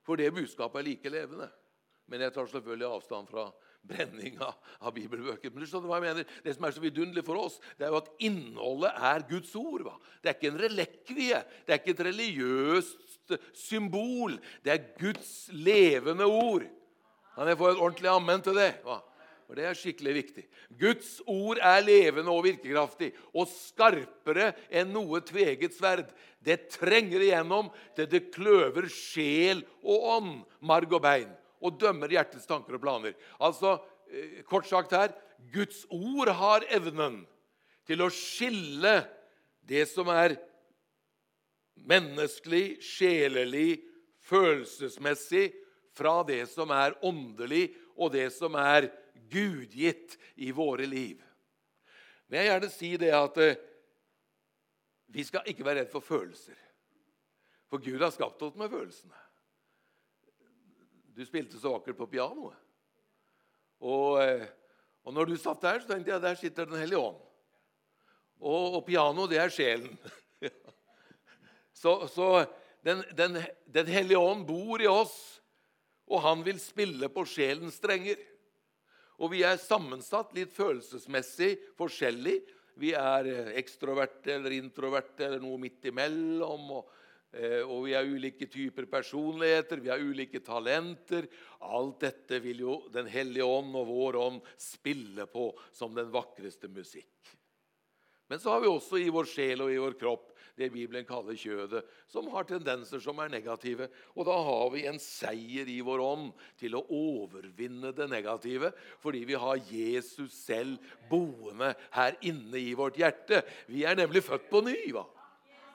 For 0.07 0.19
det 0.19 0.33
budskapet 0.35 0.81
er 0.81 0.87
like 0.87 1.11
levende. 1.11 1.49
Men 2.07 2.23
jeg 2.23 2.35
tar 2.35 2.51
selvfølgelig 2.51 2.89
avstand 2.89 3.31
fra 3.31 3.49
brenning 3.87 4.39
av, 4.43 4.55
av 4.83 4.95
bibelbøker. 4.95 5.51
Men 5.53 5.63
du 5.63 5.71
skjønner 5.71 5.91
hva 5.91 5.99
jeg 6.01 6.07
mener? 6.09 6.31
Det 6.45 6.55
som 6.57 6.67
er 6.67 6.77
så 6.77 6.83
vidunderlig 6.83 7.25
for 7.27 7.41
oss, 7.41 7.59
det 7.79 7.87
er 7.87 7.95
jo 7.95 8.01
at 8.03 8.13
innholdet 8.29 9.03
er 9.11 9.27
Guds 9.31 9.53
ord. 9.59 9.87
Va? 9.87 9.97
Det 10.23 10.31
er 10.31 10.39
ikke 10.39 10.53
en 10.53 10.63
relekvie, 10.63 11.43
det 11.67 11.75
er 11.75 11.83
ikke 11.83 11.95
et 11.97 12.07
religiøst 12.11 13.37
symbol. 13.59 14.39
Det 14.65 14.75
er 14.75 14.89
Guds 15.01 15.35
levende 15.55 16.29
ord. 16.31 16.67
Kan 17.37 17.51
jeg 17.51 17.61
få 17.61 17.73
et 17.73 17.83
ordentlig 17.83 18.11
ammen 18.11 18.45
til 18.45 18.59
det? 18.59 18.73
Va? 18.87 19.01
Og 19.47 19.55
Det 19.55 19.63
er 19.63 19.79
skikkelig 19.79 20.15
viktig. 20.17 20.45
Guds 20.75 21.11
ord 21.31 21.61
er 21.63 21.85
levende 21.85 22.33
og 22.35 22.43
virkekraftig 22.49 23.13
og 23.31 23.47
skarpere 23.47 24.51
enn 24.75 24.91
noe 24.91 25.21
tveget 25.23 25.77
sverd. 25.77 26.09
Det 26.43 26.67
trenger 26.75 27.23
igjennom 27.23 27.71
til 27.95 28.09
det 28.11 28.25
kløver 28.35 28.89
sjel 28.91 29.63
og 29.85 30.09
ånd, 30.17 30.33
marg 30.67 30.91
og 30.99 31.05
bein, 31.05 31.31
og 31.65 31.79
dømmer 31.81 32.13
hjertets 32.13 32.49
tanker 32.49 32.77
og 32.77 32.83
planer. 32.83 33.17
Altså, 33.41 33.79
eh, 34.11 34.43
Kort 34.49 34.69
sagt 34.69 34.95
her 34.97 35.15
Guds 35.53 35.85
ord 35.93 36.33
har 36.39 36.67
evnen 36.75 37.23
til 37.87 38.03
å 38.03 38.11
skille 38.13 38.99
det 39.67 39.85
som 39.91 40.09
er 40.11 40.37
menneskelig, 41.87 42.81
sjelelig, 42.83 43.83
følelsesmessig, 44.27 45.51
fra 45.97 46.21
det 46.29 46.43
som 46.51 46.73
er 46.75 46.97
åndelig, 47.07 47.71
og 47.97 48.13
det 48.13 48.29
som 48.35 48.57
er 48.61 48.91
gudgitt 49.33 50.19
i 50.37 50.51
våre 50.53 50.85
liv. 50.89 51.23
Men 52.27 52.41
jeg 52.41 52.45
vil 52.45 52.51
gjerne 52.51 52.73
si 52.75 52.91
det 53.01 53.13
at 53.17 53.39
eh, 53.41 53.61
vi 55.15 55.25
skal 55.25 55.47
ikke 55.49 55.65
være 55.65 55.85
redd 55.85 55.93
for 55.93 56.05
følelser. 56.05 56.59
For 57.71 57.83
Gud 57.83 58.03
har 58.03 58.13
skapt 58.15 58.43
oss 58.45 58.59
med 58.59 58.71
følelsene. 58.71 59.26
Du 61.17 61.25
spilte 61.25 61.57
så 61.57 61.73
vakkert 61.73 61.97
på 61.97 62.11
pianoet. 62.13 62.57
Og, 63.81 64.19
eh, 64.21 64.45
og 65.07 65.15
når 65.17 65.31
du 65.31 65.39
satt 65.41 65.63
der, 65.65 65.81
så 65.81 65.89
tenkte 65.89 66.13
jeg 66.13 66.21
der 66.21 66.37
sitter 66.37 66.69
Den 66.69 66.81
hellige 66.83 67.01
ånd. 67.01 67.23
Og, 68.37 68.77
og 68.77 68.83
piano, 68.85 69.25
det 69.31 69.39
er 69.41 69.53
sjelen. 69.53 69.95
så, 71.83 72.03
så 72.13 72.45
den, 72.85 73.01
den, 73.17 73.41
den 73.65 73.89
hellige 73.89 74.21
ånd 74.21 74.45
bor 74.49 74.83
i 74.83 74.91
oss, 74.91 75.17
og 76.07 76.21
han 76.21 76.45
vil 76.45 76.61
spille 76.61 77.09
på 77.09 77.25
sjelens 77.29 77.81
strenger. 77.81 78.21
Og 79.17 79.33
vi 79.33 79.41
er 79.49 79.57
sammensatt 79.57 80.37
litt 80.37 80.53
følelsesmessig 80.53 81.55
forskjellig. 81.81 82.43
Vi 82.77 82.93
er 82.93 83.33
eh, 83.33 83.53
ekstroverte 83.57 84.37
eller 84.37 84.59
introverte 84.59 85.31
eller 85.31 85.41
noe 85.41 85.57
midt 85.65 85.89
imellom. 85.89 86.69
Og, 86.77 86.93
og 87.67 87.83
vi 87.85 87.93
har 87.93 88.09
ulike 88.09 88.47
typer 88.49 88.87
personligheter, 88.89 89.83
vi 89.83 89.91
har 89.93 90.01
ulike 90.01 90.41
talenter. 90.45 91.27
Alt 91.67 92.01
dette 92.07 92.41
vil 92.41 92.63
jo 92.65 92.77
Den 92.93 93.11
hellige 93.11 93.45
ånd 93.45 93.75
og 93.77 93.91
vår 93.91 94.17
ånd 94.21 94.41
spille 94.57 95.27
på 95.29 95.51
som 95.75 95.95
den 95.97 96.09
vakreste 96.15 96.71
musikk. 96.73 97.35
Men 98.27 98.41
så 98.43 98.55
har 98.55 98.65
vi 98.65 98.71
også 98.71 98.99
i 98.99 99.13
vår 99.13 99.29
sjel 99.31 99.63
og 99.63 99.71
i 99.71 99.79
vår 99.79 99.99
kropp 100.01 100.33
det 100.57 100.71
Bibelen 100.73 101.05
kaller 101.05 101.37
kjødet, 101.37 101.83
som 102.09 102.31
har 102.33 102.47
tendenser 102.49 103.01
som 103.05 103.19
er 103.21 103.29
negative. 103.29 103.91
Og 104.17 104.25
da 104.25 104.37
har 104.47 104.71
vi 104.73 104.87
en 104.89 105.01
seier 105.03 105.69
i 105.69 105.83
vår 105.85 106.01
ånd 106.01 106.31
til 106.57 106.79
å 106.79 106.85
overvinne 106.97 107.93
det 107.97 108.09
negative, 108.09 108.73
fordi 109.03 109.27
vi 109.29 109.37
har 109.37 109.61
Jesus 109.69 110.33
selv 110.47 110.81
boende 111.11 111.75
her 111.93 112.17
inne 112.25 112.63
i 112.63 112.73
vårt 112.79 112.97
hjerte. 113.01 113.43
Vi 113.69 113.85
er 113.85 114.01
nemlig 114.01 114.25
født 114.25 114.49
på 114.49 114.65
ny. 114.65 114.79
hva? 114.97 115.05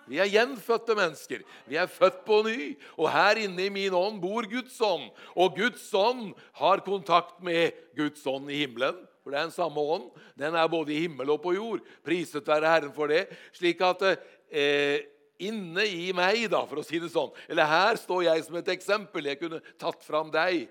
Vi 0.10 0.20
er 0.22 0.32
gjenfødte 0.32 0.96
mennesker. 0.98 1.46
Vi 1.70 1.78
er 1.80 1.92
født 1.92 2.24
på 2.26 2.42
ny. 2.48 2.74
Og 2.98 3.12
her 3.14 3.44
inne 3.44 3.68
i 3.68 3.74
min 3.74 3.94
ånd 3.96 4.20
bor 4.24 4.48
Guds 4.50 4.80
ånd. 4.82 5.10
Og 5.36 5.56
Guds 5.58 5.86
ånd 5.94 6.34
har 6.60 6.84
kontakt 6.86 7.40
med 7.44 7.78
Guds 7.98 8.26
ånd 8.28 8.52
i 8.52 8.64
himmelen. 8.64 9.00
For 9.22 9.32
det 9.34 9.40
er 9.40 9.50
den 9.50 9.56
samme 9.56 9.82
ånd. 9.82 10.10
Den 10.40 10.58
er 10.58 10.70
både 10.72 10.96
i 10.96 11.04
himmel 11.06 11.30
og 11.34 11.44
på 11.44 11.56
jord. 11.56 11.86
Priset 12.06 12.48
være 12.48 12.70
Herren 12.70 12.94
for 12.96 13.12
det. 13.12 13.28
Slik 13.54 13.82
at 13.86 14.02
eh, 14.10 15.04
inne 15.42 15.86
i 15.90 16.10
meg, 16.16 16.46
da, 16.52 16.64
for 16.70 16.82
å 16.82 16.86
si 16.86 17.00
det 17.02 17.12
sånn. 17.14 17.32
Eller 17.50 17.70
her 17.70 18.00
står 18.00 18.26
jeg 18.28 18.46
som 18.46 18.58
et 18.60 18.72
eksempel. 18.74 19.30
Jeg 19.30 19.40
kunne 19.42 19.62
tatt 19.82 20.02
fram 20.06 20.32
deg 20.34 20.68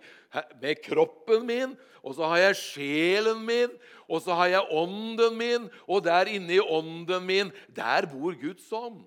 med 0.63 0.83
kroppen 0.85 1.47
min, 1.47 1.73
og 2.07 2.15
så 2.17 2.29
har 2.31 2.45
jeg 2.47 2.61
sjelen 2.61 3.43
min, 3.47 3.73
og 4.11 4.23
så 4.25 4.37
har 4.39 4.53
jeg 4.53 4.77
ånden 4.83 5.39
min, 5.39 5.67
og 5.87 6.05
der 6.07 6.31
inne 6.31 6.57
i 6.59 6.63
ånden 6.63 7.27
min, 7.27 7.51
der 7.75 8.07
bor 8.11 8.37
Guds 8.39 8.71
ånd. 8.75 9.03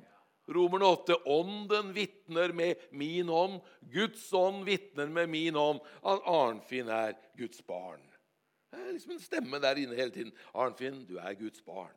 Romerne 0.55 0.85
8. 0.85 1.17
Ånden 1.25 1.93
vitner 1.95 2.53
med 2.55 2.81
min 2.91 3.29
ånd. 3.29 3.59
Guds 3.93 4.25
ånd 4.33 4.63
vitner 4.67 5.11
med 5.11 5.29
min 5.29 5.57
ånd 5.59 5.81
at 6.01 6.25
Arnfinn 6.29 6.91
er 6.93 7.17
Guds 7.37 7.61
barn. 7.67 8.01
Det 8.73 8.81
er 8.81 8.95
liksom 8.95 9.15
en 9.15 9.21
stemme 9.21 9.59
der 9.61 9.81
inne 9.81 9.97
hele 9.97 10.13
tiden. 10.13 10.33
Arnfinn, 10.53 11.03
du 11.09 11.19
er 11.21 11.35
Guds 11.37 11.61
barn. 11.65 11.93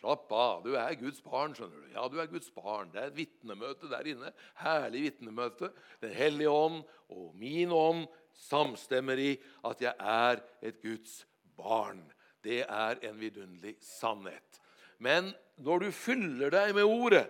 Slapp 0.00 0.32
av, 0.32 0.62
du 0.64 0.72
er 0.80 0.94
Guds 0.96 1.20
barn. 1.22 1.52
skjønner 1.54 1.82
du. 1.84 1.90
Ja, 1.92 2.06
du 2.08 2.16
er 2.22 2.30
Guds 2.30 2.50
barn. 2.54 2.88
Det 2.92 3.02
er 3.02 3.10
et 3.10 3.18
vitnemøte 3.18 3.90
der 3.90 4.06
inne. 4.08 4.32
Herlig 4.62 5.04
vitnemøte. 5.10 5.70
Den 6.00 6.14
hellige 6.16 6.50
ånd 6.50 6.80
og 7.12 7.34
min 7.38 7.74
ånd 7.74 8.06
samstemmer 8.46 9.20
i 9.20 9.34
at 9.68 9.82
jeg 9.84 9.94
er 9.98 10.40
et 10.64 10.80
Guds 10.82 11.20
barn. 11.58 12.00
Det 12.40 12.62
er 12.64 13.02
en 13.04 13.20
vidunderlig 13.20 13.76
sannhet. 13.84 14.60
Men 14.98 15.34
når 15.60 15.84
du 15.84 15.90
fyller 15.92 16.52
deg 16.54 16.72
med 16.76 16.88
Ordet 16.88 17.26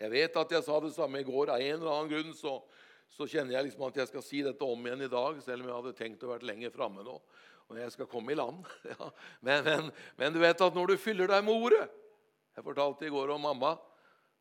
Jeg 0.00 0.10
vet 0.10 0.36
at 0.40 0.52
jeg 0.56 0.66
sa 0.66 0.80
det 0.82 0.94
samme 0.96 1.20
i 1.22 1.26
går. 1.26 1.52
Av 1.54 1.62
en 1.62 1.78
eller 1.78 1.92
annen 1.92 2.10
grunn 2.10 2.36
så, 2.36 2.58
så 3.14 3.28
kjenner 3.30 3.56
jeg 3.58 3.68
liksom 3.68 3.86
at 3.88 4.02
jeg 4.02 4.10
skal 4.10 4.26
si 4.26 4.42
dette 4.46 4.66
om 4.66 4.86
igjen 4.86 5.06
i 5.06 5.12
dag, 5.12 5.40
selv 5.44 5.62
om 5.62 5.70
jeg 5.70 5.78
hadde 5.80 5.98
tenkt 5.98 6.24
å 6.26 6.32
være 6.34 6.50
lenger 6.50 6.74
framme 6.74 7.06
nå 7.06 7.18
og 7.70 7.78
jeg 7.80 7.92
skal 7.94 8.10
komme 8.10 8.34
i 8.34 8.38
land. 8.38 8.64
Ja. 8.92 9.10
Men, 9.40 9.64
men, 9.64 9.90
men, 10.18 10.34
du 10.34 10.40
vet 10.42 10.60
at 10.60 10.76
når 10.76 10.92
du 10.92 11.00
fyller 11.00 11.30
deg 11.30 11.44
med 11.44 11.56
Ordet 11.56 11.86
Jeg 12.54 12.64
fortalte 12.66 13.06
i 13.06 13.12
går 13.12 13.32
om 13.34 13.42
mamma 13.42 13.74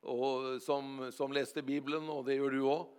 og, 0.04 0.60
som, 0.60 1.06
som, 1.16 1.32
leste 1.32 1.64
Bibelen, 1.64 2.10
og 2.12 2.26
det 2.28 2.36
gjør 2.36 2.52
du 2.52 2.64
òg. 2.68 2.90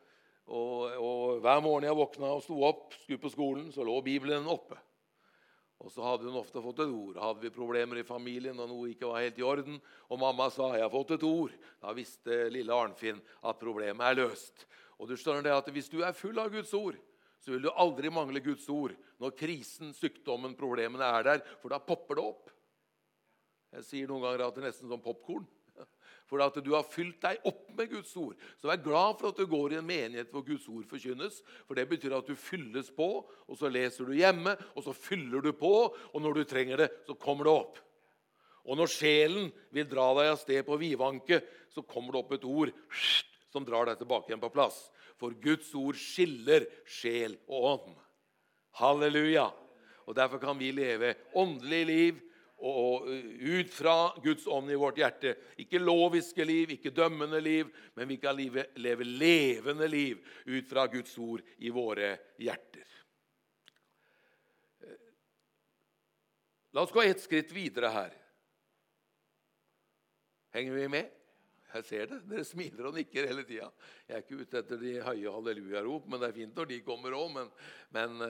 Og, 0.48 0.94
og, 0.96 1.42
hver 1.44 1.60
morgen 1.60 1.84
jeg 1.84 1.96
våkna 1.98 2.30
og 2.32 2.40
sto 2.40 2.56
opp, 2.64 2.94
skulle 3.02 3.20
på 3.20 3.32
skolen, 3.32 3.66
så 3.74 3.84
lå 3.84 3.98
Bibelen 4.04 4.48
oppe. 4.48 4.78
Og 5.84 5.92
så 5.92 6.00
hadde 6.00 6.24
hun 6.24 6.40
ofte 6.40 6.62
fått 6.64 6.80
et 6.80 6.92
ord. 6.92 7.18
Hadde 7.20 7.44
vi 7.44 7.52
problemer 7.52 8.00
i 8.00 8.06
familien 8.08 8.60
og 8.62 8.70
noe 8.70 8.88
ikke 8.94 9.10
var 9.10 9.20
helt 9.20 9.40
i 9.40 9.44
orden, 9.44 9.80
og 10.08 10.20
mamma 10.20 10.48
sa 10.50 10.72
'jeg 10.72 10.82
har 10.82 10.90
fått 10.90 11.10
et 11.12 11.22
ord', 11.28 11.58
da 11.82 11.92
visste 11.92 12.48
lille 12.50 12.72
Arnfinn 12.72 13.20
at 13.42 13.60
problemet 13.60 14.00
er 14.00 14.16
løst. 14.24 14.66
Og 14.98 15.08
du 15.08 15.14
skjønner 15.16 15.42
det 15.42 15.52
at 15.52 15.68
Hvis 15.68 15.90
du 15.90 16.00
er 16.02 16.12
full 16.12 16.38
av 16.38 16.50
Guds 16.50 16.72
ord, 16.72 16.96
så 17.40 17.50
vil 17.52 17.62
du 17.62 17.70
aldri 17.70 18.08
mangle 18.08 18.40
Guds 18.40 18.68
ord 18.68 18.96
når 19.20 19.36
krisen, 19.36 19.92
sykdommen, 19.92 20.56
problemene 20.56 21.04
er 21.04 21.22
der, 21.22 21.42
for 21.60 21.68
da 21.68 21.78
popper 21.78 22.14
det 22.14 22.24
opp. 22.24 22.50
Jeg 23.74 23.84
sier 23.84 24.08
noen 24.08 24.22
ganger 24.22 24.46
at 24.46 24.54
det 24.54 24.62
er 24.62 24.68
nesten 24.70 24.88
som 24.88 25.02
popkorn. 25.02 25.46
For 26.24 26.40
at 26.40 26.56
du 26.64 26.70
har 26.72 26.86
fylt 26.88 27.18
deg 27.20 27.42
opp 27.44 27.66
med 27.76 27.90
Guds 27.92 28.14
ord. 28.16 28.36
Så 28.56 28.70
vær 28.70 28.80
glad 28.80 29.18
for 29.20 29.30
at 29.30 29.40
du 29.40 29.44
går 29.50 29.74
i 29.74 29.78
en 29.80 29.86
menighet 29.86 30.30
hvor 30.32 30.44
Guds 30.46 30.64
ord 30.72 30.86
forkynnes. 30.88 31.42
For 31.68 31.76
det 31.76 31.84
betyr 31.90 32.16
at 32.16 32.30
du 32.30 32.36
fylles 32.38 32.88
på, 32.96 33.08
og 33.28 33.58
så 33.60 33.68
leser 33.72 34.08
du 34.08 34.14
hjemme, 34.16 34.56
og 34.72 34.86
så 34.86 34.96
fyller 34.96 35.44
du 35.44 35.52
på. 35.58 35.74
Og 35.92 36.24
når 36.24 36.40
du 36.40 36.44
trenger 36.48 36.84
det, 36.84 36.90
så 37.04 37.16
kommer 37.20 37.48
det 37.48 37.54
opp. 37.54 37.82
Og 38.64 38.80
når 38.80 38.88
sjelen 38.88 39.50
vil 39.76 39.88
dra 39.90 40.06
deg 40.16 40.32
av 40.32 40.40
sted 40.40 40.64
på 40.64 40.80
vidvanke, 40.80 41.42
så 41.68 41.84
kommer 41.84 42.14
det 42.14 42.22
opp 42.22 42.32
et 42.32 42.48
ord 42.48 42.72
som 43.52 43.66
drar 43.66 43.90
deg 43.90 44.00
tilbake 44.00 44.30
igjen 44.32 44.42
på 44.42 44.52
plass. 44.54 44.86
For 45.20 45.36
Guds 45.44 45.68
ord 45.78 45.98
skiller 46.00 46.64
sjel 46.88 47.36
og 47.46 47.68
ånd. 47.74 47.98
Halleluja. 48.80 49.50
Og 50.08 50.16
Derfor 50.16 50.40
kan 50.42 50.58
vi 50.58 50.72
leve 50.74 51.14
åndelig 51.36 51.82
liv 51.88 52.22
og 52.58 53.08
ut 53.08 53.72
fra 53.74 54.14
Guds 54.24 54.46
ånd 54.46 54.70
i 54.70 54.78
vårt 54.78 54.98
hjerte. 54.98 55.34
Ikke 55.60 55.82
loviske 55.82 56.44
liv, 56.46 56.76
ikke 56.76 56.94
dømmende 56.94 57.40
liv, 57.42 57.72
men 57.98 58.08
vi 58.08 58.16
kan 58.22 58.36
leve, 58.36 58.68
leve 58.80 59.04
levende 59.04 59.88
liv 59.90 60.22
ut 60.46 60.68
fra 60.70 60.86
Guds 60.92 61.18
ord 61.18 61.42
i 61.58 61.72
våre 61.74 62.14
hjerter. 62.38 62.86
La 66.74 66.82
oss 66.82 66.94
gå 66.94 67.02
ett 67.02 67.20
skritt 67.22 67.52
videre 67.54 67.90
her. 67.94 68.14
Henger 70.54 70.74
vi 70.74 70.88
med? 70.88 71.12
Jeg 71.74 71.86
ser 71.86 72.08
det. 72.10 72.20
Dere 72.30 72.44
smiler 72.46 72.86
og 72.86 72.94
nikker 72.94 73.26
hele 73.26 73.42
tida. 73.46 73.68
Jeg 74.06 74.16
er 74.16 74.22
ikke 74.22 74.40
ute 74.42 74.60
etter 74.60 74.78
de 74.78 74.92
høye 75.02 75.32
hallelujarop, 75.36 76.06
men 76.10 76.20
det 76.22 76.28
er 76.28 76.36
fint 76.36 76.58
når 76.58 76.68
de 76.70 76.78
kommer 76.86 77.16
òg. 77.18 77.32
Men, 77.34 77.48
men, 77.94 78.26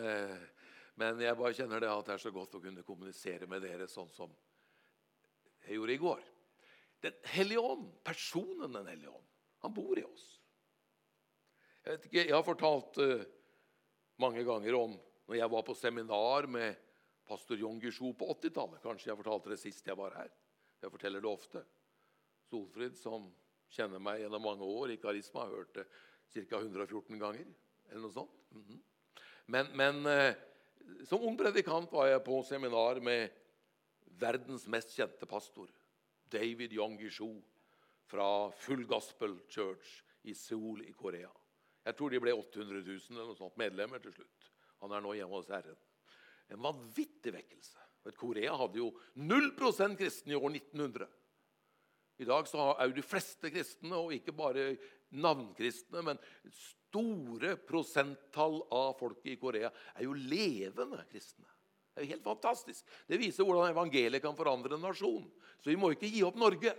men, 1.01 1.21
jeg 1.21 1.37
bare 1.39 1.57
kjenner 1.57 1.83
det 1.83 1.91
at 1.91 2.07
det 2.07 2.15
er 2.15 2.23
så 2.23 2.33
godt 2.35 2.55
å 2.55 2.63
kunne 2.63 2.85
kommunisere 2.87 3.49
med 3.51 3.65
dere 3.65 3.89
sånn 3.91 4.11
som 4.15 4.33
jeg 5.65 5.79
gjorde 5.79 5.97
i 5.97 6.03
går. 6.03 6.23
Den 7.05 7.17
hellige 7.35 7.65
ånd, 7.65 7.89
personen 8.05 8.73
Den 8.73 8.87
hellige 8.89 9.13
ånd, 9.13 9.27
han 9.65 9.75
bor 9.75 9.99
i 9.99 10.05
oss. 10.05 10.29
Jeg 11.85 11.97
vet 11.97 12.07
ikke, 12.09 12.23
jeg 12.23 12.37
har 12.37 12.47
fortalt 12.47 13.01
uh, 13.01 13.25
mange 14.23 14.45
ganger 14.47 14.77
om 14.79 14.95
når 15.29 15.39
jeg 15.39 15.53
var 15.53 15.65
på 15.67 15.77
seminar 15.77 16.49
med 16.53 16.81
pastor 17.29 17.61
Jon 17.61 17.81
Guichou 17.81 18.13
på 18.17 18.29
80-tallet. 18.37 18.83
Kanskje 18.85 19.11
jeg 19.11 19.21
fortalte 19.21 19.53
det 19.53 19.61
sist 19.61 19.89
jeg 19.89 19.99
var 19.99 20.17
her. 20.17 20.31
Jeg 20.81 20.93
forteller 20.93 21.25
det 21.25 21.31
ofte. 21.31 21.65
Solfrid, 22.51 22.97
som 23.01 23.31
kjenner 23.73 24.03
meg 24.03 24.21
gjennom 24.23 24.45
mange 24.45 24.69
år 24.69 24.95
i 24.95 24.99
Karisma, 25.01 25.47
har 25.47 25.57
hørt 25.57 25.77
det 25.77 25.87
ca. 26.49 26.61
114 26.61 27.21
ganger. 27.21 27.47
eller 27.89 28.03
noe 28.03 28.13
sånt. 28.13 28.37
Mm 28.51 28.65
-hmm. 28.65 28.81
Men, 29.47 29.77
men 29.77 30.07
eh, 30.07 30.35
som 31.09 31.23
ung 31.25 31.37
predikant 31.39 31.91
var 31.93 32.09
jeg 32.11 32.25
på 32.27 32.41
seminar 32.47 33.01
med 33.05 33.33
verdens 34.21 34.67
mest 34.71 34.95
kjente 34.95 35.27
pastor, 35.29 35.69
David 36.31 36.73
Yong-Gishu 36.77 37.31
fra 38.11 38.51
Full 38.65 38.85
Gospel 38.89 39.39
Church 39.49 40.03
i 40.23 40.35
Seoul 40.35 40.85
i 40.87 40.93
Korea. 40.93 41.31
Jeg 41.85 41.97
tror 41.99 42.13
de 42.13 42.21
ble 42.23 42.33
800 42.33 42.81
000 42.81 43.01
eller 43.13 43.29
noe 43.29 43.39
sånt 43.39 43.59
medlemmer 43.61 44.01
til 44.01 44.15
slutt. 44.15 44.51
Han 44.85 44.95
er 44.95 45.05
nå 45.05 45.13
hjemme 45.17 45.37
hos 45.37 45.51
Herren. 45.53 45.81
En 46.53 46.63
vanvittig 46.65 47.33
vekkelse. 47.35 47.81
Korea 48.17 48.53
hadde 48.61 48.81
jo 48.83 48.91
0 49.17 49.51
kristne 49.97 50.35
i 50.35 50.37
år 50.37 50.51
1900. 50.51 51.09
I 52.21 52.27
dag 52.29 52.47
er 52.47 52.89
jo 52.89 52.95
de 52.95 53.03
fleste 53.07 53.51
kristne, 53.51 53.97
og 53.99 54.15
ikke 54.15 54.35
bare 54.37 54.75
navnkristne, 55.15 56.03
men 56.07 56.21
store 56.55 57.57
prosenttall 57.67 58.61
av 58.75 58.95
folket 59.01 59.35
i 59.35 59.41
Korea 59.41 59.71
er 59.95 60.07
jo 60.07 60.15
levende 60.15 61.03
kristne. 61.11 61.49
Det 61.95 62.03
er 62.03 62.07
jo 62.07 62.15
helt 62.17 62.27
fantastisk. 62.27 62.87
Det 63.07 63.19
viser 63.21 63.47
hvordan 63.47 63.71
evangeliet 63.71 64.23
kan 64.23 64.35
forandre 64.39 64.75
en 64.75 64.83
nasjon. 64.83 65.27
Så 65.63 65.71
vi 65.71 65.79
må 65.79 65.93
ikke 65.95 66.11
gi 66.11 66.25
opp 66.27 66.39
Norge. 66.39 66.73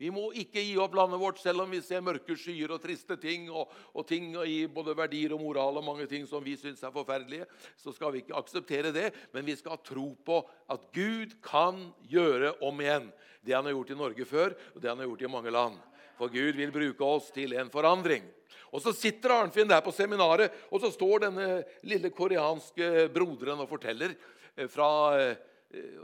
Vi 0.00 0.10
må 0.10 0.30
ikke 0.38 0.62
gi 0.64 0.74
opp 0.80 0.96
landet 0.98 1.20
vårt 1.20 1.38
selv 1.38 1.62
om 1.64 1.70
vi 1.70 1.82
ser 1.84 2.02
mørke 2.02 2.34
skyer 2.38 2.72
og 2.74 2.80
triste 2.82 3.16
ting 3.20 3.46
og, 3.52 3.70
og 3.94 4.06
ting 4.08 4.32
i 4.48 4.64
både 4.66 4.96
verdier 4.98 5.34
og 5.36 5.42
moral 5.44 5.78
og 5.78 5.86
mange 5.86 6.08
ting 6.10 6.24
som 6.26 6.42
vi 6.42 6.56
syns 6.58 6.82
er 6.82 6.94
forferdelige. 6.94 7.46
Så 7.78 7.94
skal 7.94 8.14
vi 8.14 8.24
ikke 8.24 8.38
akseptere 8.40 8.94
det, 8.94 9.10
men 9.34 9.46
vi 9.46 9.56
skal 9.58 9.76
ha 9.76 9.82
tro 9.84 10.08
på 10.26 10.40
at 10.72 10.88
Gud 10.96 11.36
kan 11.44 11.84
gjøre 12.10 12.56
om 12.64 12.82
igjen 12.82 13.12
det 13.42 13.56
han 13.56 13.66
har 13.66 13.74
gjort 13.74 13.90
i 13.90 13.98
Norge 13.98 14.26
før, 14.26 14.54
og 14.74 14.82
det 14.82 14.90
han 14.90 15.00
har 15.02 15.10
gjort 15.10 15.24
i 15.26 15.32
mange 15.32 15.54
land. 15.54 15.78
For 16.18 16.30
Gud 16.30 16.58
vil 16.58 16.74
bruke 16.74 17.06
oss 17.06 17.32
til 17.34 17.56
en 17.58 17.70
forandring. 17.72 18.26
Og 18.72 18.80
Så 18.80 18.94
sitter 18.96 19.34
Arnfinn 19.34 19.68
der 19.68 19.82
på 19.84 19.92
seminaret, 19.92 20.52
og 20.70 20.80
så 20.80 20.92
står 20.92 21.26
denne 21.26 21.48
lille 21.84 22.10
koreanske 22.10 23.08
broderen 23.12 23.60
og 23.60 23.68
forteller. 23.68 24.14
Eh, 24.56 24.68
fra, 24.68 24.88
eh, 25.18 25.36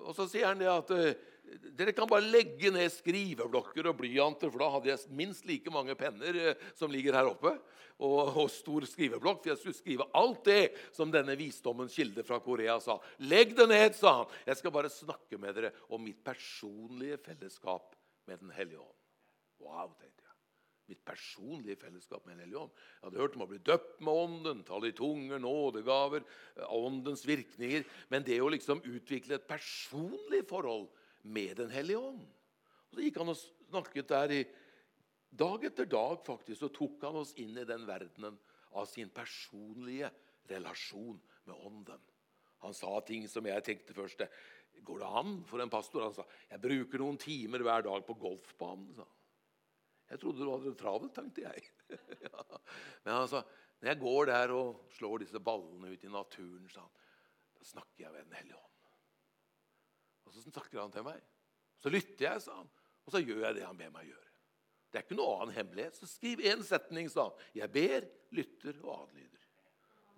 og 0.04 0.14
så 0.16 0.28
sier 0.28 0.50
han 0.50 0.60
det 0.60 0.68
at 0.68 0.90
eh, 0.92 1.14
dere 1.78 1.94
kan 1.96 2.08
bare 2.10 2.26
legge 2.26 2.70
ned 2.74 2.90
skriveblokker 2.92 3.88
og 3.88 3.98
blyanter, 4.00 4.50
for 4.50 4.62
da 4.62 4.70
hadde 4.74 4.90
jeg 4.90 5.14
minst 5.16 5.46
like 5.48 5.72
mange 5.72 5.94
penner 5.98 6.36
eh, 6.36 6.66
som 6.78 6.92
ligger 6.92 7.16
her 7.18 7.30
oppe. 7.30 7.54
Og, 7.98 8.18
og, 8.28 8.44
stor 8.52 8.84
skriveblokk, 8.86 9.40
for 9.42 9.50
jeg 9.50 9.58
skulle 9.58 9.78
skrive 9.78 10.06
alt 10.18 10.44
det 10.46 10.60
som 10.94 11.10
denne 11.10 11.34
visdommens 11.38 11.96
kilde 11.98 12.22
fra 12.26 12.38
Korea 12.42 12.76
sa. 12.82 12.94
Legg 13.26 13.56
det 13.58 13.66
ned, 13.72 13.96
sa 13.98 14.20
han. 14.20 14.36
Jeg 14.46 14.60
skal 14.60 14.74
bare 14.74 14.92
snakke 14.92 15.40
med 15.40 15.56
dere 15.58 15.72
om 15.90 16.04
mitt 16.06 16.20
personlige 16.22 17.18
fellesskap 17.24 17.96
med 18.28 18.38
Den 18.44 18.54
hellige 18.54 18.78
ånd. 18.84 18.94
Wow, 19.64 19.90
tenkte 19.98 20.22
jeg. 20.22 20.36
Mitt 20.92 21.02
personlige 21.04 21.80
fellesskap 21.80 22.22
med 22.22 22.36
Den 22.36 22.46
hellige 22.46 22.62
ånd. 22.62 22.84
Jeg 23.00 23.08
hadde 23.08 23.22
hørt 23.24 23.40
om 23.40 23.44
å 23.48 23.50
bli 23.50 23.58
døpt 23.66 23.98
med 24.06 24.22
Ånden, 24.22 24.62
tale 24.68 24.92
i 24.92 24.96
tunger, 25.02 25.42
nådegaver, 25.42 26.22
eh, 26.54 26.70
Åndens 26.78 27.26
virkninger. 27.26 27.82
Men 28.14 28.22
det 28.22 28.38
å 28.38 28.52
liksom 28.54 28.84
utvikle 28.86 29.40
et 29.40 29.50
personlig 29.50 30.44
forhold 30.46 30.86
med 31.28 31.56
Den 31.56 31.70
hellige 31.72 32.00
ånd. 32.10 32.24
Og 32.88 32.96
Så 32.96 33.04
gikk 33.04 33.20
han 33.20 33.32
og 33.32 33.38
snakket 33.38 34.08
der 34.08 34.34
i 34.38 34.42
dag 35.28 35.64
etter 35.68 35.88
dag, 35.88 36.20
faktisk, 36.24 36.68
og 36.68 36.74
tok 36.76 37.04
han 37.04 37.18
oss 37.20 37.34
inn 37.40 37.58
i 37.60 37.66
den 37.68 37.84
verdenen 37.88 38.38
av 38.78 38.88
sin 38.88 39.10
personlige 39.12 40.10
relasjon 40.48 41.18
med 41.44 41.66
Ånden. 41.68 42.00
Han 42.64 42.74
sa 42.74 42.98
ting 43.06 43.28
som 43.30 43.46
jeg 43.46 43.64
tenkte 43.64 43.96
først 43.96 44.24
Går 44.86 45.00
det 45.02 45.08
an 45.20 45.32
for 45.46 45.58
en 45.58 45.70
pastor? 45.70 46.04
Han 46.06 46.14
sa 46.14 46.24
jeg 46.46 46.62
bruker 46.62 47.02
noen 47.02 47.16
timer 47.18 47.64
hver 47.66 47.82
dag 47.82 48.04
på 48.06 48.14
golfbanen. 48.14 48.92
sa 48.94 49.06
Jeg 50.12 50.20
trodde 50.22 50.44
du 50.44 50.50
hadde 50.52 50.70
det 50.70 50.78
travelt, 50.78 51.14
tenkte 51.16 51.42
jeg. 51.42 51.64
ja. 52.28 52.44
Men 53.04 53.16
han 53.16 53.28
sa 53.32 53.42
når 53.78 53.92
jeg 53.92 54.00
går 54.02 54.30
der 54.30 54.52
og 54.54 54.78
slår 54.96 55.22
disse 55.22 55.42
ballene 55.42 55.92
ut 55.94 56.04
i 56.04 56.10
naturen, 56.10 56.64
sa 56.70 56.82
han, 56.82 57.04
da 57.58 57.66
snakker 57.66 58.04
jeg 58.04 58.14
ved 58.14 58.24
Den 58.26 58.38
hellige 58.40 58.58
ånd. 58.58 58.87
Og 60.28 60.36
så 60.36 60.44
snakker 60.44 60.82
han 60.82 60.94
til 60.94 61.06
meg. 61.06 61.20
Så 61.80 61.92
lytter 61.92 62.28
jeg, 62.28 62.44
sa 62.44 62.58
han. 62.60 62.70
Og 63.06 63.14
så 63.14 63.22
gjør 63.22 63.46
jeg 63.46 63.58
det 63.58 63.66
han 63.66 63.78
ber 63.78 63.92
meg 63.94 64.10
gjøre. 64.10 64.24
Det 64.88 65.00
er 65.00 65.04
ikke 65.04 65.18
noe 65.18 65.42
annen 65.42 65.56
hemmelighet. 65.56 65.98
Så 65.98 66.08
skriv 66.08 66.40
én 66.44 66.64
setning, 66.64 67.10
sa 67.12 67.28
han. 67.28 67.44
Jeg 67.56 67.72
ber, 67.72 68.06
lytter 68.36 68.80
og 68.84 68.94
adlyder. 69.02 69.44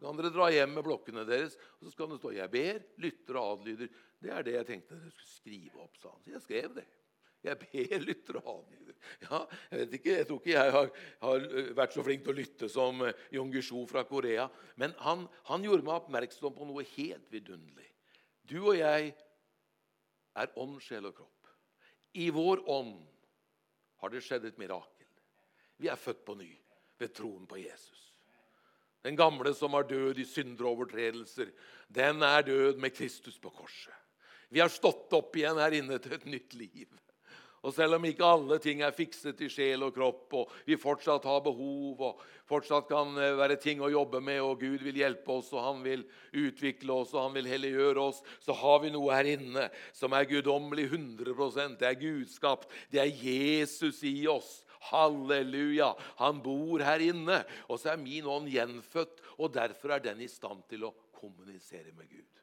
Så 0.01 0.07
kan 0.07 0.17
dere 0.17 0.33
dra 0.33 0.47
hjem 0.49 0.73
med 0.79 0.87
blokkene 0.87 1.27
deres, 1.29 1.59
og 1.79 1.85
så 1.85 1.91
skal 1.93 2.09
det 2.09 2.21
stå 2.23 2.31
'Jeg 2.33 2.51
ber, 2.51 2.79
lytter 3.05 3.37
og 3.37 3.51
adlyder'. 3.59 3.91
Det 4.21 4.31
er 4.33 4.43
det 4.43 4.55
jeg 4.55 4.67
tenkte 4.67 4.97
dere 4.97 5.11
skulle 5.11 5.35
skrive 5.35 5.83
opp, 5.83 5.97
sa 6.01 6.09
han. 6.09 6.23
Så 6.25 6.31
jeg 6.33 6.43
skrev 6.43 6.75
det. 6.75 6.87
Jeg 7.45 7.59
ber, 7.59 7.99
lytter 8.09 8.39
og 8.41 8.49
adlyder. 8.55 8.97
Ja, 9.25 9.45
jeg 9.71 9.79
vet 9.79 9.93
ikke, 9.99 10.17
jeg 10.17 10.27
tror 10.29 10.41
ikke 10.41 10.57
jeg 10.57 10.73
har, 10.73 10.91
har 11.21 11.47
vært 11.77 11.95
så 11.97 12.05
flink 12.05 12.25
til 12.25 12.33
å 12.33 12.41
lytte 12.41 12.69
som 12.69 13.05
Jong 13.33 13.53
Gushu 13.53 13.87
fra 13.89 14.05
Korea. 14.05 14.49
Men 14.77 14.93
han, 15.05 15.27
han 15.49 15.65
gjorde 15.65 15.87
meg 15.87 15.97
oppmerksom 16.01 16.57
på 16.57 16.69
noe 16.69 16.85
helt 16.97 17.33
vidunderlig. 17.33 17.89
Du 18.45 18.59
og 18.61 18.77
jeg 18.77 19.15
er 20.39 20.53
ånd, 20.61 20.79
sjel 20.83 21.09
og 21.11 21.17
kropp. 21.17 21.51
I 22.15 22.31
vår 22.35 22.63
ånd 22.71 22.97
har 24.03 24.13
det 24.13 24.23
skjedd 24.25 24.47
et 24.49 24.59
mirakel. 24.59 25.09
Vi 25.81 25.89
er 25.89 26.01
født 26.01 26.25
på 26.27 26.37
ny 26.39 26.51
ved 27.01 27.15
troen 27.17 27.47
på 27.49 27.59
Jesus. 27.61 28.11
Den 29.01 29.17
gamle 29.17 29.55
som 29.57 29.73
var 29.73 29.87
død 29.89 30.19
i 30.21 30.27
syndre 30.29 30.69
overtredelser, 30.69 31.53
den 31.89 32.23
er 32.23 32.43
død 32.45 32.81
med 32.83 32.93
Kristus 32.93 33.39
på 33.41 33.53
korset. 33.55 33.95
Vi 34.51 34.61
har 34.61 34.69
stått 34.69 35.13
opp 35.17 35.37
igjen 35.39 35.61
her 35.63 35.77
inne 35.79 35.97
til 36.03 36.17
et 36.17 36.27
nytt 36.29 36.57
liv. 36.59 36.91
Og 37.61 37.75
selv 37.77 37.99
om 37.99 38.05
ikke 38.09 38.25
alle 38.25 38.57
ting 38.63 38.81
er 38.81 38.95
fikset 38.97 39.41
i 39.45 39.51
sjel 39.53 39.83
og 39.85 39.93
kropp, 39.93 40.33
og 40.39 40.53
vi 40.65 40.79
fortsatt 40.81 41.27
har 41.29 41.43
behov, 41.45 42.01
og 42.01 42.23
fortsatt 42.49 42.89
kan 42.89 43.13
eh, 43.21 43.37
være 43.37 43.59
ting 43.61 43.83
å 43.85 43.91
jobbe 43.93 44.23
med, 44.25 44.41
og 44.41 44.63
Gud 44.63 44.81
vil 44.87 45.03
hjelpe 45.03 45.35
oss, 45.35 45.51
og 45.53 45.67
han 45.67 45.85
vil 45.85 46.07
utvikle 46.33 46.97
oss, 47.03 47.13
og 47.13 47.27
han 47.27 47.37
vil 47.37 47.51
helliggjøre 47.51 48.07
oss, 48.07 48.23
så 48.41 48.57
har 48.57 48.81
vi 48.85 48.95
noe 48.95 49.13
her 49.13 49.29
inne 49.35 49.69
som 49.97 50.17
er 50.17 50.29
guddommelig 50.31 50.89
100% 50.89 51.77
Det 51.81 51.91
er 51.91 52.01
gudskapt. 52.01 52.73
Det 52.89 53.05
er 53.05 53.13
Jesus 53.13 54.01
i 54.09 54.17
oss. 54.31 54.63
Halleluja! 54.89 55.93
Han 56.23 56.41
bor 56.41 56.81
her 56.81 57.05
inne. 57.05 57.43
Og 57.69 57.81
så 57.81 57.93
er 57.93 58.01
min 58.01 58.25
ånd 58.25 58.49
gjenfødt, 58.49 59.21
og 59.37 59.53
derfor 59.53 59.99
er 59.99 60.09
den 60.09 60.25
i 60.25 60.33
stand 60.33 60.65
til 60.73 60.89
å 60.89 60.95
kommunisere 61.21 61.93
med 61.93 62.09
Gud. 62.09 62.40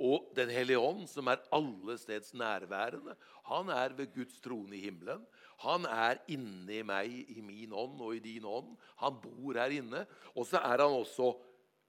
Og 0.00 0.30
Den 0.36 0.48
hellige 0.48 0.80
ånd, 0.80 1.04
som 1.10 1.28
er 1.28 1.42
alle 1.52 1.98
steds 2.00 2.32
nærværende, 2.32 3.16
han 3.50 3.68
er 3.74 3.92
ved 3.98 4.14
Guds 4.14 4.40
trone 4.40 4.76
i 4.78 4.84
himmelen. 4.86 5.26
Han 5.60 5.84
er 5.84 6.22
inni 6.32 6.80
meg, 6.86 7.12
i 7.28 7.42
min 7.44 7.74
ånd 7.76 8.00
og 8.00 8.16
i 8.16 8.24
din 8.24 8.46
ånd. 8.48 8.72
Han 9.02 9.18
bor 9.20 9.58
her 9.60 9.74
inne. 9.76 10.06
Og 10.32 10.46
så 10.48 10.62
er 10.62 10.80
han 10.80 10.96
også 11.02 11.34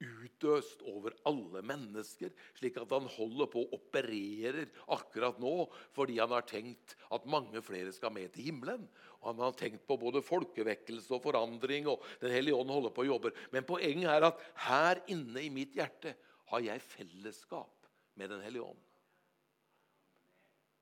utøst 0.01 0.81
over 0.89 1.13
alle 1.29 1.61
mennesker, 1.61 2.31
slik 2.57 2.79
at 2.81 2.93
han 2.95 3.05
holder 3.15 3.49
på 3.53 3.61
å 3.61 3.77
opererer 3.77 4.63
akkurat 4.95 5.37
nå 5.41 5.67
fordi 5.93 6.17
han 6.17 6.33
har 6.33 6.47
tenkt 6.49 6.95
at 7.13 7.27
mange 7.29 7.61
flere 7.65 7.93
skal 7.93 8.13
med 8.15 8.33
til 8.33 8.49
himmelen. 8.49 8.87
Og 9.21 9.35
Han 9.35 9.43
har 9.45 9.53
tenkt 9.53 9.85
på 9.85 9.99
både 10.01 10.23
folkevekkelse 10.25 11.13
og 11.13 11.21
forandring, 11.21 11.85
og 11.87 12.01
Den 12.19 12.33
hellige 12.33 12.57
ånd 12.57 12.73
holder 12.73 12.89
på 12.95 13.03
å 13.05 13.11
jobbe. 13.11 13.31
Men 13.53 13.67
poenget 13.69 14.09
er 14.09 14.25
at 14.31 14.41
her 14.65 15.03
inne 15.13 15.43
i 15.45 15.53
mitt 15.53 15.77
hjerte 15.77 16.15
har 16.49 16.65
jeg 16.65 16.81
fellesskap 16.81 17.80
med 18.13 18.29
Den 18.29 18.41
hellige 18.41 18.63
ånd. 18.63 18.79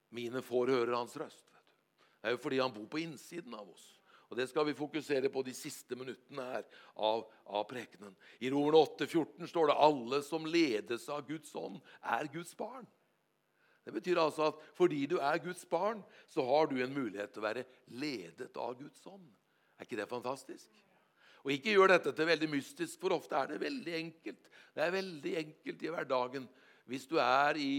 Mine 0.10 0.42
får 0.42 0.74
høre 0.74 0.96
hans 0.96 1.16
røst. 1.18 1.46
Det 2.20 2.30
er 2.30 2.36
jo 2.36 2.42
fordi 2.42 2.60
han 2.60 2.74
bor 2.74 2.88
på 2.90 3.02
innsiden 3.04 3.54
av 3.56 3.70
oss. 3.70 3.86
Og 4.30 4.38
Det 4.38 4.46
skal 4.50 4.68
vi 4.68 4.78
fokusere 4.78 5.30
på 5.34 5.42
de 5.46 5.54
siste 5.58 5.96
minuttene 5.98 6.44
her 6.46 6.66
av, 6.96 7.24
av 7.46 7.64
prekenen. 7.70 8.14
I 8.42 8.52
Romerne 8.54 8.78
8, 8.78 9.08
14 9.08 9.50
står 9.50 9.72
det 9.72 9.78
alle 9.86 10.22
som 10.26 10.46
ledes 10.46 11.08
av 11.10 11.26
Guds 11.26 11.56
ånd, 11.58 11.80
er 12.02 12.30
Guds 12.30 12.54
barn. 12.58 12.86
Det 13.86 13.96
betyr 13.96 14.22
altså 14.22 14.52
at 14.52 14.60
fordi 14.78 15.08
du 15.10 15.18
er 15.18 15.42
Guds 15.42 15.64
barn, 15.66 16.04
så 16.30 16.46
har 16.46 16.70
du 16.70 16.78
en 16.78 16.94
mulighet 16.94 17.34
til 17.34 17.42
å 17.42 17.48
være 17.48 17.66
ledet 17.98 18.52
av 18.54 18.76
Guds 18.78 19.02
ånd. 19.10 19.26
Er 19.80 19.88
ikke 19.88 19.98
det 19.98 20.10
fantastisk? 20.12 20.70
Og 21.42 21.54
Ikke 21.56 21.74
gjør 21.74 21.96
dette 21.96 22.12
til 22.14 22.28
veldig 22.28 22.50
mystisk, 22.52 23.00
for 23.02 23.16
ofte 23.16 23.38
er 23.40 23.54
det 23.54 23.62
veldig 23.64 23.94
enkelt. 23.98 24.50
Det 24.76 24.84
er 24.84 24.94
veldig 24.94 25.36
enkelt 25.40 25.86
i 25.88 25.92
hverdagen. 25.96 26.46
Hvis 26.90 27.08
du 27.10 27.20
er 27.22 27.60
i 27.62 27.74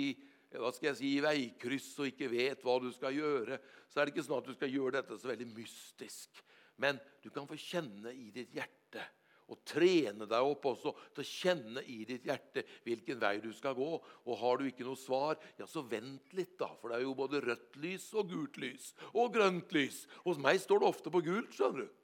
hva 0.51 0.73
skal 0.75 0.91
jeg 0.91 0.99
si, 0.99 1.11
veikryss 1.23 1.93
og 2.03 2.09
ikke 2.11 2.31
vet 2.33 2.65
hva 2.67 2.81
du 2.83 2.89
skal 2.95 3.15
gjøre, 3.15 3.61
så 3.91 4.01
er 4.01 4.09
det 4.09 4.17
ikke 4.17 4.27
sånn 4.27 4.41
at 4.41 4.49
du 4.51 4.57
skal 4.57 4.73
gjøre 4.73 4.97
dette 4.99 5.19
så 5.21 5.31
veldig 5.31 5.47
mystisk. 5.53 6.43
Men 6.81 6.99
du 7.23 7.29
kan 7.31 7.47
få 7.47 7.59
kjenne 7.61 8.11
i 8.17 8.33
ditt 8.35 8.55
hjerte 8.57 9.05
og 9.51 9.59
trene 9.67 10.29
deg 10.31 10.47
opp 10.47 10.67
også 10.71 10.93
til 11.11 11.23
å 11.25 11.27
kjenne 11.27 11.83
i 11.91 12.05
ditt 12.07 12.27
hjerte 12.29 12.63
hvilken 12.85 13.19
vei 13.23 13.35
du 13.43 13.51
skal 13.55 13.75
gå. 13.75 13.89
Og 13.99 14.39
har 14.39 14.61
du 14.61 14.69
ikke 14.69 14.87
noe 14.87 14.99
svar, 14.99 15.41
ja, 15.59 15.67
så 15.67 15.83
vent 15.83 16.35
litt, 16.39 16.55
da. 16.61 16.71
For 16.79 16.91
det 16.91 17.01
er 17.01 17.07
jo 17.09 17.17
både 17.19 17.43
rødt 17.43 17.79
lys 17.83 18.07
og 18.15 18.31
gult 18.31 18.61
lys 18.63 18.93
og 19.11 19.35
grønt 19.35 19.75
lys. 19.75 20.05
Hos 20.23 20.39
meg 20.43 20.63
står 20.63 20.83
det 20.83 20.91
ofte 20.93 21.13
på 21.13 21.23
gult, 21.27 21.51
skjønner 21.57 21.83
du. 21.83 21.97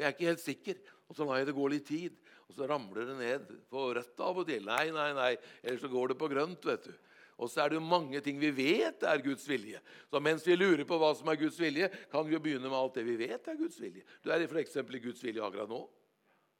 Jeg 0.00 0.08
er 0.08 0.16
ikke 0.16 0.30
helt 0.32 0.42
sikker. 0.42 0.82
Og 1.10 1.16
så 1.18 1.26
lar 1.26 1.40
jeg 1.40 1.50
det 1.50 1.56
gå 1.56 1.64
litt 1.70 1.86
tid, 1.88 2.18
og 2.50 2.56
så 2.56 2.66
ramler 2.66 3.06
det 3.06 3.14
ned 3.20 3.52
på 3.70 3.84
rødt 3.94 4.22
av 4.26 4.40
og 4.42 4.48
til. 4.48 4.64
Nei, 4.66 4.88
nei, 4.90 5.12
nei, 5.14 5.30
Eller 5.62 5.78
så 5.78 5.90
går 5.90 6.12
det 6.12 6.18
på 6.18 6.28
grønt, 6.32 6.66
vet 6.66 6.88
du. 6.88 6.92
Og 7.40 7.48
så 7.48 7.62
er 7.62 7.70
det 7.70 7.78
jo 7.78 7.84
mange 7.86 8.20
ting 8.20 8.40
vi 8.40 8.50
vet 8.52 9.06
er 9.06 9.22
Guds 9.24 9.46
vilje. 9.48 9.78
Så 10.10 10.20
mens 10.20 10.42
vi 10.44 10.58
lurer 10.58 10.82
på 10.84 10.98
hva 11.00 11.14
som 11.16 11.30
er 11.30 11.38
Guds 11.40 11.56
vilje, 11.62 11.88
kan 12.10 12.26
vi 12.26 12.34
jo 12.34 12.42
begynne 12.42 12.66
med 12.66 12.76
alt 12.76 12.98
det 12.98 13.06
vi 13.06 13.16
vet 13.22 13.48
er 13.48 13.56
Guds 13.56 13.78
vilje. 13.80 14.02
Du 14.20 14.28
er 14.34 14.44
f.eks. 14.44 14.76
i 14.76 15.02
Guds 15.06 15.22
vilje 15.24 15.46
akkurat 15.46 15.70
nå. 15.70 15.80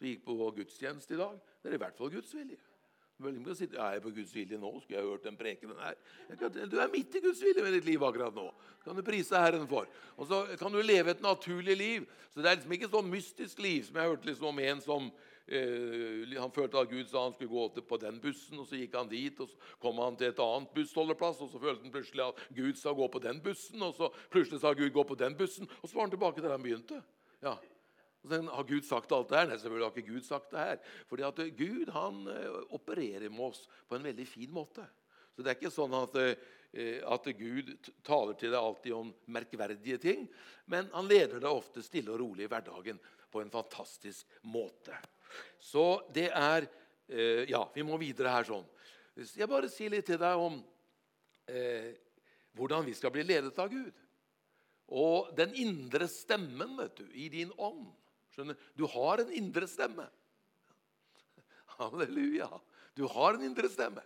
Du 0.00 0.06
gikk 0.08 0.22
på 0.24 0.38
gudstjeneste 0.56 1.18
i 1.18 1.20
dag. 1.20 1.36
Det 1.60 1.72
er 1.72 1.76
i 1.76 1.82
hvert 1.82 1.98
fall 1.98 2.14
Guds 2.14 2.32
vilje. 2.38 2.62
Du 3.20 3.26
er 3.28 3.56
si, 3.58 3.66
er 3.68 3.96
jeg 3.98 4.02
på 4.06 4.12
Guds 4.16 4.30
vilje 4.32 4.56
nå? 4.56 4.70
Skulle 4.80 4.96
jeg 4.96 5.08
hørt 5.10 5.26
den 5.26 5.36
prekenen 5.36 5.80
her? 5.82 5.98
Du 6.70 6.78
er 6.80 6.88
midt 6.88 7.18
i 7.18 7.20
Guds 7.20 7.42
vilje 7.44 7.60
med 7.66 7.74
ditt 7.76 7.84
liv 7.84 8.00
akkurat 8.06 8.32
nå. 8.32 8.46
Kan 8.80 8.96
du 8.96 9.04
prise 9.04 9.36
Herren 9.36 9.66
for. 9.68 9.90
Og 10.16 10.30
så 10.30 10.38
kan 10.56 10.72
du 10.72 10.80
leve 10.80 11.12
et 11.12 11.20
naturlig 11.20 11.76
liv. 11.76 12.06
Så 12.32 12.40
Det 12.40 12.48
er 12.48 12.56
liksom 12.56 12.72
ikke 12.78 12.88
sånn 12.94 13.12
mystisk 13.12 13.60
liv 13.60 13.84
som 13.84 14.00
jeg 14.00 14.08
hørte 14.14 14.30
liksom 14.30 14.48
om 14.48 14.62
en 14.64 14.80
som 14.80 15.10
han 15.50 16.52
følte 16.54 16.78
at 16.78 16.90
Gud 16.90 17.08
sa 17.10 17.24
han 17.24 17.34
skulle 17.34 17.50
gå 17.50 17.82
på 17.88 17.98
den 17.98 18.20
bussen, 18.22 18.60
og 18.62 18.68
så 18.68 18.78
gikk 18.78 18.94
han 18.94 19.10
dit. 19.10 19.40
og 19.42 19.50
Så 19.50 19.72
kom 19.82 19.98
han 19.98 20.18
til 20.18 20.30
et 20.30 20.42
annet 20.44 20.70
bussholdeplass, 20.76 21.40
og 21.42 21.50
så 21.50 21.58
følte 21.62 21.82
han 21.82 21.94
plutselig 21.94 22.26
at 22.28 22.44
Gud 22.54 22.78
sa 22.78 22.94
gå 22.94 23.08
på 23.10 23.22
den 23.24 23.42
bussen. 23.42 23.82
Og 23.82 23.96
så 23.96 24.10
plutselig 24.30 24.62
sa 24.62 24.72
Gud 24.78 24.92
gå 24.94 25.04
på 25.08 25.18
den 25.18 25.34
bussen, 25.38 25.68
og 25.80 25.88
så 25.88 25.96
var 25.96 26.06
han 26.06 26.14
tilbake 26.14 26.44
der 26.44 26.54
han 26.54 26.62
begynte. 26.62 27.02
Ja. 27.42 27.56
Så 28.22 28.40
har 28.52 28.68
Gud 28.68 28.84
sagt 28.84 29.12
alt 29.16 29.30
det 29.32 29.38
her? 29.40 29.50
Nei, 29.50 29.58
selvfølgelig 29.58 29.88
har 29.88 29.98
ikke 29.98 30.14
Gud 30.14 30.24
sagt 30.28 30.50
det 30.54 30.62
her. 30.62 30.80
Fordi 31.10 31.26
at 31.26 31.42
eh, 31.42 31.52
Gud 31.56 31.92
han 31.96 32.24
eh, 32.30 32.58
opererer 32.76 33.28
med 33.32 33.46
oss 33.50 33.64
på 33.88 33.96
en 33.96 34.06
veldig 34.06 34.26
fin 34.28 34.50
måte. 34.54 34.86
Så 35.34 35.42
det 35.42 35.50
er 35.50 35.58
ikke 35.58 35.72
sånn 35.72 35.94
at, 35.96 36.16
at 37.14 37.28
Gud 37.38 37.70
taler 38.04 38.34
til 38.36 38.50
deg 38.50 38.58
alltid 38.58 38.92
om 38.92 39.12
merkverdige 39.30 39.96
ting, 40.02 40.26
men 40.68 40.90
han 40.92 41.08
leder 41.08 41.40
deg 41.40 41.48
ofte 41.48 41.80
stille 41.86 42.12
og 42.12 42.20
rolig 42.20 42.44
i 42.44 42.50
hverdagen 42.50 42.98
på 43.30 43.40
en 43.40 43.52
fantastisk 43.54 44.26
måte. 44.42 44.98
Så 45.60 46.02
det 46.14 46.28
er 46.30 46.66
eh, 47.08 47.46
Ja, 47.50 47.64
vi 47.74 47.84
må 47.86 47.98
videre 48.00 48.32
her 48.34 48.46
sånn. 48.48 48.66
Jeg 49.16 49.50
bare 49.50 49.68
sier 49.68 49.92
litt 49.92 50.06
til 50.08 50.20
deg 50.20 50.40
om 50.40 50.60
eh, 51.50 51.92
hvordan 52.56 52.86
vi 52.86 52.94
skal 52.96 53.12
bli 53.14 53.24
ledet 53.26 53.58
av 53.60 53.68
Gud. 53.72 53.96
Og 54.90 55.30
den 55.38 55.52
indre 55.58 56.08
stemmen 56.10 56.76
vet 56.78 56.96
du, 56.98 57.06
i 57.14 57.28
din 57.32 57.52
ånd. 57.58 57.86
Skjønner? 58.34 58.58
Du 58.78 58.86
har 58.90 59.22
en 59.22 59.32
indre 59.34 59.68
stemme. 59.70 60.06
Halleluja. 61.78 62.50
Du 62.98 63.04
har 63.10 63.36
en 63.36 63.44
indre 63.46 63.70
stemme. 63.70 64.02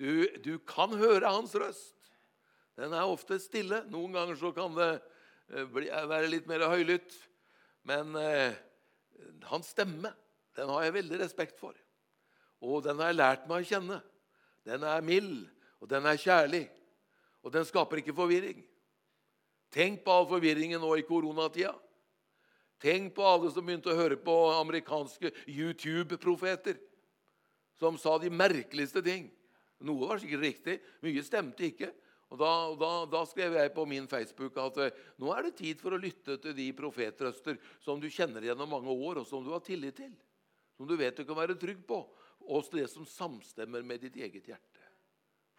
Du, 0.00 0.26
du 0.42 0.54
kan 0.68 0.94
høre 0.96 1.32
hans 1.32 1.54
røst. 1.58 1.96
Den 2.78 2.94
er 2.96 3.10
ofte 3.10 3.40
stille. 3.42 3.82
Noen 3.92 4.14
ganger 4.16 4.38
så 4.40 4.52
kan 4.56 4.74
det 4.78 4.90
eh, 4.96 5.66
bli, 5.68 5.90
være 5.90 6.30
litt 6.30 6.46
mer 6.50 6.68
høylytt. 6.70 7.16
Men 7.88 8.14
eh, 8.18 8.56
hans 9.50 9.72
stemme 9.74 10.12
den 10.58 10.70
har 10.72 10.86
jeg 10.86 10.96
veldig 10.98 11.20
respekt 11.22 11.60
for. 11.60 11.76
Og 12.60 12.82
den 12.84 12.98
har 13.00 13.12
jeg 13.12 13.20
lært 13.20 13.46
meg 13.48 13.62
å 13.62 13.68
kjenne. 13.70 14.00
Den 14.66 14.84
er 14.84 15.04
mild, 15.04 15.46
og 15.80 15.88
den 15.90 16.08
er 16.08 16.20
kjærlig. 16.20 16.66
Og 17.40 17.54
den 17.54 17.64
skaper 17.64 18.02
ikke 18.02 18.16
forvirring. 18.16 18.60
Tenk 19.72 20.02
på 20.04 20.12
all 20.12 20.26
forvirringen 20.28 20.82
nå 20.82 20.90
i 20.98 21.06
koronatida. 21.06 21.72
Tenk 22.80 23.14
på 23.16 23.24
alle 23.24 23.50
som 23.52 23.64
begynte 23.64 23.92
å 23.92 23.96
høre 23.96 24.16
på 24.20 24.34
amerikanske 24.56 25.30
YouTube-profeter 25.46 26.78
som 27.80 27.96
sa 28.00 28.16
de 28.20 28.32
merkeligste 28.32 29.02
ting. 29.04 29.28
Noe 29.84 30.08
var 30.08 30.20
sikkert 30.20 30.44
riktig, 30.44 30.78
mye 31.04 31.24
stemte 31.24 31.64
ikke. 31.68 31.90
Og 32.30 32.38
da, 32.38 32.50
da, 32.78 32.90
da, 33.10 33.20
skrev 33.26 33.56
jeg 33.58 33.72
på 33.74 33.84
min 33.90 34.06
Facebook 34.08 34.58
at 34.62 34.76
eh, 34.84 34.98
nå 35.18 35.32
er 35.34 35.48
det 35.48 35.56
tid 35.58 35.80
for 35.82 35.96
å 35.96 36.00
lytte 36.00 36.36
til 36.42 36.54
de 36.54 36.68
profetrøster 36.78 37.56
som 37.82 37.98
du 38.00 38.06
kjenner 38.12 38.44
gjennom 38.46 38.70
mange 38.70 38.92
år, 38.92 39.22
og 39.22 39.26
som 39.26 39.42
du 39.42 39.50
har 39.50 39.64
tillit 39.66 39.96
til 39.98 40.12
som 40.80 40.88
du 40.88 40.94
vet 40.96 41.12
du 41.12 41.26
kan 41.28 41.36
være 41.36 41.58
trygg 41.60 41.82
på, 41.84 41.98
og 42.48 42.68
det 42.72 42.86
som 42.88 43.04
samstemmer 43.04 43.84
med 43.84 44.00
ditt 44.00 44.14
eget 44.16 44.46
hjerte. 44.48 44.86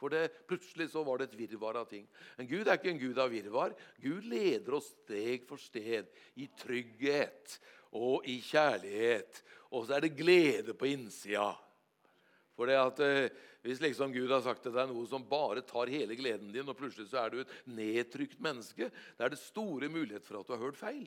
For 0.01 0.09
det, 0.09 0.31
plutselig 0.49 0.87
så 0.89 1.03
var 1.05 1.21
det 1.21 1.27
et 1.29 1.35
virvar 1.43 1.77
av 1.77 1.85
ting. 1.91 2.07
Men 2.39 2.47
Gud 2.49 2.65
er 2.65 2.79
ikke 2.79 2.89
en 2.89 3.03
gud 3.03 3.19
av 3.21 3.29
virvar. 3.29 3.75
Gud 4.01 4.25
leder 4.25 4.79
oss 4.79 4.87
steg 5.03 5.45
for 5.45 5.61
sted 5.61 6.09
i 6.41 6.47
trygghet 6.57 7.59
og 7.93 8.25
i 8.25 8.39
kjærlighet. 8.41 9.43
Og 9.69 9.85
så 9.85 9.99
er 9.99 10.07
det 10.07 10.15
glede 10.17 10.73
på 10.73 10.89
innsida. 10.89 11.51
For 12.57 12.65
det 12.65 12.81
at 12.81 13.05
eh, 13.05 13.47
Hvis 13.61 13.77
liksom 13.77 14.09
Gud 14.09 14.31
har 14.33 14.41
sagt 14.41 14.63
til 14.65 14.73
deg 14.73 14.89
noe 14.89 15.05
som 15.05 15.21
bare 15.21 15.61
tar 15.61 15.91
hele 15.93 16.15
gleden 16.17 16.49
din, 16.49 16.65
og 16.65 16.73
plutselig 16.79 17.11
så 17.11 17.19
er 17.21 17.29
du 17.29 17.43
et 17.43 17.51
nedtrykt 17.69 18.39
menneske, 18.41 18.87
da 19.19 19.27
er 19.27 19.35
det 19.35 19.37
store 19.37 19.85
mulighet 19.85 20.25
for 20.25 20.39
at 20.39 20.49
du 20.49 20.55
har 20.55 20.63
hørt 20.63 20.79
feil. 20.81 21.05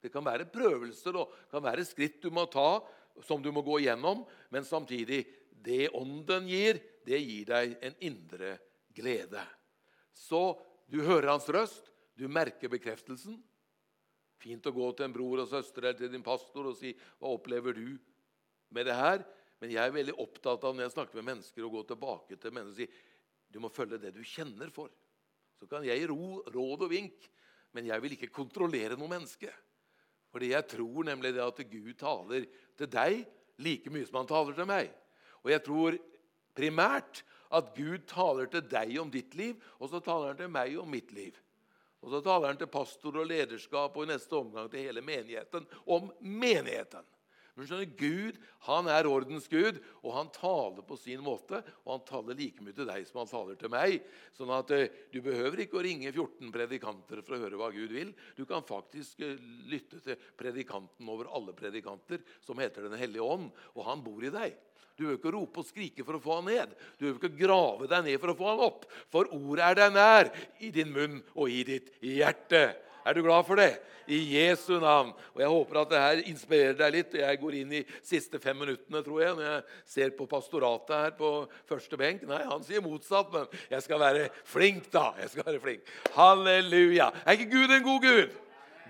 Det 0.00 0.08
kan 0.10 0.24
være 0.24 0.48
prøvelser 0.48 1.18
og 1.20 1.34
kan 1.52 1.62
være 1.62 1.84
skritt 1.84 2.22
du 2.24 2.30
må 2.32 2.46
ta 2.48 2.80
som 3.26 3.42
du 3.42 3.50
må 3.52 3.62
gå 3.62 3.80
igjennom, 3.82 4.24
men 4.50 4.64
samtidig 4.64 5.24
det 5.62 5.90
ånden 5.94 6.48
gir, 6.48 6.80
det 7.06 7.20
gir 7.22 7.48
deg 7.50 7.76
en 7.84 7.96
indre 8.02 8.56
glede. 8.94 9.42
Så 10.12 10.58
du 10.90 11.00
hører 11.04 11.34
hans 11.34 11.48
røst, 11.52 11.92
du 12.18 12.26
merker 12.28 12.72
bekreftelsen. 12.72 13.38
Fint 14.42 14.66
å 14.66 14.74
gå 14.74 14.88
til 14.96 15.06
en 15.06 15.14
bror 15.14 15.44
og 15.44 15.50
søster 15.50 15.86
eller 15.86 15.98
til 16.00 16.10
din 16.12 16.24
pastor 16.24 16.66
og 16.66 16.76
si 16.76 16.92
'Hva 16.92 17.30
opplever 17.30 17.72
du 17.72 17.98
med 18.70 18.86
det 18.86 18.94
her?' 18.94 19.24
Men 19.60 19.70
jeg 19.70 19.86
er 19.86 19.94
veldig 19.94 20.18
opptatt 20.18 20.64
av 20.64 20.74
når 20.74 20.82
jeg 20.82 20.94
snakker 20.96 21.14
med 21.14 21.24
mennesker, 21.24 21.62
å 21.62 21.70
gå 21.70 21.82
tilbake 21.86 22.36
til 22.36 22.50
mennesker 22.50 22.82
og 22.82 22.90
si 22.90 22.90
'Du 23.50 23.60
må 23.60 23.68
følge 23.70 24.00
det 24.00 24.14
du 24.14 24.22
kjenner 24.22 24.70
for'. 24.70 24.90
Så 25.60 25.68
kan 25.68 25.84
jeg 25.84 26.00
gi 26.00 26.06
ro, 26.06 26.42
råd 26.42 26.82
og 26.82 26.90
vink, 26.90 27.30
men 27.72 27.86
jeg 27.86 28.02
vil 28.02 28.12
ikke 28.12 28.34
kontrollere 28.34 28.96
noe 28.96 29.08
menneske. 29.08 29.52
Fordi 30.32 30.52
jeg 30.54 30.68
tror 30.70 31.06
nemlig 31.06 31.34
det 31.36 31.44
at 31.44 31.60
Gud 31.68 31.92
taler 32.00 32.48
til 32.80 32.90
deg 32.90 33.22
like 33.62 33.92
mye 33.92 34.08
som 34.08 34.22
han 34.22 34.30
taler 34.30 34.56
til 34.56 34.68
meg. 34.68 34.90
Og 35.44 35.52
jeg 35.52 35.64
tror 35.66 35.98
primært 36.56 37.22
at 37.52 37.72
Gud 37.76 38.06
taler 38.08 38.48
til 38.48 38.64
deg 38.64 38.94
om 39.02 39.10
ditt 39.12 39.34
liv, 39.36 39.58
og 39.78 39.90
så 39.92 40.00
taler 40.00 40.32
han 40.32 40.40
til 40.40 40.52
meg 40.52 40.76
om 40.80 40.88
mitt 40.88 41.12
liv. 41.12 41.36
Og 42.02 42.10
så 42.10 42.22
taler 42.24 42.50
han 42.50 42.58
til 42.58 42.70
pastor 42.72 43.20
og 43.20 43.28
lederskap 43.28 43.96
og 43.96 44.06
i 44.06 44.10
neste 44.10 44.38
omgang 44.38 44.70
til 44.72 44.88
hele 44.88 45.04
menigheten 45.04 45.68
om 45.86 46.08
menigheten. 46.18 47.04
Men 47.56 47.68
skjønner, 47.68 47.90
Gud 47.98 48.38
han 48.68 48.86
er 48.86 49.08
ordens 49.10 49.48
Gud, 49.50 49.80
og 50.04 50.12
han 50.14 50.28
taler 50.34 50.84
på 50.86 50.96
sin 51.00 51.22
måte. 51.24 51.58
Og 51.82 51.96
han 51.96 52.04
taler 52.06 52.38
like 52.38 52.62
mye 52.62 52.76
til 52.76 52.86
deg 52.86 53.06
som 53.08 53.22
han 53.22 53.30
taler 53.30 53.58
til 53.58 53.72
meg. 53.72 54.04
Sånn 54.36 54.52
at 54.54 54.70
eh, 54.76 54.92
Du 55.10 55.18
behøver 55.24 55.64
ikke 55.64 55.80
å 55.80 55.84
ringe 55.84 56.12
14 56.12 56.52
predikanter 56.54 57.24
for 57.26 57.36
å 57.36 57.40
høre 57.42 57.58
hva 57.58 57.72
Gud 57.74 57.90
vil. 57.94 58.12
Du 58.38 58.44
kan 58.48 58.62
faktisk 58.66 59.24
eh, 59.26 59.40
lytte 59.70 59.98
til 60.04 60.28
predikanten 60.38 61.10
over 61.10 61.32
alle 61.34 61.56
predikanter, 61.58 62.22
som 62.44 62.62
heter 62.62 62.86
Den 62.86 63.00
hellige 63.00 63.26
ånd, 63.26 63.50
og 63.74 63.88
han 63.88 64.04
bor 64.06 64.22
i 64.22 64.30
deg. 64.32 64.54
Du 64.92 65.06
behøver 65.06 65.18
ikke 65.18 65.34
rope 65.34 65.62
og 65.62 65.66
skrike 65.66 66.06
for 66.06 66.18
å 66.18 66.22
få 66.22 66.38
han 66.38 66.50
ned. 66.52 66.78
Du 66.94 67.06
behøver 67.08 67.18
ikke 67.18 67.42
grave 67.42 67.90
deg 67.90 68.06
ned 68.06 68.22
for 68.22 68.30
å 68.30 68.38
få 68.38 68.50
han 68.52 68.64
opp. 68.68 68.86
For 69.10 69.34
ordet 69.34 69.66
er 69.66 69.80
deg 69.80 69.94
nær, 69.96 70.32
i 70.62 70.70
din 70.70 70.94
munn 70.94 71.18
og 71.34 71.50
i 71.50 71.64
ditt 71.66 71.90
hjerte. 71.98 72.66
Er 73.04 73.16
du 73.16 73.22
glad 73.24 73.46
for 73.46 73.58
det? 73.58 73.72
I 74.06 74.18
Jesu 74.34 74.80
navn. 74.82 75.12
Og 75.34 75.40
Jeg 75.40 75.48
håper 75.48 75.80
at 75.80 75.90
det 75.90 76.02
her 76.02 76.22
inspirerer 76.30 76.78
deg 76.78 76.94
litt. 76.96 77.14
Jeg 77.22 77.40
går 77.40 77.56
inn 77.60 77.74
i 77.78 77.82
siste 78.02 78.40
fem 78.42 78.58
minuttene 78.58 79.02
tror 79.06 79.22
jeg, 79.22 79.34
når 79.38 79.48
jeg 79.48 79.80
ser 79.94 80.14
på 80.18 80.26
pastoratet 80.30 80.96
her 80.96 81.14
på 81.18 81.32
første 81.70 81.98
benk. 82.00 82.26
Nei, 82.28 82.42
han 82.48 82.66
sier 82.66 82.84
motsatt, 82.84 83.30
men 83.34 83.46
jeg 83.70 83.86
skal 83.86 84.02
være 84.02 84.28
flink, 84.44 84.90
da. 84.92 85.12
Jeg 85.22 85.34
skal 85.34 85.46
være 85.50 85.62
flink. 85.62 85.92
Halleluja. 86.16 87.12
Er 87.24 87.38
ikke 87.38 87.52
Gud 87.54 87.76
en 87.76 87.86
god 87.86 88.08
Gud? 88.08 88.41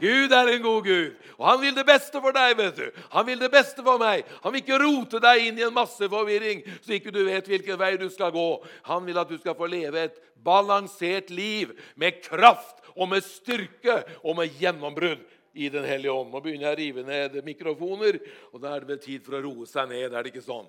Gud 0.03 0.33
er 0.35 0.49
en 0.51 0.65
god 0.65 0.83
Gud, 0.83 1.13
og 1.37 1.45
han 1.47 1.61
vil 1.63 1.77
det 1.77 1.85
beste 1.87 2.19
for 2.19 2.35
deg. 2.35 2.57
vet 2.59 2.77
du. 2.77 3.03
Han 3.13 3.27
vil 3.27 3.39
det 3.39 3.51
beste 3.53 3.85
for 3.87 4.01
meg. 4.03 4.27
Han 4.43 4.53
vil 4.53 4.65
ikke 4.65 4.81
rote 4.83 5.21
deg 5.23 5.47
inn 5.47 5.61
i 5.61 5.67
en 5.67 5.75
masse 5.75 6.09
forvirring, 6.11 6.65
så 6.83 6.97
ikke 6.97 7.15
du 7.15 7.21
vet 7.29 7.47
hvilken 7.47 7.79
vei 7.79 7.93
du 8.01 8.09
skal 8.11 8.35
gå. 8.35 8.49
Han 8.91 9.07
vil 9.07 9.21
at 9.23 9.31
du 9.31 9.39
skal 9.39 9.55
få 9.55 9.71
leve 9.71 10.09
et 10.09 10.19
balansert 10.43 11.31
liv 11.31 11.71
med 11.95 12.19
kraft 12.25 12.83
og 12.97 13.13
med 13.15 13.23
styrke 13.23 14.01
og 14.25 14.37
med 14.41 14.59
gjennombrudd 14.59 15.23
i 15.55 15.69
Den 15.69 15.85
hellige 15.85 16.13
ånd. 16.13 16.33
Nå 16.33 16.41
begynner 16.41 16.71
jeg 16.71 16.75
å 16.75 16.81
rive 16.81 17.03
ned 17.07 17.41
mikrofoner, 17.45 18.19
og 18.53 18.63
da 18.63 18.73
er 18.75 18.83
det 18.83 18.95
vel 18.95 19.03
tid 19.03 19.25
for 19.25 19.37
å 19.37 19.43
roe 19.45 19.67
seg 19.69 19.91
ned. 19.91 20.11
Er 20.11 20.25
det 20.25 20.33
ikke 20.33 20.45
sånn? 20.45 20.67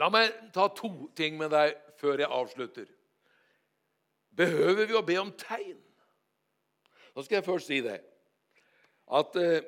La 0.00 0.08
meg 0.12 0.32
ta 0.54 0.68
to 0.74 1.10
ting 1.16 1.38
med 1.38 1.52
deg 1.52 1.76
før 2.00 2.22
jeg 2.22 2.32
avslutter. 2.32 2.88
Behøver 4.38 4.88
vi 4.88 4.96
å 4.96 5.04
be 5.04 5.18
om 5.20 5.30
tegn? 5.38 5.76
Nå 7.18 7.24
skal 7.26 7.40
jeg 7.40 7.48
først 7.48 7.66
si 7.66 7.80
det. 7.82 7.96
At 9.10 9.36
eh, 9.40 9.64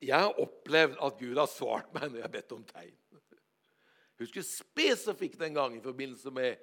jeg 0.00 0.16
har 0.16 0.38
opplevd 0.40 0.94
at 1.04 1.18
Gud 1.20 1.36
har 1.36 1.50
svart 1.52 1.90
meg 1.92 2.06
når 2.06 2.16
jeg 2.16 2.24
har 2.24 2.32
bedt 2.32 2.54
om 2.56 2.62
tegn. 2.64 2.94
Jeg 3.12 4.22
husker 4.22 4.46
spesifikt 4.46 5.42
en 5.44 5.58
gang 5.58 5.76
i 5.76 5.82
forbindelse 5.84 6.32
med 6.32 6.62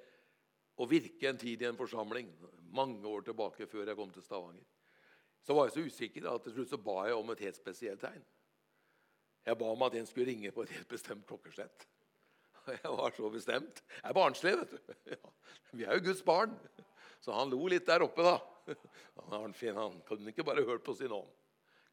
å 0.82 0.88
virke 0.90 1.28
en 1.30 1.38
tid 1.38 1.62
i 1.62 1.68
en 1.68 1.78
forsamling 1.78 2.32
mange 2.74 3.06
år 3.06 3.22
tilbake, 3.28 3.68
før 3.70 3.86
jeg 3.86 3.98
kom 4.00 4.10
til 4.10 4.24
Stavanger. 4.26 4.66
Så 5.46 5.54
var 5.54 5.68
jeg 5.68 5.76
så 5.76 5.86
usikker 5.86 6.26
at 6.32 6.42
til 6.42 6.56
slutt 6.56 6.74
så 6.74 6.80
ba 6.88 6.96
jeg 7.06 7.20
om 7.20 7.30
et 7.30 7.44
helt 7.46 7.60
spesielt 7.60 8.02
tegn. 8.02 8.26
Jeg 9.46 9.60
ba 9.62 9.70
om 9.70 9.86
at 9.86 9.94
en 9.94 10.10
skulle 10.10 10.26
ringe 10.32 10.50
på 10.50 10.66
et 10.66 10.74
helt 10.74 10.90
bestemt 10.90 11.22
klokkeslett. 11.30 11.86
Jeg 12.66 12.98
var 12.98 13.14
så 13.14 13.30
bestemt. 13.30 13.78
Jeg 14.02 14.10
er 14.10 14.18
barnslig, 14.18 14.56
vet 14.58 14.74
du. 14.74 14.92
Ja, 15.14 15.32
vi 15.70 15.86
er 15.86 16.00
jo 16.00 16.08
Guds 16.10 16.26
barn. 16.26 16.58
Så 17.22 17.30
han 17.30 17.54
lo 17.54 17.62
litt 17.70 17.86
der 17.86 18.02
oppe, 18.02 18.26
da. 18.26 18.40
Han, 19.30 19.54
han 19.76 19.98
kunne 20.06 20.30
ikke 20.30 20.44
bare 20.46 20.64
hørt 20.66 20.84
på 20.84 20.94
sin 20.94 21.12
ånd. 21.12 21.28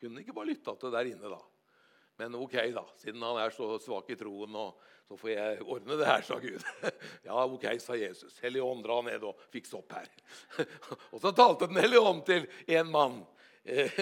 Kunne 0.02 0.22
ikke 0.22 0.36
bare 0.36 0.52
lytta 0.52 0.76
til 0.80 0.92
der 0.94 1.10
inne, 1.14 1.30
da. 1.32 1.40
Men 2.20 2.36
ok, 2.36 2.54
da, 2.74 2.84
siden 2.98 3.24
han 3.26 3.40
er 3.42 3.54
så 3.54 3.72
svak 3.82 4.10
i 4.14 4.18
troen, 4.18 4.58
så 5.08 5.18
får 5.18 5.32
jeg 5.32 5.64
ordne 5.66 5.98
det 5.98 6.08
her, 6.08 6.26
sa 6.26 6.38
Gud. 6.42 6.66
Ja, 7.28 7.46
ok, 7.46 7.66
sa 7.82 7.98
Jesus. 7.98 8.38
Hellige 8.44 8.66
ånd, 8.66 8.84
dra 8.86 9.00
ned 9.06 9.26
og 9.26 9.40
fiks 9.54 9.74
opp 9.78 9.96
her. 9.98 10.10
Og 11.14 11.22
så 11.24 11.34
talte 11.34 11.70
Den 11.72 11.82
hellige 11.82 12.04
ånd 12.04 12.22
til 12.28 12.46
en 12.78 12.92
mann 12.94 13.20
eh, 13.64 13.98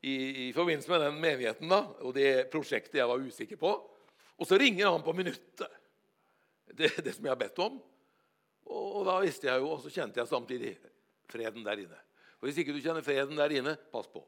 i, 0.00 0.16
i, 0.48 0.52
forbindelse 0.52 0.92
med 0.92 1.04
den 1.06 1.20
menigheten 1.22 1.72
da, 1.72 1.80
og 2.04 2.12
det 2.14 2.48
prosjektet 2.52 3.00
jeg 3.00 3.08
var 3.08 3.22
usikker 3.22 3.58
på. 3.60 3.72
Og 4.36 4.48
så 4.48 4.58
ringer 4.60 4.90
han 4.90 5.02
på 5.02 5.14
minuttet, 5.16 5.80
det, 6.76 6.92
det 7.00 7.14
som 7.16 7.24
jeg 7.24 7.32
har 7.32 7.40
bedt 7.40 7.62
om. 7.64 7.78
Og, 8.68 8.84
og 9.00 9.06
da 9.08 9.16
visste 9.24 9.48
jeg 9.48 9.62
jo, 9.62 9.72
og 9.72 9.80
så 9.82 9.92
kjente 9.94 10.20
jeg 10.20 10.30
samtidig 10.30 10.74
freden 11.30 11.64
der 11.66 11.86
inne. 11.86 12.05
For 12.36 12.48
Hvis 12.48 12.60
ikke 12.62 12.74
du 12.76 12.82
kjenner 12.84 13.04
freden 13.04 13.38
der 13.38 13.54
inne, 13.56 13.76
pass 13.92 14.08
på. 14.12 14.22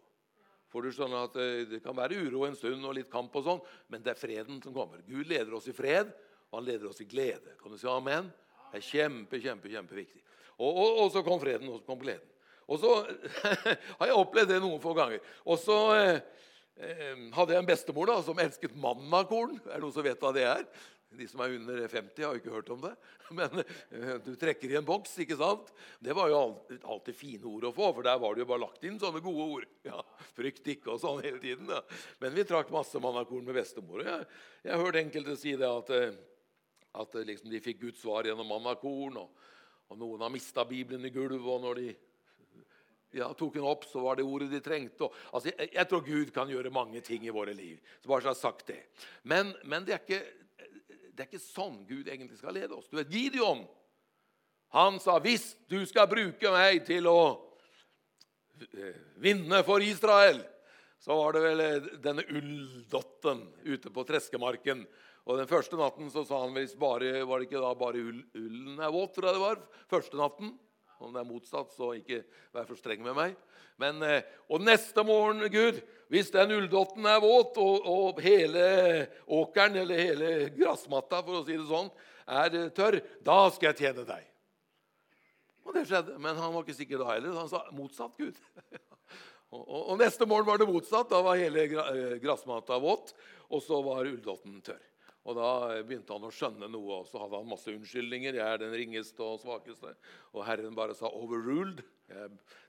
For 0.72 0.84
du 0.84 0.92
skjønner 0.92 1.28
at 1.28 1.36
eh, 1.40 1.66
Det 1.68 1.82
kan 1.84 1.96
være 1.96 2.18
uro 2.26 2.44
en 2.46 2.56
stund 2.56 2.84
og 2.84 2.96
litt 2.96 3.10
kamp, 3.12 3.34
og 3.36 3.44
sånn, 3.44 3.62
men 3.92 4.04
det 4.04 4.14
er 4.14 4.20
freden 4.20 4.62
som 4.64 4.74
kommer. 4.76 5.04
Gud 5.08 5.28
leder 5.28 5.54
oss 5.56 5.68
i 5.70 5.76
fred, 5.76 6.10
og 6.48 6.60
han 6.60 6.68
leder 6.68 6.88
oss 6.90 7.00
i 7.04 7.08
glede. 7.08 7.56
Kan 7.60 7.72
du 7.72 7.80
si 7.80 7.88
amen? 7.90 8.30
Det 8.68 8.80
er 8.80 8.88
kjempe, 8.88 9.40
kjempe, 9.40 9.70
kjempeviktig. 9.72 10.20
Og, 10.58 10.68
og, 10.68 10.98
og 11.04 11.14
så 11.14 11.22
kom 11.24 11.40
freden, 11.40 11.70
og 11.70 11.80
så 11.80 11.88
kom 11.88 12.00
gleden. 12.02 12.26
Og 12.68 12.80
så 12.82 12.92
har 14.00 14.10
jeg 14.10 14.18
opplevd 14.18 14.52
det 14.52 14.60
noen 14.60 14.80
få 14.82 14.92
ganger. 14.96 15.24
Og 15.48 15.60
så 15.60 15.78
eh, 15.96 16.20
eh, 16.84 17.26
hadde 17.36 17.54
jeg 17.54 17.62
en 17.62 17.70
bestemor 17.70 18.10
da, 18.10 18.18
som 18.24 18.40
elsket 18.42 18.76
mannakorn. 18.76 19.56
Er 19.68 19.78
det 19.78 19.84
noen 19.86 19.96
som 19.96 20.04
vet 20.04 20.20
hva 20.24 20.34
det 20.36 20.44
er? 20.48 20.66
De 21.10 21.24
som 21.28 21.40
er 21.40 21.54
under 21.56 21.88
50, 21.88 22.24
har 22.24 22.34
jo 22.34 22.40
ikke 22.42 22.52
hørt 22.52 22.70
om 22.74 22.82
det. 22.82 22.92
Men 23.38 23.62
uh, 23.62 24.14
du 24.24 24.34
trekker 24.36 24.72
i 24.72 24.76
en 24.78 24.86
boks, 24.86 25.14
ikke 25.24 25.38
sant? 25.40 25.70
Det 26.04 26.14
var 26.16 26.28
jo 26.28 26.40
alltid, 26.82 27.16
fine 27.16 27.48
ord 27.48 27.68
å 27.70 27.74
få, 27.74 27.90
for 27.96 28.04
der 28.04 28.20
var 28.20 28.36
det 28.36 28.44
jo 28.44 28.48
bare 28.50 28.64
lagt 28.66 28.84
inn 28.84 28.98
sånne 29.00 29.22
gode 29.24 29.46
ord. 29.58 29.68
Ja, 29.88 30.02
Frykt 30.36 30.68
ikke 30.68 30.92
og 30.94 31.00
sånn 31.02 31.22
hele 31.24 31.40
tiden. 31.42 31.70
Ja. 31.72 31.80
Men 32.20 32.36
vi 32.36 32.44
trakk 32.48 32.72
masse 32.74 33.00
mannakorn 33.02 33.48
med 33.48 33.56
bestemor. 33.56 34.04
Jeg, 34.04 34.26
jeg 34.68 34.82
har 34.82 35.00
enkelte 35.00 35.38
si 35.40 35.54
det 35.58 35.70
at, 35.70 35.94
eh, 35.96 36.18
at 37.00 37.16
eh, 37.16 37.28
liksom 37.30 37.52
de 37.54 37.62
fikk 37.64 37.80
Guds 37.86 38.04
svar 38.04 38.28
gjennom 38.28 38.52
mannakorn. 38.52 39.16
Og, 39.22 39.48
og 39.88 40.02
noen 40.02 40.26
har 40.26 40.34
mista 40.34 40.66
Bibelen 40.68 41.08
i 41.08 41.14
gulvet, 41.14 41.40
og 41.40 41.64
når 41.64 41.80
de 41.80 41.88
ja, 43.16 43.30
tok 43.32 43.54
den 43.56 43.64
opp, 43.64 43.86
så 43.88 44.02
var 44.04 44.18
det 44.18 44.26
ordet 44.28 44.50
de 44.52 44.60
trengte. 44.64 45.06
Og, 45.06 45.14
altså, 45.32 45.50
jeg, 45.54 45.70
jeg, 45.72 45.88
tror 45.88 46.04
Gud 46.04 46.32
kan 46.34 46.50
gjøre 46.52 46.74
mange 46.74 47.00
ting 47.04 47.24
i 47.24 47.32
våre 47.32 47.54
liv. 47.56 47.80
Så 48.02 48.10
bare 48.10 48.20
så 48.24 48.30
jeg 48.30 48.34
har 48.34 48.42
sagt 48.42 48.68
det. 48.68 48.82
Men, 49.24 49.54
men 49.64 49.86
det 49.88 49.96
er 49.96 50.04
ikke 50.04 50.22
det 51.18 51.24
er 51.24 51.32
ikke 51.32 51.42
sånn 51.42 51.80
Gud 51.88 52.06
egentlig 52.06 52.38
skal 52.38 52.54
lede 52.54 52.76
oss. 52.76 52.86
Du 52.86 52.94
vet, 52.94 53.10
Gideon 53.10 53.64
han 54.70 55.00
sa 55.02 55.16
hvis 55.24 55.50
du 55.66 55.80
skal 55.88 56.06
bruke 56.10 56.52
meg 56.52 56.84
til 56.86 57.08
å 57.10 57.18
eh, 58.60 58.94
vinne 59.18 59.62
for 59.66 59.82
Israel, 59.82 60.38
så 61.02 61.16
var 61.18 61.34
det 61.34 61.42
vel 61.42 61.62
eh, 61.64 61.88
denne 62.04 62.22
ulldotten 62.28 63.42
ute 63.64 63.90
på 63.90 64.04
treskemarken. 64.06 64.84
Og 65.28 65.40
Den 65.40 65.50
første 65.50 65.76
natten 65.80 66.12
så 66.12 66.22
sa 66.28 66.44
han 66.44 66.54
hvis 66.54 66.76
bare, 66.78 67.24
var 67.26 67.40
det 67.40 67.48
ikke 67.48 67.64
da 67.64 67.74
bare 67.80 68.00
ull, 68.00 68.22
ullen 68.38 68.78
er 68.78 68.94
våt. 68.94 69.16
tror 69.16 69.28
jeg 69.28 69.38
det 69.38 69.44
var, 69.44 69.64
første 69.90 70.20
natten. 70.20 70.54
Om 70.98 71.14
det 71.14 71.20
er 71.22 71.28
motsatt, 71.28 71.70
så 71.76 71.92
ikke 71.98 72.24
vær 72.54 72.66
for 72.66 72.78
streng 72.78 73.02
med 73.04 73.14
meg. 73.16 73.36
Men, 73.78 74.02
eh, 74.02 74.26
og 74.50 74.62
neste 74.66 75.04
morgen, 75.06 75.44
Gud, 75.52 75.78
hvis 76.10 76.32
den 76.34 76.56
ulldotten 76.56 77.06
er 77.06 77.20
våt, 77.22 77.58
og, 77.62 77.86
og, 77.86 78.22
hele 78.24 79.06
åkeren 79.24 79.78
eller 79.84 80.02
hele 80.02 80.30
gressmatta 80.56 81.22
for 81.22 81.40
å 81.40 81.44
si 81.46 81.54
det 81.54 81.68
sånn, 81.68 81.92
er 82.26 82.58
eh, 82.58 82.72
tørr, 82.74 82.98
da 83.24 83.38
skal 83.54 83.70
jeg 83.70 83.80
tjene 83.84 84.06
deg. 84.08 84.26
Og 85.68 85.76
det 85.76 85.84
skjedde, 85.86 86.18
Men 86.18 86.40
han 86.40 86.54
var 86.54 86.64
ikke 86.64 86.78
sikker 86.80 87.02
da 87.02 87.12
heller. 87.12 87.36
Han 87.38 87.50
sa 87.50 87.62
motsatt 87.76 88.18
Gud. 88.18 88.38
og, 89.52 89.62
og, 89.62 89.82
og, 89.84 89.94
neste 90.00 90.26
morgen 90.26 90.48
var 90.48 90.58
det 90.58 90.70
motsatt. 90.70 91.10
Da 91.12 91.22
var 91.22 91.38
hele 91.38 91.68
eh, 91.68 92.14
gressmatta 92.24 92.80
våt, 92.82 93.14
og 93.52 93.62
så 93.62 93.78
var 93.84 94.08
ulldotten 94.08 94.58
tørr. 94.64 94.82
Og 95.28 95.36
Da 95.36 95.82
begynte 95.84 96.14
han 96.16 96.24
å 96.24 96.32
skjønne 96.32 96.70
noe, 96.72 97.02
og 97.02 97.08
så 97.10 97.20
hadde 97.20 97.36
han 97.36 97.50
masse 97.50 97.68
unnskyldninger. 97.68 98.38
'Jeg 98.38 98.48
er 98.48 98.60
den 98.62 98.72
ringeste 98.72 99.20
og 99.20 99.42
svakeste.' 99.42 99.94
Og 100.32 100.44
Herren 100.46 100.74
bare 100.74 100.94
sa 100.96 101.10
'overruled'. 101.10 101.84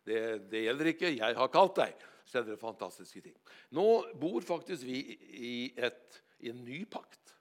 Det, 0.03 0.51
det, 0.51 0.65
gjelder 0.65 0.91
ikke. 0.91 1.15
Jeg 1.15 1.35
har 1.35 1.47
kalt 1.47 1.77
deg. 1.79 1.95
Skjedde 2.27 2.51
det 2.51 2.59
fantastiske 2.59 3.21
ting. 3.23 3.37
Nå 3.71 3.85
bor 4.19 4.43
faktisk 4.43 4.83
vi 4.83 4.99
i, 5.39 5.73
et, 5.77 6.19
i 6.43 6.51
en 6.51 6.59
ny 6.65 6.83
pakt. 6.85 7.31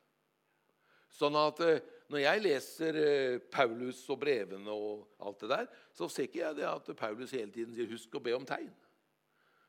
Sånn 1.18 1.34
at 1.34 1.58
eh, 1.66 1.82
når 2.12 2.22
jeg 2.22 2.44
leser 2.44 2.98
eh, 3.02 3.40
Paulus 3.52 4.04
og 4.12 4.20
brevene 4.22 4.70
og 4.70 5.08
alt 5.18 5.42
det 5.42 5.50
der, 5.50 5.66
så 5.92 6.06
ser 6.08 6.28
ikke 6.28 6.44
jeg 6.44 6.60
det 6.60 6.68
at 6.70 6.92
Paulus 6.96 7.34
hele 7.34 7.50
tiden 7.50 7.74
sier 7.74 7.90
'husk 7.90 8.14
å 8.14 8.22
be 8.22 8.36
om 8.38 8.46
tegn'. 8.46 8.70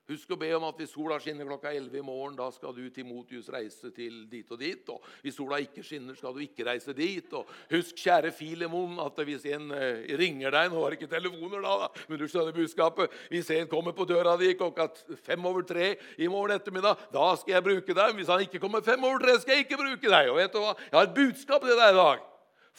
Husk 0.10 0.32
å 0.34 0.38
be 0.42 0.48
om 0.58 0.64
at 0.66 0.80
hvis 0.82 0.90
sola 0.96 1.20
skinner 1.22 1.46
klokka 1.46 1.70
11 1.70 2.00
i 2.00 2.02
morgen, 2.02 2.34
da 2.38 2.48
skal 2.50 2.74
du 2.74 2.82
til 2.90 3.06
Motius 3.06 3.50
reise 3.54 3.92
til 3.94 4.24
dit 4.32 4.48
og 4.50 4.58
dit. 4.58 4.88
Og 4.90 5.04
hvis 5.22 5.36
sola 5.38 5.60
ikke 5.62 5.84
skinner, 5.86 6.16
skal 6.18 6.34
du 6.34 6.40
ikke 6.42 6.66
reise 6.66 6.96
dit. 6.98 7.28
Og 7.38 7.50
husk, 7.70 7.94
kjære 8.02 8.32
Filemon, 8.34 8.96
at 9.04 9.22
hvis 9.28 9.46
en 9.54 9.68
uh, 9.70 10.08
ringer 10.18 10.56
deg 10.56 10.72
Nå 10.74 10.82
har 10.82 10.96
ikke 10.96 11.10
telefoner, 11.12 11.62
da, 11.62 11.76
da, 11.84 12.06
men 12.10 12.22
du 12.22 12.26
skjønner 12.26 12.56
budskapet. 12.56 13.14
Hvis 13.30 13.52
en 13.54 13.70
kommer 13.70 13.94
på 13.98 14.08
døra 14.10 14.34
di 14.40 14.56
klokka 14.58 14.88
fem 15.28 15.46
over 15.46 15.68
tre 15.70 15.92
i 16.18 16.30
morgen 16.32 16.56
ettermiddag, 16.58 17.06
da 17.14 17.28
skal 17.38 17.60
jeg 17.60 17.68
bruke 17.68 17.98
deg. 18.02 18.16
Hvis 18.18 18.32
han 18.34 18.48
ikke 18.48 18.62
kommer 18.64 18.82
fem 18.86 19.06
over 19.06 19.22
tre, 19.22 19.38
skal 19.44 19.60
jeg 19.60 19.68
ikke 19.68 19.82
bruke 19.84 20.10
deg. 20.10 20.32
Og 20.34 20.40
vet 20.42 20.58
du 20.58 20.62
hva? 20.64 20.74
Jeg 20.88 20.98
har 20.98 21.10
et 21.12 21.18
budskap 21.22 21.70
til 21.70 21.78
deg 21.78 21.94
i 21.94 22.00
dag. 22.00 22.26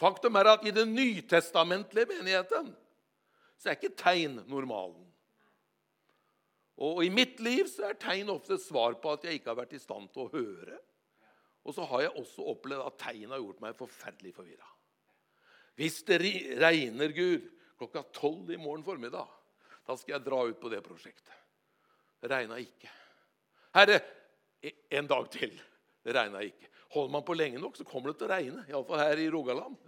Faktum 0.01 0.41
er 0.41 0.51
at 0.57 0.67
i 0.67 0.75
den 0.75 0.97
nytestamentlige 0.97 2.11
menigheten 2.11 2.75
så 3.61 3.71
er 3.71 3.79
ikke 3.79 3.95
tegn 4.01 4.41
normalen. 4.49 5.10
Og 6.81 7.03
I 7.05 7.11
mitt 7.13 7.41
liv 7.45 7.67
så 7.69 7.91
er 7.91 7.99
tegn 8.01 8.31
ofte 8.33 8.57
et 8.57 8.65
svar 8.65 8.97
på 9.01 9.13
at 9.13 9.27
jeg 9.27 9.41
ikke 9.41 9.53
har 9.53 9.59
vært 9.59 9.77
i 9.77 9.83
stand 9.83 10.09
til 10.15 10.25
å 10.25 10.31
høre. 10.33 10.79
Og 11.69 11.77
så 11.77 11.85
har 11.91 12.07
jeg 12.07 12.15
også 12.23 12.47
opplevd 12.55 12.87
at 12.87 13.01
tegn 13.03 13.35
har 13.35 13.43
gjort 13.43 13.61
meg 13.61 13.77
forferdelig 13.77 14.33
forvirra. 14.39 14.71
Hvis 15.77 16.01
det 16.09 16.19
regner, 16.61 17.13
Gud, 17.17 17.51
klokka 17.81 18.03
tolv 18.17 18.49
i 18.53 18.59
morgen 18.61 18.85
formiddag, 18.85 19.29
da 19.87 19.97
skal 19.97 20.17
jeg 20.17 20.25
dra 20.27 20.41
ut 20.49 20.59
på 20.61 20.73
det 20.73 20.81
prosjektet. 20.85 21.37
Det 22.21 22.29
regna 22.33 22.59
ikke. 22.61 22.89
Herre, 23.77 24.01
en 24.93 25.09
dag 25.09 25.29
til. 25.33 25.55
Det 26.05 26.17
regna 26.17 26.43
ikke. 26.45 26.69
Holder 26.91 27.13
man 27.13 27.25
på 27.25 27.37
lenge 27.37 27.61
nok, 27.63 27.77
så 27.79 27.87
kommer 27.87 28.11
det 28.11 28.21
til 28.21 28.29
å 28.29 28.33
regne. 28.33 28.65
Iallfall 28.69 29.01
her 29.05 29.21
i 29.23 29.31
Rogaland. 29.33 29.77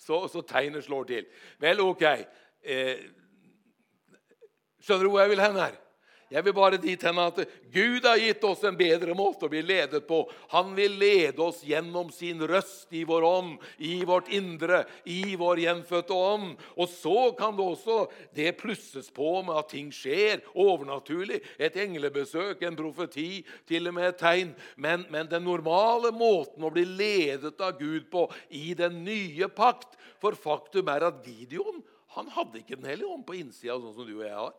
Så, 0.00 0.16
så 0.32 0.40
tegnet 0.40 0.86
slår 0.86 1.04
til. 1.08 1.26
Vel, 1.60 1.82
ok. 1.84 2.02
Eh, 2.64 3.02
Skjønner 4.86 5.08
du 5.08 5.10
hvor 5.10 5.24
jeg 5.24 5.34
vil 5.34 5.42
hen 5.42 5.58
her? 5.58 5.74
Jeg 6.26 6.42
vil 6.42 6.54
bare 6.56 6.78
dit 6.82 7.02
hen 7.06 7.18
at 7.22 7.36
Gud 7.70 8.02
har 8.02 8.18
gitt 8.18 8.42
oss 8.48 8.64
en 8.66 8.74
bedre 8.74 9.14
måte 9.14 9.46
å 9.46 9.50
bli 9.50 9.60
ledet 9.62 10.08
på. 10.08 10.24
Han 10.50 10.72
vil 10.74 10.96
lede 10.98 11.38
oss 11.44 11.60
gjennom 11.62 12.08
sin 12.10 12.42
røst 12.50 12.90
i 12.98 13.04
vår 13.06 13.26
ånd, 13.28 13.52
i 13.78 14.00
vårt 14.06 14.32
indre, 14.34 14.80
i 15.06 15.36
vår 15.38 15.62
gjenfødte 15.62 16.18
ånd. 16.18 16.56
Og 16.74 16.90
så 16.90 17.30
kan 17.38 17.54
det 17.54 17.62
også 17.66 17.98
det 18.34 18.56
plusses 18.58 19.12
på 19.14 19.36
med 19.46 19.54
at 19.54 19.70
ting 19.70 19.94
skjer 19.94 20.42
overnaturlig. 20.50 21.38
Et 21.62 21.78
englebesøk, 21.86 22.58
en 22.66 22.78
profeti, 22.82 23.44
til 23.70 23.86
og 23.86 23.94
med 24.00 24.10
et 24.10 24.20
tegn. 24.22 24.52
Men, 24.74 25.06
men 25.14 25.30
den 25.30 25.46
normale 25.46 26.10
måten 26.10 26.66
å 26.66 26.74
bli 26.74 26.88
ledet 26.90 27.54
av 27.62 27.78
Gud 27.78 28.10
på 28.10 28.26
i 28.50 28.74
den 28.78 29.04
nye 29.06 29.50
pakt 29.50 29.94
For 30.18 30.34
faktum 30.34 30.88
er 30.90 31.06
at 31.06 31.22
Gideon 31.22 31.84
han 32.16 32.30
hadde 32.32 32.62
ikke 32.62 32.78
Den 32.80 32.88
hellige 32.88 33.12
ånd 33.12 33.26
på 33.28 33.36
innsida, 33.36 33.76
sånn 33.76 33.94
som 33.94 34.06
du 34.08 34.16
og 34.16 34.24
jeg 34.24 34.34
har. 34.34 34.54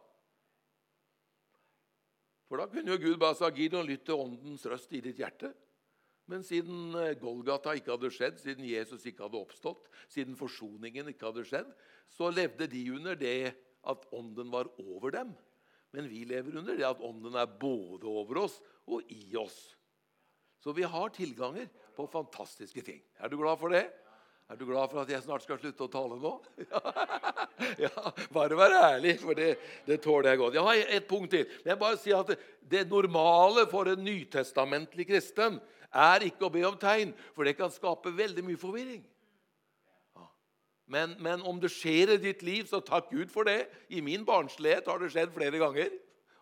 For 2.48 2.62
da 2.62 2.68
kunne 2.72 2.94
jo 2.96 3.02
Gud 3.02 3.18
bare 3.20 3.36
sagt 3.36 3.60
Gideon, 3.60 3.88
lytt 3.88 4.06
til 4.08 4.20
åndens 4.20 4.66
røst 4.70 4.94
i 4.96 5.02
ditt 5.04 5.20
hjerte. 5.20 5.52
Men 6.28 6.44
siden 6.44 6.96
eh, 7.00 7.16
Golgata 7.20 7.74
ikke 7.76 7.94
hadde 7.96 8.12
skjedd, 8.12 8.40
siden 8.42 8.68
Jesus 8.68 9.06
ikke 9.08 9.26
hadde 9.26 9.40
oppstått, 9.40 9.88
siden 10.12 10.36
forsoningen 10.40 11.12
ikke 11.12 11.30
hadde 11.30 11.46
skjedd, 11.48 11.70
så 12.12 12.32
levde 12.32 12.68
de 12.72 12.84
under 12.96 13.20
det 13.20 13.54
at 13.88 14.08
ånden 14.16 14.52
var 14.52 14.68
over 14.84 15.14
dem. 15.16 15.32
Men 15.96 16.10
vi 16.12 16.26
lever 16.28 16.60
under 16.60 16.76
det 16.76 16.88
at 16.88 17.04
ånden 17.04 17.36
er 17.40 17.48
både 17.60 18.08
over 18.12 18.44
oss 18.44 18.58
og 18.92 19.08
i 19.12 19.32
oss. 19.40 19.78
Så 20.60 20.74
vi 20.76 20.84
har 20.88 21.14
tilganger 21.16 21.70
på 21.96 22.08
fantastiske 22.12 22.84
ting. 22.84 23.00
Er 23.20 23.32
du 23.32 23.38
glad 23.40 23.60
for 23.62 23.72
det? 23.72 23.86
Er 24.48 24.56
du 24.56 24.64
glad 24.64 24.88
for 24.88 25.02
at 25.02 25.10
jeg 25.12 25.24
snart 25.26 25.44
skal 25.44 25.58
slutte 25.60 25.84
å 25.84 25.92
tale 25.92 26.18
nå? 26.22 26.30
ja, 27.84 28.12
Bare 28.32 28.56
vær 28.56 28.76
ærlig, 28.78 29.18
for 29.20 29.36
det, 29.36 29.58
det, 29.84 30.00
tåler 30.04 30.32
jeg 30.32 30.40
godt. 30.40 30.56
Jeg 30.56 30.64
har 30.64 30.94
et 30.96 31.10
punkt 31.10 31.34
til. 31.36 31.50
Jeg 31.68 31.80
bare 31.82 32.00
sier 32.00 32.22
at 32.22 32.32
det, 32.32 32.38
det 32.64 32.86
normale 32.88 33.66
for 33.68 33.92
en 33.92 34.06
nytestamentlig 34.06 35.10
kristen 35.10 35.60
er 35.92 36.24
ikke 36.30 36.48
å 36.48 36.54
be 36.54 36.64
om 36.68 36.80
tegn, 36.80 37.12
for 37.36 37.48
det 37.48 37.58
kan 37.60 37.74
skape 37.74 38.16
veldig 38.16 38.46
mye 38.48 38.62
forvirring. 38.62 39.04
Men, 40.88 41.18
men, 41.20 41.44
om 41.44 41.60
det 41.60 41.74
skjer 41.76 42.14
i 42.16 42.20
ditt 42.24 42.44
liv, 42.48 42.64
så 42.70 42.80
takk 42.80 43.12
Gud 43.12 43.28
for 43.34 43.48
det. 43.48 43.66
I 43.92 44.00
min 44.00 44.24
barnslighet 44.28 44.88
har 44.88 45.04
det 45.04 45.12
skjedd 45.12 45.36
flere 45.36 45.60
ganger. 45.60 45.92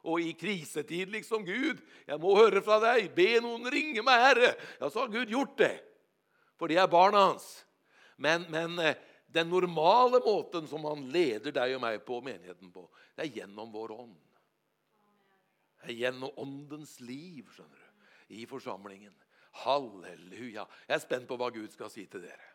Og 0.06 0.22
i 0.22 0.36
krisetid, 0.38 1.10
liksom. 1.10 1.42
Gud, 1.48 1.82
jeg 2.06 2.22
må 2.22 2.38
høre 2.38 2.62
fra 2.62 2.78
deg. 2.84 3.10
Be 3.18 3.40
noen 3.42 3.66
ringe 3.74 4.06
meg, 4.06 4.22
Herre. 4.30 4.52
Ja, 4.78 4.92
så 4.94 5.08
har 5.08 5.14
Gud 5.14 5.34
gjort 5.34 5.58
det. 5.58 5.74
For 6.62 6.70
de 6.70 6.78
er 6.78 6.92
barna 6.92 7.32
hans. 7.32 7.65
Men, 8.16 8.46
men, 8.50 8.80
eh, 8.80 8.96
den 9.28 9.50
normale 9.50 10.22
måten 10.24 10.68
som 10.68 10.86
han 10.88 11.04
leder 11.12 11.52
deg 11.52 11.76
og 11.76 11.84
meg 11.84 12.00
på, 12.08 12.22
menigheten 12.24 12.72
på, 12.72 12.86
det 13.16 13.26
er 13.26 13.42
gjennom 13.42 13.74
vår 13.74 13.96
ånd. 13.98 14.16
Det 15.82 15.92
er 15.92 16.00
gjennom 16.06 16.40
åndens 16.42 16.98
liv 17.04 17.50
skjønner 17.54 17.82
du, 17.82 18.12
i 18.40 18.46
forsamlingen. 18.50 19.14
Halleluja. 19.66 20.66
Jeg 20.88 20.96
er 20.96 21.04
spent 21.04 21.28
på 21.30 21.38
hva 21.40 21.52
Gud 21.54 21.72
skal 21.72 21.92
si 21.92 22.08
til 22.10 22.24
dere 22.26 22.52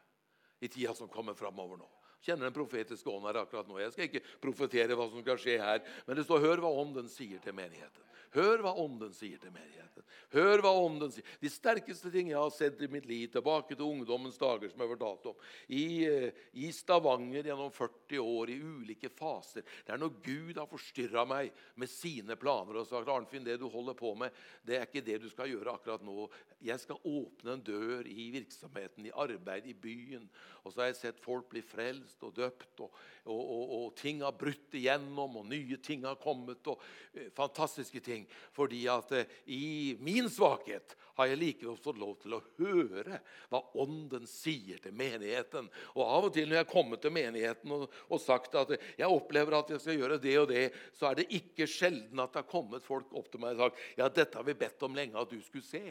i 0.61 0.68
tida 0.68 0.92
som 0.96 1.08
kommer 1.08 1.36
framover 1.36 1.78
nå. 1.80 1.86
Kjenner 2.20 2.50
den 2.50 2.56
profetiske 2.56 3.10
ånd 3.10 3.26
her 3.28 3.40
akkurat 3.42 3.68
nå. 3.68 3.78
Jeg 3.80 3.94
skal 3.94 4.08
ikke 4.08 4.24
profetere 4.42 4.96
hva 4.98 5.08
som 5.08 5.24
skal 5.24 5.40
skje 5.40 5.58
her, 5.60 5.82
men 6.06 6.16
det 6.16 6.26
står 6.26 6.44
'Hør 6.44 6.64
hva 6.64 6.72
ånden 6.82 7.08
sier 7.08 7.40
til 7.40 7.56
menigheten'. 7.56 8.10
Hør 8.30 8.62
hva 8.62 8.72
Ånden 8.78 9.10
sier 9.14 9.40
til 9.42 9.50
menigheten. 9.50 10.04
Hør 10.30 10.62
hva 10.62 10.70
Ånden 10.78 11.10
sier. 11.10 11.26
De 11.42 11.50
sterkeste 11.50 12.12
ting 12.14 12.28
jeg 12.30 12.38
har 12.38 12.52
sett 12.54 12.78
i 12.84 12.88
mitt 12.90 13.08
liv, 13.10 13.26
tilbake 13.32 13.74
til 13.74 13.88
ungdommens 13.88 14.38
dager, 14.38 14.70
som 14.70 14.78
jeg 14.78 14.86
har 14.86 14.92
fortalt 14.92 15.26
om, 15.32 15.40
i, 15.66 16.06
eh, 16.06 16.44
i, 16.54 16.70
Stavanger 16.70 17.48
gjennom 17.50 17.72
40 17.74 18.22
år, 18.22 18.52
i 18.54 18.60
ulike 18.62 19.10
faser 19.10 19.66
Det 19.66 19.94
er 19.94 19.98
når 19.98 20.14
Gud 20.22 20.58
har 20.58 20.70
forstyrra 20.70 21.26
meg 21.26 21.50
med 21.74 21.90
sine 21.90 22.36
planer 22.38 22.78
og 22.78 22.86
sagt 22.86 23.10
Arnfinn, 23.10 23.44
det 23.44 23.58
du 23.58 23.68
holder 23.68 23.98
på 23.98 24.14
med, 24.14 24.30
det 24.62 24.78
er 24.78 24.86
ikke 24.86 25.04
det 25.04 25.18
du 25.22 25.28
skal 25.32 25.50
gjøre 25.50 25.74
akkurat 25.74 26.02
nå. 26.06 26.28
Jeg 26.62 26.78
skal 26.78 27.02
åpne 27.02 27.56
en 27.56 27.66
dør 27.66 28.06
i 28.06 28.30
virksomheten, 28.30 29.06
i 29.06 29.14
arbeid, 29.14 29.66
i 29.66 29.74
byen. 29.74 30.30
Og 30.62 30.72
så 30.72 30.84
har 30.84 30.92
jeg 30.92 31.00
sett 31.00 31.24
folk 31.24 31.48
bli 31.50 31.62
frelst 31.66 32.09
og 32.26 32.34
døpt, 32.36 32.82
og, 32.84 32.96
og, 33.24 33.40
og, 33.40 33.74
og 33.76 33.92
ting 33.98 34.22
har 34.24 34.34
brutt 34.36 34.74
igjennom, 34.76 35.38
og 35.40 35.46
nye 35.50 35.78
ting 35.82 36.06
har 36.08 36.18
kommet, 36.20 36.66
og 36.70 36.80
uh, 36.80 37.28
fantastiske 37.36 38.02
ting. 38.04 38.26
Fordi 38.56 38.82
at 38.90 39.14
uh, 39.16 39.38
i 39.50 39.96
min 40.02 40.28
svakhet 40.30 40.96
har 41.20 41.30
jeg 41.30 41.40
likevel 41.40 41.78
fått 41.80 42.00
lov 42.00 42.14
til 42.22 42.36
å 42.36 42.42
høre 42.58 43.20
hva 43.52 43.61
Ånden 43.82 44.26
sier 44.30 44.80
til 44.82 44.94
menigheten. 44.96 45.68
Og 45.94 46.04
av 46.04 46.28
og 46.28 46.34
til 46.34 46.48
når 46.48 46.61
jeg 46.61 46.66
har 46.66 46.72
kommet 46.72 47.02
til 47.04 47.14
menigheten 47.14 47.74
og, 47.76 47.88
og 48.08 48.22
sagt 48.22 48.56
at 48.58 48.76
jeg 48.78 49.08
opplever 49.08 49.58
at 49.58 49.74
jeg 49.74 49.84
skal 49.84 50.00
gjøre 50.00 50.20
det 50.22 50.36
og 50.40 50.48
det, 50.52 50.66
så 50.96 51.11
er 51.11 51.20
det 51.20 51.28
ikke 51.36 51.68
sjelden 51.70 52.22
at 52.22 52.32
det 52.32 52.44
har 52.44 52.50
kommet 52.50 52.86
folk 52.86 53.12
opp 53.12 53.28
til 53.32 53.42
meg 53.42 53.58
og 53.58 53.68
sagt 53.68 54.00
ja, 54.00 54.08
dette 54.08 54.40
har 54.40 54.46
vi 54.46 54.56
bedt 54.62 54.86
om 54.86 54.96
lenge 54.96 55.20
at 55.20 55.32
du 55.32 55.40
skulle 55.44 55.66
se. 55.66 55.84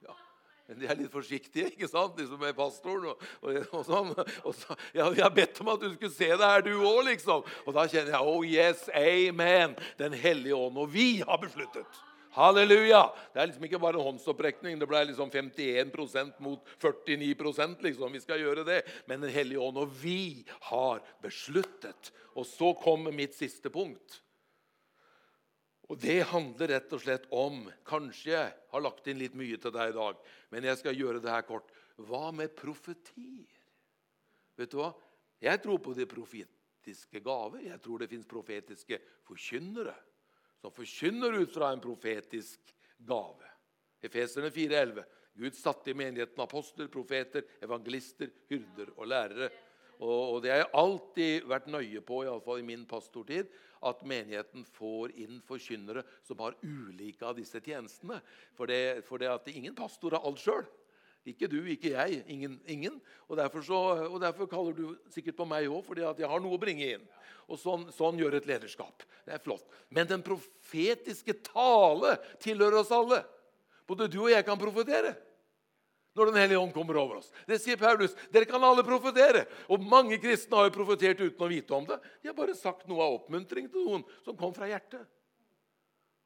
Men 0.00 0.39
de 0.78 0.86
er 0.86 0.98
litt 0.98 1.12
forsiktige, 1.12 1.70
ikke 1.72 1.88
sant? 1.90 2.16
de 2.18 2.26
som 2.28 2.42
er 2.46 2.54
pastoren. 2.56 3.10
Og, 3.10 3.24
og, 3.42 3.56
og 3.78 3.86
sånn. 3.88 4.12
Og 4.44 4.54
så, 4.54 4.76
ja, 4.94 5.08
jeg 5.08 5.24
har 5.24 5.34
bedt 5.34 5.58
om 5.64 5.72
at 5.74 5.82
du 5.82 5.88
skulle 5.94 6.14
se 6.14 6.30
det 6.30 6.52
her, 6.52 6.62
du 6.66 6.74
òg, 6.76 7.02
liksom. 7.08 7.42
Og 7.66 7.74
da 7.76 7.88
kjenner 7.90 8.14
jeg 8.14 8.36
oh 8.36 8.46
yes, 8.46 8.86
amen. 8.94 9.74
Den 9.98 10.14
hellige 10.16 10.58
ånd. 10.58 10.78
Og 10.80 10.92
vi 10.92 11.08
har 11.24 11.42
besluttet. 11.42 12.00
Halleluja! 12.30 13.02
Det 13.34 13.40
er 13.42 13.48
liksom 13.50 13.64
ikke 13.66 13.80
bare 13.82 13.98
en 13.98 14.06
håndsopprekning. 14.06 14.78
Det 14.78 14.86
ble 14.86 15.02
liksom 15.08 15.32
51% 15.34 16.38
mot 16.44 16.74
49% 16.78 17.82
liksom. 17.88 18.14
Vi 18.14 18.22
skal 18.22 18.42
gjøre 18.44 18.64
det. 18.68 18.80
Men 19.10 19.24
Den 19.24 19.34
hellige 19.34 19.62
ånd 19.62 19.80
og 19.82 19.90
vi 20.02 20.46
har 20.70 21.02
besluttet. 21.24 22.12
Og 22.38 22.46
så 22.46 22.70
kommer 22.78 23.14
mitt 23.14 23.34
siste 23.34 23.72
punkt. 23.72 24.20
Og 25.90 25.98
Det 25.98 26.20
handler 26.30 26.70
rett 26.76 26.92
og 26.94 27.02
slett 27.02 27.26
om 27.34 27.64
Kanskje 27.88 28.30
jeg 28.30 28.50
har 28.70 28.82
lagt 28.84 29.08
inn 29.10 29.18
litt 29.18 29.34
mye 29.38 29.58
til 29.58 29.74
deg 29.74 29.90
i 29.90 29.96
dag, 29.96 30.20
men 30.54 30.68
jeg 30.68 30.78
skal 30.78 30.98
gjøre 30.98 31.22
det 31.22 31.32
her 31.32 31.46
kort. 31.48 31.72
Hva 31.98 32.30
med 32.32 32.54
profetier? 32.56 33.56
Vet 34.56 34.70
du 34.70 34.78
hva? 34.78 34.92
Jeg 35.42 35.58
tror 35.64 35.80
på 35.82 35.94
de 35.96 36.06
profetiske 36.06 37.22
gaver. 37.24 37.64
Jeg 37.66 37.80
tror 37.82 38.00
det 38.00 38.10
fins 38.12 38.28
profetiske 38.28 39.00
forkynnere 39.26 39.96
som 40.60 40.74
forkynner 40.76 41.40
ut 41.40 41.52
fra 41.54 41.72
en 41.72 41.82
profetisk 41.82 42.74
gave. 43.08 43.48
Efeserne 44.04 44.52
4,11. 44.52 45.02
Gud 45.40 45.56
satte 45.56 45.90
i 45.90 45.96
menigheten 45.96 46.42
apostler, 46.42 46.90
profeter, 46.92 47.46
evangelister, 47.64 48.30
hyrder 48.50 48.92
og 48.96 49.08
lærere. 49.08 49.48
Og, 50.00 50.40
det 50.40 50.52
har 50.52 50.62
jeg 50.62 50.72
alltid 50.80 51.48
vært 51.48 51.68
nøye 51.68 52.00
på, 52.04 52.22
iallfall 52.24 52.62
i 52.62 52.64
min 52.64 52.86
pastortid, 52.88 53.50
at 53.84 54.00
menigheten 54.04 54.64
får 54.76 55.12
inn 55.20 55.40
forkynnere 55.44 56.04
som 56.24 56.40
har 56.40 56.56
ulike 56.64 57.24
av 57.24 57.36
disse 57.36 57.60
tjenestene. 57.60 58.20
For 58.56 58.68
det, 58.68 59.04
for 59.08 59.20
det 59.20 59.28
at 59.32 59.48
ingen 59.52 59.76
pastor 59.76 60.16
har 60.16 60.24
alt 60.24 60.40
sjøl. 60.40 60.64
Ikke 61.28 61.50
du, 61.52 61.58
ikke 61.68 61.92
jeg. 61.92 62.22
Ingen. 62.32 62.56
ingen. 62.64 62.96
Og, 63.28 63.36
derfor 63.36 63.64
så, 63.64 63.78
og, 64.08 64.18
derfor 64.22 64.48
kaller 64.48 64.76
du 64.76 64.86
sikkert 65.12 65.36
på 65.36 65.48
meg 65.48 65.68
òg, 65.68 65.82
fordi 65.84 66.04
at 66.08 66.20
jeg 66.20 66.32
har 66.32 66.40
noe 66.40 66.56
å 66.56 66.60
bringe 66.60 66.94
inn. 66.96 67.08
Og 67.50 67.60
sånn, 67.60 67.88
sånn, 67.92 68.20
gjør 68.20 68.38
et 68.38 68.48
lederskap. 68.48 69.04
Det 69.26 69.36
er 69.36 69.42
flott. 69.42 69.66
Men 69.92 70.08
den 70.08 70.24
profetiske 70.24 71.36
tale 71.44 72.16
tilhører 72.40 72.80
oss 72.80 72.94
alle. 72.94 73.20
Både 73.88 74.08
du 74.08 74.22
og 74.22 74.32
jeg 74.32 74.46
kan 74.46 74.60
profetere 74.60 75.12
når 76.16 76.30
Den 76.30 76.40
hellige 76.42 76.58
ånd 76.58 76.74
kommer 76.74 76.98
over 76.98 77.20
oss. 77.20 77.30
Det 77.46 77.60
sier 77.62 77.78
Paulus. 77.78 78.16
Dere 78.34 78.48
kan 78.48 78.64
alle 78.66 78.82
profetere. 78.86 79.44
Og 79.70 79.82
mange 79.84 80.18
kristne 80.22 80.58
har 80.58 80.68
jo 80.68 80.74
profetert 80.74 81.22
uten 81.22 81.46
å 81.46 81.50
vite 81.50 81.76
om 81.76 81.86
det. 81.86 82.00
De 82.20 82.30
har 82.30 82.36
bare 82.36 82.56
sagt 82.58 82.88
noe 82.90 83.04
av 83.04 83.20
oppmuntring 83.20 83.70
til 83.70 83.86
noen 83.86 84.04
som 84.26 84.38
kom 84.38 84.54
fra 84.56 84.68
hjertet. 84.70 85.06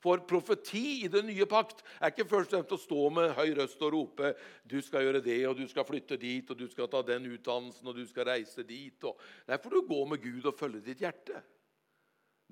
For 0.05 0.21
profeti 0.29 1.05
i 1.07 1.09
den 1.09 1.31
nye 1.31 1.47
pakt 1.49 1.81
er 1.97 2.13
ikke 2.13 2.27
først 2.29 2.53
og 2.53 2.59
fremst 2.59 2.75
å 2.77 2.81
stå 2.83 3.05
med 3.17 3.31
høy 3.39 3.55
røst 3.57 3.81
og 3.87 3.95
rope 3.95 4.35
du 4.69 4.77
skal 4.85 5.07
gjøre 5.07 5.23
det, 5.25 5.39
og 5.49 5.57
du 5.57 5.65
skal 5.71 5.87
flytte 5.89 6.19
dit, 6.21 6.51
og 6.53 6.59
du 6.61 6.67
skal 6.69 6.91
ta 6.93 7.01
den 7.09 7.31
utdannelsen, 7.33 7.89
og 7.89 7.97
du 7.97 8.05
skal 8.09 8.29
reise 8.29 8.67
dit. 8.69 8.99
Og... 9.09 9.17
Der 9.49 9.63
får 9.63 9.79
du 9.79 9.81
gå 9.89 10.03
med 10.11 10.21
Gud 10.21 10.45
og 10.45 10.59
følge 10.61 10.85
ditt 10.85 11.01
hjerte. 11.01 11.41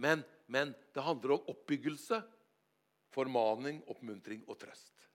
Men, 0.01 0.25
men 0.49 0.73
det 0.97 1.05
handler 1.05 1.37
om 1.37 1.53
oppbyggelse, 1.53 2.23
formaning, 3.13 3.83
oppmuntring 3.93 4.47
og 4.49 4.57
trøst. 4.63 5.12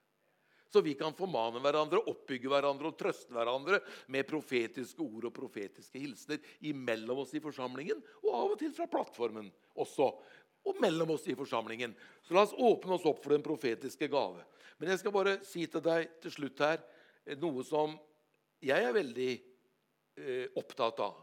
Så 0.69 0.81
vi 0.83 0.93
kan 0.99 1.15
formane 1.15 1.61
hverandre, 1.63 2.01
oppbygge 2.11 2.49
hverandre 2.51 2.91
og 2.91 2.97
trøste 2.99 3.31
hverandre 3.35 3.79
med 4.11 4.27
profetiske 4.27 5.03
ord 5.03 5.29
og 5.29 5.35
profetiske 5.35 6.01
hilsener 6.01 6.43
imellom 6.67 7.23
oss 7.23 7.31
i 7.37 7.43
forsamlingen, 7.43 8.01
og 8.25 8.33
av 8.33 8.55
og 8.55 8.59
til 8.59 8.73
fra 8.75 8.89
plattformen 8.91 9.47
også. 9.79 10.09
Og 10.67 10.81
mellom 10.83 11.13
oss 11.15 11.27
i 11.31 11.37
forsamlingen. 11.39 11.93
Så 12.27 12.35
la 12.35 12.43
oss 12.43 12.55
åpne 12.57 12.97
oss 12.97 13.07
opp 13.07 13.21
for 13.23 13.31
den 13.31 13.45
profetiske 13.45 14.09
gave. 14.11 14.43
Men 14.77 14.91
jeg 14.91 15.01
skal 15.01 15.15
bare 15.15 15.37
si 15.47 15.63
til 15.71 15.83
deg 15.85 16.17
til 16.23 16.33
slutt 16.33 16.63
her 16.65 16.81
eh, 17.23 17.37
noe 17.39 17.63
som 17.65 17.95
jeg 18.63 18.83
er 18.83 18.95
veldig 18.95 19.31
eh, 19.31 20.45
opptatt 20.59 20.99
av. 21.05 21.15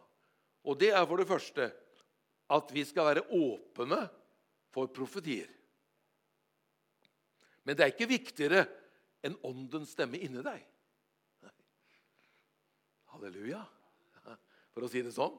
Og 0.64 0.78
det 0.80 0.94
er 0.96 1.04
for 1.04 1.20
det 1.20 1.28
første 1.28 1.68
at 2.54 2.72
vi 2.72 2.84
skal 2.88 3.10
være 3.10 3.26
åpne 3.36 4.00
for 4.72 4.88
profetier. 4.94 5.50
Men 7.64 7.76
det 7.76 7.84
er 7.84 7.92
ikke 7.94 8.10
viktigere 8.10 8.64
en 9.24 9.36
åndens 9.46 9.94
stemme 9.96 10.20
inni 10.20 10.42
deg. 10.44 10.62
Halleluja. 13.14 13.62
For 14.74 14.84
å 14.84 14.90
si 14.90 15.04
det 15.06 15.14
sånn. 15.14 15.34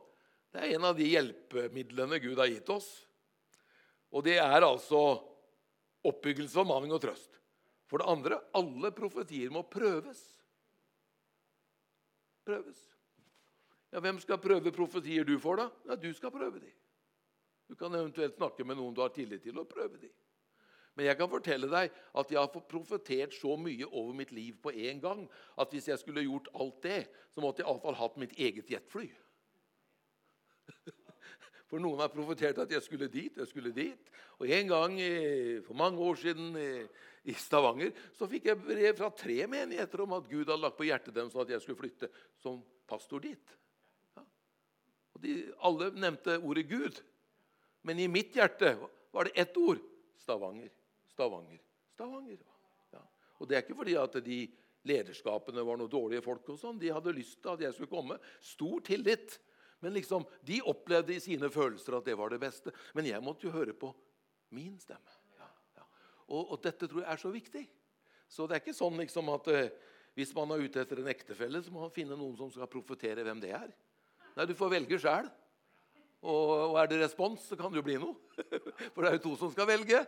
Det 0.55 0.63
er 0.63 0.77
en 0.77 0.87
av 0.87 0.95
de 0.95 1.07
hjelpemidlene 1.09 2.21
Gud 2.23 2.39
har 2.39 2.47
gitt 2.47 2.69
oss. 2.71 2.87
Og 4.15 4.23
det 4.23 4.37
er 4.39 4.63
altså 4.63 5.01
oppbyggelse, 6.05 6.55
formaning 6.55 6.93
og 6.95 7.01
trøst. 7.03 7.41
For 7.85 8.01
det 8.01 8.07
andre 8.09 8.39
alle 8.55 8.91
profetier 8.95 9.51
må 9.53 9.65
prøves. 9.67 10.21
Prøves. 12.47 12.79
Ja, 13.91 14.01
Hvem 14.03 14.21
skal 14.23 14.41
prøve 14.41 14.73
profetier 14.75 15.27
du 15.27 15.35
får, 15.39 15.61
da? 15.61 15.67
Ja, 15.91 15.95
Du 15.99 16.13
skal 16.13 16.33
prøve 16.33 16.63
de. 16.63 16.71
Du 17.67 17.75
kan 17.75 17.93
eventuelt 17.93 18.35
snakke 18.37 18.63
med 18.63 18.77
noen 18.77 18.93
du 18.93 19.01
har 19.01 19.13
tillit 19.13 19.43
til, 19.43 19.57
og 19.59 19.67
prøve 19.69 19.97
de. 19.99 20.09
Men 20.95 21.09
jeg 21.09 21.19
kan 21.19 21.31
fortelle 21.31 21.67
deg 21.71 21.91
at 21.91 22.31
jeg 22.31 22.39
har 22.39 22.67
profetert 22.71 23.35
så 23.35 23.57
mye 23.59 23.87
over 23.89 24.13
mitt 24.15 24.31
liv 24.35 24.55
på 24.63 24.71
en 24.71 25.01
gang 25.03 25.23
at 25.59 25.73
hvis 25.75 25.89
jeg 25.91 25.99
skulle 25.99 26.23
gjort 26.23 26.47
alt 26.55 26.81
det, 26.85 27.01
så 27.35 27.43
måtte 27.43 27.61
jeg 27.61 27.67
iallfall 27.67 27.97
hatt 27.99 28.19
mitt 28.21 28.35
eget 28.39 28.71
jetfly. 28.71 29.09
For 31.69 31.81
noen 31.81 31.99
har 31.99 32.13
profetert 32.13 32.61
at 32.63 32.71
jeg 32.71 32.83
skulle 32.85 33.09
dit, 33.11 33.35
jeg 33.35 33.49
skulle 33.49 33.73
dit. 33.75 34.11
Og 34.39 34.47
en 34.53 34.69
gang 34.69 34.97
for 35.65 35.77
mange 35.79 35.97
år 36.03 36.19
siden 36.21 36.53
i 37.25 37.33
Stavanger 37.39 37.89
så 38.13 38.27
fikk 38.29 38.51
jeg 38.51 38.61
brev 38.61 38.91
fra 38.99 39.09
tre 39.17 39.37
menigheter 39.49 40.03
om 40.03 40.13
at 40.17 40.27
Gud 40.29 40.45
hadde 40.45 40.61
lagt 40.61 40.77
på 40.77 40.85
hjertet 40.85 41.15
dem 41.15 41.31
sånn 41.31 41.41
at 41.45 41.55
jeg 41.55 41.63
skulle 41.63 41.79
flytte 41.79 42.11
som 42.43 42.59
pastor 42.87 43.23
dit. 43.23 43.55
Ja. 44.13 44.23
Og 45.15 45.23
de, 45.25 45.35
Alle 45.65 45.89
nevnte 45.97 46.37
ordet 46.37 46.67
Gud. 46.69 47.01
Men 47.85 48.01
i 48.01 48.09
mitt 48.11 48.35
hjerte 48.37 48.75
var 49.13 49.27
det 49.27 49.35
ett 49.41 49.57
ord 49.57 49.81
Stavanger. 50.21 50.69
Stavanger. 51.15 51.61
Stavanger. 51.95 52.43
Ja. 52.91 53.01
Og 53.39 53.47
det 53.47 53.57
er 53.57 53.63
ikke 53.63 53.79
fordi 53.79 53.95
at 53.99 54.17
de 54.25 54.39
lederskapene 54.85 55.63
var 55.65 55.79
noen 55.79 55.91
dårlige 55.91 56.23
folk. 56.25 56.47
og 56.51 56.59
sånn. 56.61 56.79
De 56.81 56.91
hadde 56.93 57.15
lyst 57.15 57.39
til 57.41 57.55
at 57.55 57.63
jeg 57.63 57.75
skulle 57.75 57.91
komme. 57.91 58.19
Stor 58.43 58.83
tillit. 58.85 59.39
Men 59.83 59.95
liksom, 59.95 60.25
de 60.45 60.61
opplevde 60.65 61.15
i 61.15 61.23
sine 61.23 61.49
følelser 61.51 61.97
at 61.97 62.07
det 62.07 62.17
var 62.19 62.33
det 62.33 62.41
beste. 62.43 62.73
Men 62.97 63.07
jeg 63.09 63.23
måtte 63.23 63.47
jo 63.47 63.55
høre 63.55 63.75
på 63.77 63.91
min 64.55 64.75
stemme. 64.81 65.17
Ja, 65.39 65.49
ja. 65.79 65.87
Og, 66.27 66.51
og, 66.51 66.59
dette 66.63 66.87
tror 66.89 67.03
jeg 67.03 67.11
er 67.11 67.21
så 67.21 67.31
viktig. 67.33 67.65
Så 68.27 68.47
det 68.47 68.57
er 68.57 68.63
ikke 68.63 68.75
sånn 68.75 68.97
liksom 68.99 69.29
at 69.33 69.49
uh, 69.51 69.65
hvis 70.17 70.31
man 70.35 70.53
er 70.55 70.63
ute 70.63 70.81
etter 70.81 71.01
en 71.01 71.11
ektefelle, 71.11 71.61
så 71.61 71.73
må 71.73 71.83
man 71.83 71.93
finne 71.93 72.17
noen 72.17 72.37
som 72.39 72.51
skal 72.53 72.71
profetere 72.71 73.25
hvem 73.25 73.41
det 73.43 73.51
er. 73.55 73.73
Nei, 74.35 74.47
du 74.49 74.55
får 74.57 74.73
velge 74.73 74.99
sjæl. 75.01 75.27
Og, 76.25 76.51
og 76.71 76.79
er 76.81 76.89
det 76.89 77.03
respons, 77.03 77.43
så 77.45 77.57
kan 77.59 77.69
det 77.69 77.81
jo 77.81 77.85
bli 77.85 77.99
noe. 78.01 78.15
For 78.93 79.03
det 79.03 79.09
er 79.09 79.17
jo 79.17 79.23
to 79.25 79.33
som 79.39 79.51
skal 79.53 79.69
velge. 79.69 80.01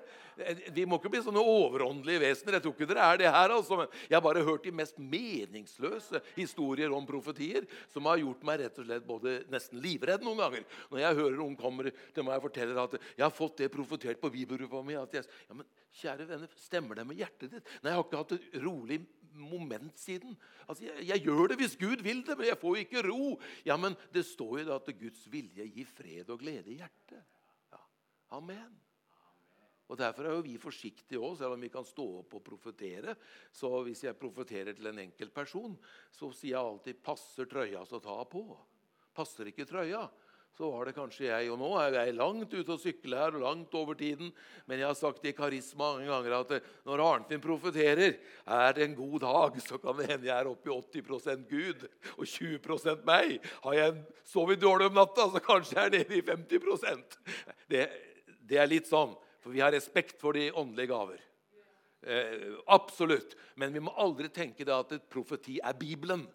Vi 0.74 0.86
må 0.86 1.00
ikke 1.00 1.12
bli 1.14 1.24
sånne 1.26 1.42
overåndelige 1.42 2.22
vesener. 2.22 2.58
Jeg 2.58 2.66
tror 2.66 2.76
ikke 2.76 2.90
dere 2.92 3.08
er 3.08 3.22
det 3.22 3.32
her. 3.32 3.56
altså. 3.56 3.80
Jeg 4.06 4.18
har 4.18 4.26
bare 4.26 4.46
hørt 4.46 4.68
de 4.68 4.76
mest 4.76 5.00
meningsløse 5.02 6.22
historier 6.36 6.94
om 6.94 7.08
profetier 7.10 7.66
som 7.94 8.10
har 8.10 8.22
gjort 8.22 8.46
meg 8.48 8.62
rett 8.64 8.78
og 8.78 8.88
slett 8.88 9.08
både 9.08 9.40
nesten 9.54 9.82
livredd 9.84 10.26
noen 10.26 10.44
ganger. 10.44 10.70
Når 10.92 11.04
jeg 11.04 11.20
hører 11.24 11.42
noen 11.42 11.58
kommer 11.60 11.92
til 11.92 12.28
meg 12.28 12.38
og 12.38 12.48
forteller 12.50 12.84
at 12.84 12.98
jeg 13.02 13.26
har 13.26 13.34
fått 13.34 13.64
det 13.64 13.74
profetert 13.74 14.22
på 14.22 14.34
bibelgruppa 14.34 14.84
mi 14.86 14.98
at 15.00 15.20
jeg, 15.20 15.28
ja, 15.50 15.58
men 15.58 15.68
Kjære 15.98 16.28
venner, 16.30 16.52
stemmer 16.62 17.00
det 17.00 17.08
med 17.10 17.18
hjertet 17.18 17.56
ditt? 17.56 17.70
Nei, 17.82 17.90
jeg 17.90 17.98
har 17.98 18.04
ikke 18.06 18.20
hatt 18.20 18.34
et 18.36 18.58
rolig 18.62 19.00
moment 19.38 19.98
siden. 19.98 20.36
Altså, 20.68 20.86
jeg, 20.86 21.08
jeg, 21.10 21.24
gjør 21.26 21.52
det 21.52 21.58
hvis 21.62 21.78
Gud 21.80 22.04
vil 22.06 22.22
det, 22.26 22.38
men 22.38 22.50
jeg 22.50 22.60
får 22.62 22.78
ikke 22.84 23.04
ro. 23.08 23.38
Ja, 23.66 23.78
Men 23.82 23.98
det 24.14 24.26
står 24.30 24.60
jo 24.62 24.68
da 24.70 24.78
at 24.78 24.94
Guds 25.00 25.26
vilje 25.32 25.66
gir 25.66 25.90
fred 25.90 26.30
og 26.30 26.42
glede 26.44 26.74
i 26.74 26.80
hjertet. 26.82 27.37
Amen. 28.36 28.76
Og 29.88 29.96
Derfor 30.00 30.28
er 30.28 30.36
jo 30.36 30.44
vi 30.44 30.58
forsiktige 30.60 31.22
òg, 31.24 31.38
selv 31.40 31.56
om 31.56 31.64
vi 31.64 31.72
kan 31.72 31.86
stå 31.88 32.06
opp 32.22 32.34
og 32.36 32.44
profetere. 32.44 33.16
Så 33.56 33.70
hvis 33.88 34.04
jeg 34.04 34.20
profeterer 34.20 34.76
til 34.76 34.90
en 34.92 35.00
enkelt 35.06 35.34
person, 35.34 35.78
så 36.12 36.32
sier 36.36 36.58
jeg 36.58 36.64
alltid 36.64 37.04
'passer 37.04 37.48
trøya, 37.48 37.86
så 37.86 38.02
ta 38.04 38.24
på'. 38.24 38.58
Passer 39.16 39.48
ikke 39.48 39.66
trøya, 39.66 40.10
så 40.58 40.72
var 40.72 40.86
det 40.86 40.96
kanskje 40.98 41.30
jeg. 41.30 41.52
Og 41.54 41.60
nå 41.62 41.70
er 41.80 41.94
jeg 41.94 42.16
langt 42.18 42.54
ute 42.54 42.74
og 42.74 42.82
sykler 42.82 43.18
her, 43.18 43.36
og 43.38 43.42
langt 43.46 43.74
over 43.78 43.94
tiden. 43.94 44.34
Men 44.66 44.80
jeg 44.80 44.88
har 44.88 44.98
sagt 44.98 45.26
i 45.26 45.32
Karisma 45.32 45.94
mange 45.94 46.10
ganger 46.10 46.36
at 46.40 46.64
når 46.86 47.04
Arnfinn 47.06 47.42
profeterer, 47.42 48.18
er 48.46 48.74
det 48.74 48.84
en 48.84 48.96
god 48.96 49.20
dag, 49.20 49.62
så 49.62 49.78
kan 49.78 49.98
det 49.98 50.10
hende 50.10 50.28
jeg 50.28 50.36
er 50.38 50.50
oppe 50.50 50.70
i 50.70 50.74
80% 50.74 51.48
Gud 51.48 51.88
og 52.18 52.26
20% 52.26 53.06
meg. 53.06 53.40
Har 53.64 53.74
jeg 53.74 54.04
sovet 54.26 54.62
dårlig 54.62 54.90
om 54.90 54.98
natta, 54.98 55.30
så 55.30 55.40
kanskje 55.40 55.78
jeg 55.78 55.86
er 55.86 55.98
nede 55.98 56.18
i 56.18 56.26
50 56.26 57.18
det, 57.70 57.88
det 58.48 58.60
er 58.62 58.70
litt 58.70 58.88
sånn, 58.90 59.14
for 59.44 59.54
vi 59.54 59.64
har 59.64 59.74
respekt 59.76 60.20
for 60.22 60.38
de 60.38 60.50
åndelige 60.52 60.92
gaver. 60.92 61.22
Eh, 62.08 62.56
absolutt. 62.72 63.36
Men 63.56 63.74
vi 63.74 63.82
må 63.84 63.94
aldri 64.00 64.30
tenke 64.34 64.66
det 64.68 64.76
at 64.76 64.94
et 64.96 65.08
profeti 65.12 65.58
er 65.64 65.78
Bibelen. 65.78 66.26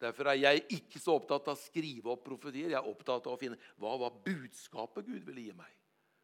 Derfor 0.00 0.30
er 0.32 0.40
jeg 0.40 0.64
ikke 0.78 1.00
så 1.00 1.18
opptatt 1.18 1.50
av 1.50 1.58
å 1.58 1.60
skrive 1.60 2.12
opp 2.14 2.24
profetier. 2.24 2.72
Jeg 2.72 2.78
er 2.78 2.88
opptatt 2.88 3.28
av 3.28 3.36
å 3.36 3.40
finne 3.40 3.60
hva 3.80 3.96
var 4.00 4.16
budskapet 4.24 5.06
Gud 5.06 5.26
ville 5.28 5.44
gi 5.44 5.56
meg. 5.56 5.72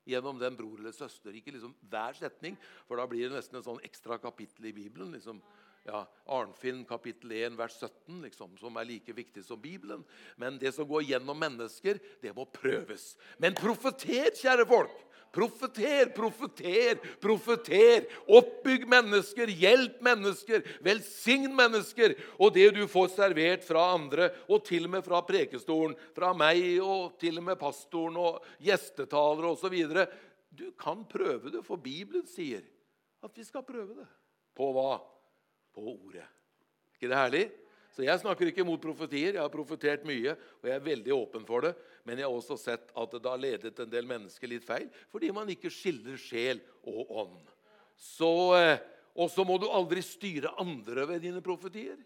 Gjennom 0.07 0.39
den 0.41 0.57
bror 0.57 0.81
eller 0.81 0.95
søster. 0.97 1.35
Ikke 1.37 1.53
liksom 1.53 1.75
hver 1.91 2.17
setning, 2.17 2.57
for 2.89 3.01
da 3.01 3.07
blir 3.11 3.27
det 3.27 3.37
nesten 3.37 3.59
en 3.61 3.67
sånn 3.67 3.85
ekstra 3.85 4.21
kapittel 4.23 4.71
i 4.71 4.77
Bibelen. 4.77 5.13
liksom 5.13 5.43
ja, 5.87 6.03
Arnfinn 6.27 6.85
kapittel 6.89 7.33
1 7.33 7.57
vers 7.59 7.79
17, 7.79 8.21
liksom, 8.27 8.57
som 8.59 8.77
er 8.77 8.89
like 8.89 9.15
viktig 9.15 9.45
som 9.47 9.61
Bibelen. 9.63 10.05
Men 10.37 10.59
det 10.59 10.75
som 10.75 10.89
går 10.89 11.07
gjennom 11.13 11.39
mennesker, 11.39 12.01
det 12.23 12.35
må 12.37 12.47
prøves. 12.51 13.15
Men 13.39 13.57
profeter, 13.59 14.33
kjære 14.35 14.67
folk! 14.69 15.03
Profeter, 15.37 16.09
profeter, 16.17 16.97
profeter. 17.21 18.07
Oppbygg 18.39 18.87
mennesker, 18.89 19.51
hjelp 19.53 19.99
mennesker, 20.05 20.63
velsign 20.81 21.51
mennesker. 21.57 22.15
Og 22.41 22.55
det 22.55 22.71
du 22.79 22.87
får 22.89 23.11
servert 23.13 23.67
fra 23.67 23.91
andre, 23.99 24.31
og 24.49 24.65
til 24.65 24.89
og 24.89 24.95
med 24.95 25.05
fra 25.05 25.21
prekestolen, 25.29 25.97
fra 26.17 26.33
meg 26.37 26.79
og 26.81 27.19
til 27.21 27.43
og 27.43 27.51
med 27.51 27.61
pastoren 27.61 28.17
og 28.23 28.47
gjestetalere 28.65 29.53
osv. 29.53 29.77
Du 30.57 30.71
kan 30.79 31.05
prøve 31.05 31.53
det, 31.53 31.61
for 31.67 31.77
Bibelen 31.77 32.25
sier 32.31 32.65
at 33.27 33.37
vi 33.37 33.45
skal 33.45 33.67
prøve 33.67 33.99
det. 33.99 34.09
På 34.57 34.71
hva? 34.73 34.97
På 35.77 35.85
ordet. 35.93 36.25
Ikke 36.97 37.11
det 37.13 37.21
herlig? 37.21 37.45
Så 37.97 38.05
Jeg 38.05 38.21
snakker 38.21 38.51
ikke 38.51 38.65
mot 38.65 38.81
profetier. 38.81 39.37
Jeg 39.37 39.41
har 39.41 39.53
profetert 39.53 40.03
mye, 40.05 40.35
og 40.61 40.69
jeg 40.69 40.77
er 40.77 40.85
veldig 40.85 41.13
åpen 41.17 41.47
for 41.49 41.65
det. 41.65 41.73
Men 42.05 42.21
jeg 42.21 42.29
har 42.29 42.35
også 42.35 42.59
sett 42.61 42.91
at 42.93 43.15
det 43.15 43.29
har 43.29 43.41
ledet 43.41 43.79
en 43.81 43.93
del 43.93 44.09
mennesker 44.09 44.51
litt 44.51 44.67
feil 44.67 44.91
fordi 45.13 45.31
man 45.33 45.49
ikke 45.53 45.73
skiller 45.73 46.19
sjel 46.21 46.61
og 46.85 47.15
ånd. 47.25 47.55
Så, 47.97 48.33
eh, 48.59 48.83
og 49.17 49.33
så 49.33 49.47
må 49.49 49.57
du 49.57 49.65
aldri 49.73 50.05
styre 50.05 50.53
andre 50.61 51.07
ved 51.09 51.25
dine 51.25 51.41
profetier. 51.41 51.97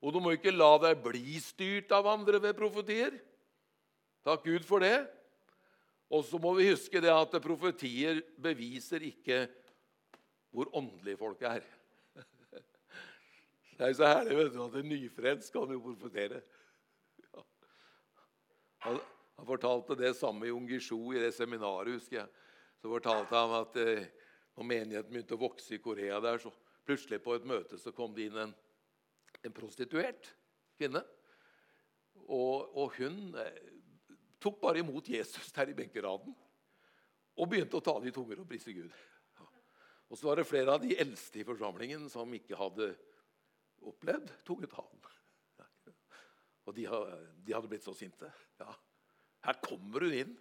Og 0.00 0.12
du 0.12 0.20
må 0.20 0.32
ikke 0.36 0.54
la 0.54 0.72
deg 0.80 1.00
bli 1.04 1.36
styrt 1.44 1.92
av 1.92 2.08
andre 2.08 2.40
ved 2.40 2.56
profetier. 2.56 3.16
Takk 4.24 4.48
Gud 4.48 4.64
for 4.64 4.80
det. 4.84 4.96
Og 6.08 6.24
så 6.24 6.40
må 6.40 6.52
vi 6.56 6.70
huske 6.70 7.02
det 7.02 7.12
at 7.12 7.36
profetier 7.42 8.22
beviser 8.40 9.04
ikke 9.04 9.44
hvor 10.54 10.70
åndelige 10.72 11.20
folk 11.20 11.42
er. 11.44 11.64
Det 13.76 13.84
er 13.84 13.92
jo 13.92 13.98
så 13.98 14.08
herlig 14.08 14.36
vet 14.38 14.54
du, 14.54 14.60
at 14.64 14.76
en 14.80 14.86
nyfrelst 14.88 15.52
kan 15.52 15.72
jo 15.74 15.80
profetere. 15.84 16.38
Ja. 17.26 17.42
Han, 18.86 19.00
han, 19.36 19.48
fortalte 19.50 19.96
det 20.00 20.14
samme 20.16 20.48
i 20.48 20.52
Ungisjo 20.54 20.96
i 21.12 21.20
det 21.20 21.34
seminaret. 21.36 21.92
husker 21.92 22.22
jeg. 22.22 22.46
Så 22.80 22.88
fortalte 22.88 23.36
han 23.36 23.52
at 23.58 23.76
eh, 23.82 24.06
når 24.56 24.68
menigheten 24.70 25.12
begynte 25.12 25.36
å 25.36 25.42
vokse 25.42 25.76
i 25.76 25.82
Korea, 25.84 26.22
der, 26.24 26.40
så 26.40 26.52
plutselig 26.88 27.20
på 27.20 27.34
et 27.36 27.44
møte 27.44 27.76
så 27.76 27.92
kom 27.92 28.14
det 28.16 28.30
inn 28.30 28.38
en, 28.46 28.54
en 29.44 29.54
prostituert 29.54 30.30
kvinne. 30.78 31.02
Og, 32.24 32.72
og 32.80 32.96
hun 32.96 33.36
eh, 33.42 33.58
tok 34.40 34.56
bare 34.62 34.80
imot 34.80 35.10
Jesus 35.12 35.52
der 35.52 35.68
i 35.68 35.76
benkeraden 35.76 36.32
og 37.36 37.50
begynte 37.50 37.76
å 37.76 37.84
tale 37.84 38.08
i 38.08 38.14
tunger 38.14 38.40
og 38.40 38.48
prise 38.48 38.72
Gud. 38.72 38.88
Ja. 39.36 39.50
Og 40.08 40.16
så 40.16 40.30
var 40.30 40.40
det 40.40 40.48
flere 40.48 40.78
av 40.78 40.80
de 40.80 40.96
eldste 40.96 41.42
i 41.42 41.44
forsamlingen 41.44 42.08
som 42.08 42.32
ikke 42.32 42.56
hadde 42.56 42.94
opplevd 43.90 44.32
tungetalen. 44.46 45.02
Og 46.66 46.74
de, 46.74 46.86
de, 47.46 47.54
hadde 47.54 47.70
blitt 47.70 47.84
så 47.86 47.94
sinte. 47.94 48.28
Ja. 48.58 48.72
Her 49.46 49.60
kommer 49.62 50.02
hun 50.02 50.16
inn, 50.16 50.32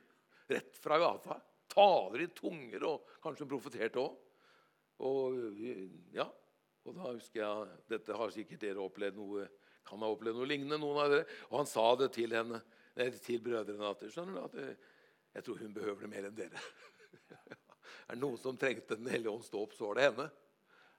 rett 0.49 0.79
fra 0.81 0.97
gata. 1.01 1.37
Taler 1.69 2.23
i 2.25 2.31
tunger, 2.33 2.87
og 2.89 3.11
kanskje 3.21 3.49
profeterte 3.49 4.01
òg. 4.01 4.15
Og 5.05 5.37
ja, 6.15 6.25
og 6.85 6.95
da 6.95 7.11
husker 7.11 7.41
jeg 7.41 7.77
Dette 7.91 8.15
har 8.15 8.31
sikkert 8.31 8.61
dere 8.63 8.83
opplevd 8.83 9.17
noe 9.19 9.47
kan 9.85 10.01
ha 10.01 10.09
opplevd 10.09 10.39
noe 10.39 10.49
lignende. 10.49 10.79
noen 10.81 11.01
av 11.03 11.11
dere. 11.13 11.27
Og 11.51 11.59
han 11.61 11.69
sa 11.69 11.85
det 11.99 12.09
til 12.15 12.33
henne, 12.33 12.61
til 13.21 13.43
brødrene 13.43 13.91
at 13.91 14.05
skjønner 14.09 14.33
du, 14.33 14.41
at 14.41 15.35
jeg 15.35 15.45
tror 15.45 15.61
hun 15.61 15.75
behøver 15.75 16.05
det 16.05 16.11
mer 16.13 16.29
enn 16.29 16.37
dere. 16.37 16.63
er 18.07 18.15
det 18.15 18.21
noen 18.21 18.39
som 18.41 18.57
trengte 18.57 18.97
Den 18.97 19.11
hellige 19.11 19.33
ånds 19.33 19.51
dåp, 19.53 19.75
så 19.77 19.91
var 19.91 19.99
det 19.99 20.07
henne. 20.09 20.27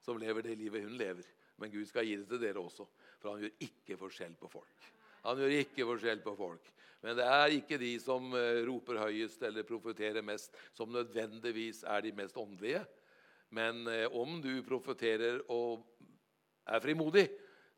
Som 0.06 0.20
lever 0.22 0.46
det 0.46 0.58
livet 0.60 0.86
hun 0.86 0.94
lever. 1.00 1.26
Men 1.60 1.72
Gud 1.72 1.86
skal 1.88 2.06
gi 2.06 2.18
det 2.20 2.28
til 2.28 2.42
dere 2.42 2.60
også, 2.60 2.86
for 3.20 3.32
han 3.32 3.44
gjør 3.44 3.64
ikke 3.66 3.98
forskjell 4.00 4.34
på 4.40 4.50
folk. 4.52 4.88
Han 5.26 5.40
gjør 5.40 5.54
ikke 5.60 5.86
forskjell 5.88 6.20
på 6.24 6.34
folk. 6.38 6.68
Men 7.04 7.16
det 7.18 7.26
er 7.28 7.54
ikke 7.54 7.78
de 7.80 7.92
som 8.02 8.28
eh, 8.36 8.62
roper 8.66 9.00
høyest 9.04 9.42
eller 9.46 9.66
profeterer 9.68 10.24
mest, 10.24 10.54
som 10.76 10.92
nødvendigvis 10.92 11.82
er 11.88 12.04
de 12.04 12.12
mest 12.16 12.36
åndelige. 12.40 12.82
Men 13.54 13.84
eh, 13.90 14.06
om 14.10 14.40
du 14.42 14.52
profeterer 14.66 15.42
og 15.52 15.84
er 16.66 16.82
frimodig, 16.82 17.26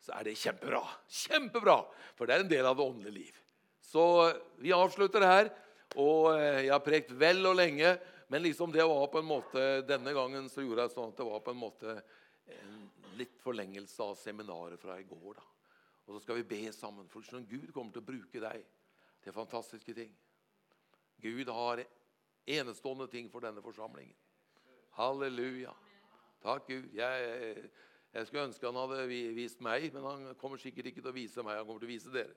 så 0.03 0.15
er 0.19 0.29
det 0.29 0.39
kjempebra. 0.39 0.83
Kjempebra! 1.11 1.81
For 2.17 2.29
det 2.29 2.37
er 2.37 2.45
en 2.45 2.53
del 2.53 2.69
av 2.69 2.79
det 2.79 2.87
åndelige 2.87 3.19
liv. 3.19 3.41
Så 3.85 4.05
eh, 4.29 4.39
vi 4.65 4.77
avslutter 4.77 5.27
her. 5.27 5.51
Og 5.99 6.35
jeg 6.37 6.69
har 6.69 6.83
prekt 6.85 7.15
vel 7.17 7.47
og 7.49 7.55
lenge 7.57 7.95
men 8.29 8.43
liksom 8.43 8.73
det 8.73 8.85
var 8.85 9.07
på 9.07 9.19
en 9.19 9.25
måte, 9.25 9.61
denne 9.89 10.13
gangen 10.13 10.51
så 10.53 10.61
gjorde 10.61 10.85
jeg 10.85 10.93
sånn 10.93 11.13
at 11.15 11.21
det 11.21 11.27
var 11.31 11.41
på 11.41 11.55
en 11.55 11.63
måte 11.63 11.95
en 12.53 12.78
litt 13.19 13.39
forlengelse 13.43 14.03
av 14.05 14.17
seminaret 14.19 14.81
fra 14.81 14.99
i 15.01 15.07
går. 15.09 15.35
da. 15.39 15.47
Og 16.07 16.15
så 16.17 16.23
skal 16.25 16.41
vi 16.41 16.49
be 16.49 16.73
sammen, 16.73 17.09
for 17.13 17.27
sånn 17.27 17.47
Gud 17.49 17.69
kommer 17.77 17.93
til 17.93 18.01
å 18.01 18.09
bruke 18.09 18.41
deg 18.41 18.65
til 19.25 19.35
fantastiske 19.37 19.95
ting. 19.97 20.15
Gud 21.21 21.51
har 21.53 21.83
enestående 22.49 23.09
ting 23.13 23.29
for 23.31 23.45
denne 23.45 23.63
forsamlingen. 23.65 24.17
Halleluja. 24.97 25.75
Takk, 26.43 26.71
Gud. 26.71 26.87
Jeg, 26.97 27.65
jeg 28.15 28.29
skulle 28.29 28.47
ønske 28.49 28.71
han 28.71 28.79
hadde 28.79 29.09
vist 29.37 29.61
meg, 29.65 29.91
men 29.95 30.07
han 30.07 30.39
kommer 30.41 30.61
sikkert 30.63 30.89
ikke 30.91 31.03
til 31.03 31.13
å 31.13 31.17
vise 31.19 31.45
meg. 31.45 31.59
Han 31.61 31.69
kommer 31.69 31.83
til 31.83 31.91
å 31.91 31.93
vise 31.93 32.15
dere 32.15 32.35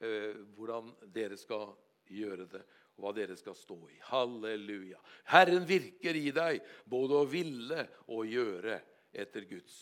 eh, 0.00 0.40
hvordan 0.56 0.94
dere 1.14 1.36
skal 1.40 1.74
gjøre 2.10 2.46
det, 2.50 2.62
og 2.94 3.04
hva 3.04 3.12
dere 3.16 3.36
skal 3.36 3.56
stå 3.58 3.76
i. 3.90 3.98
Halleluja. 4.08 5.00
Herren 5.34 5.66
virker 5.68 6.16
i 6.16 6.30
deg 6.34 6.64
både 6.88 7.20
å 7.20 7.28
ville 7.28 7.84
og 8.14 8.32
gjøre 8.32 8.78
etter 9.12 9.46
Guds 9.50 9.76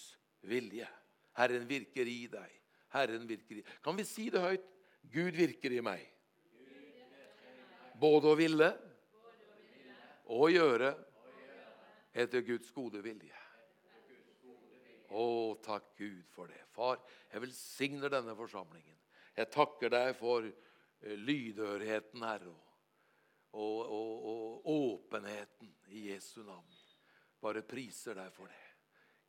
vilje. 0.48 0.88
Herren 1.38 1.66
virker 1.68 2.08
i 2.08 2.26
deg. 2.30 2.56
Herren 2.92 3.26
virker 3.28 3.60
i 3.60 3.66
Kan 3.84 3.96
vi 3.96 4.04
si 4.04 4.28
det 4.30 4.42
høyt? 4.42 4.66
Gud 5.12 5.36
virker 5.36 5.72
i 5.74 5.82
meg. 5.84 6.02
Både 7.98 8.32
å 8.32 8.38
ville 8.38 8.68
og 10.32 10.50
gjøre 10.50 10.92
etter 12.12 12.44
Guds 12.46 12.70
gode 12.74 13.02
vilje. 13.04 13.38
Å, 15.12 15.24
takk 15.60 15.90
Gud 15.98 16.24
for 16.32 16.48
det. 16.48 16.62
Far, 16.72 17.00
jeg 17.32 17.42
velsigner 17.44 18.12
denne 18.12 18.34
forsamlingen. 18.36 18.96
Jeg 19.36 19.50
takker 19.52 19.92
deg 19.92 20.14
for 20.16 20.46
eh, 20.46 21.16
lydørheten, 21.20 22.24
Herre, 22.24 22.54
og, 23.52 23.78
og, 23.92 24.12
og, 24.32 24.70
åpenheten 24.72 25.68
i 25.92 26.06
Jesu 26.08 26.40
navn. 26.46 26.80
Bare 27.42 27.64
priser 27.66 28.16
deg 28.16 28.32
for 28.32 28.48
det. 28.48 28.61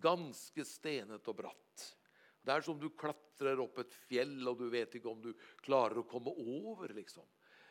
ganske 0.00 0.64
stenet 0.66 1.30
og 1.30 1.38
bratt. 1.42 1.86
Det 2.44 2.52
er 2.52 2.64
som 2.64 2.76
du 2.80 2.90
klatrer 2.92 3.60
opp 3.62 3.80
et 3.80 3.94
fjell, 4.04 4.36
og 4.50 4.60
du 4.60 4.66
vet 4.72 4.98
ikke 4.98 5.10
om 5.10 5.22
du 5.22 5.32
klarer 5.64 6.02
å 6.02 6.08
komme 6.08 6.34
over. 6.34 6.92
liksom. 6.92 7.24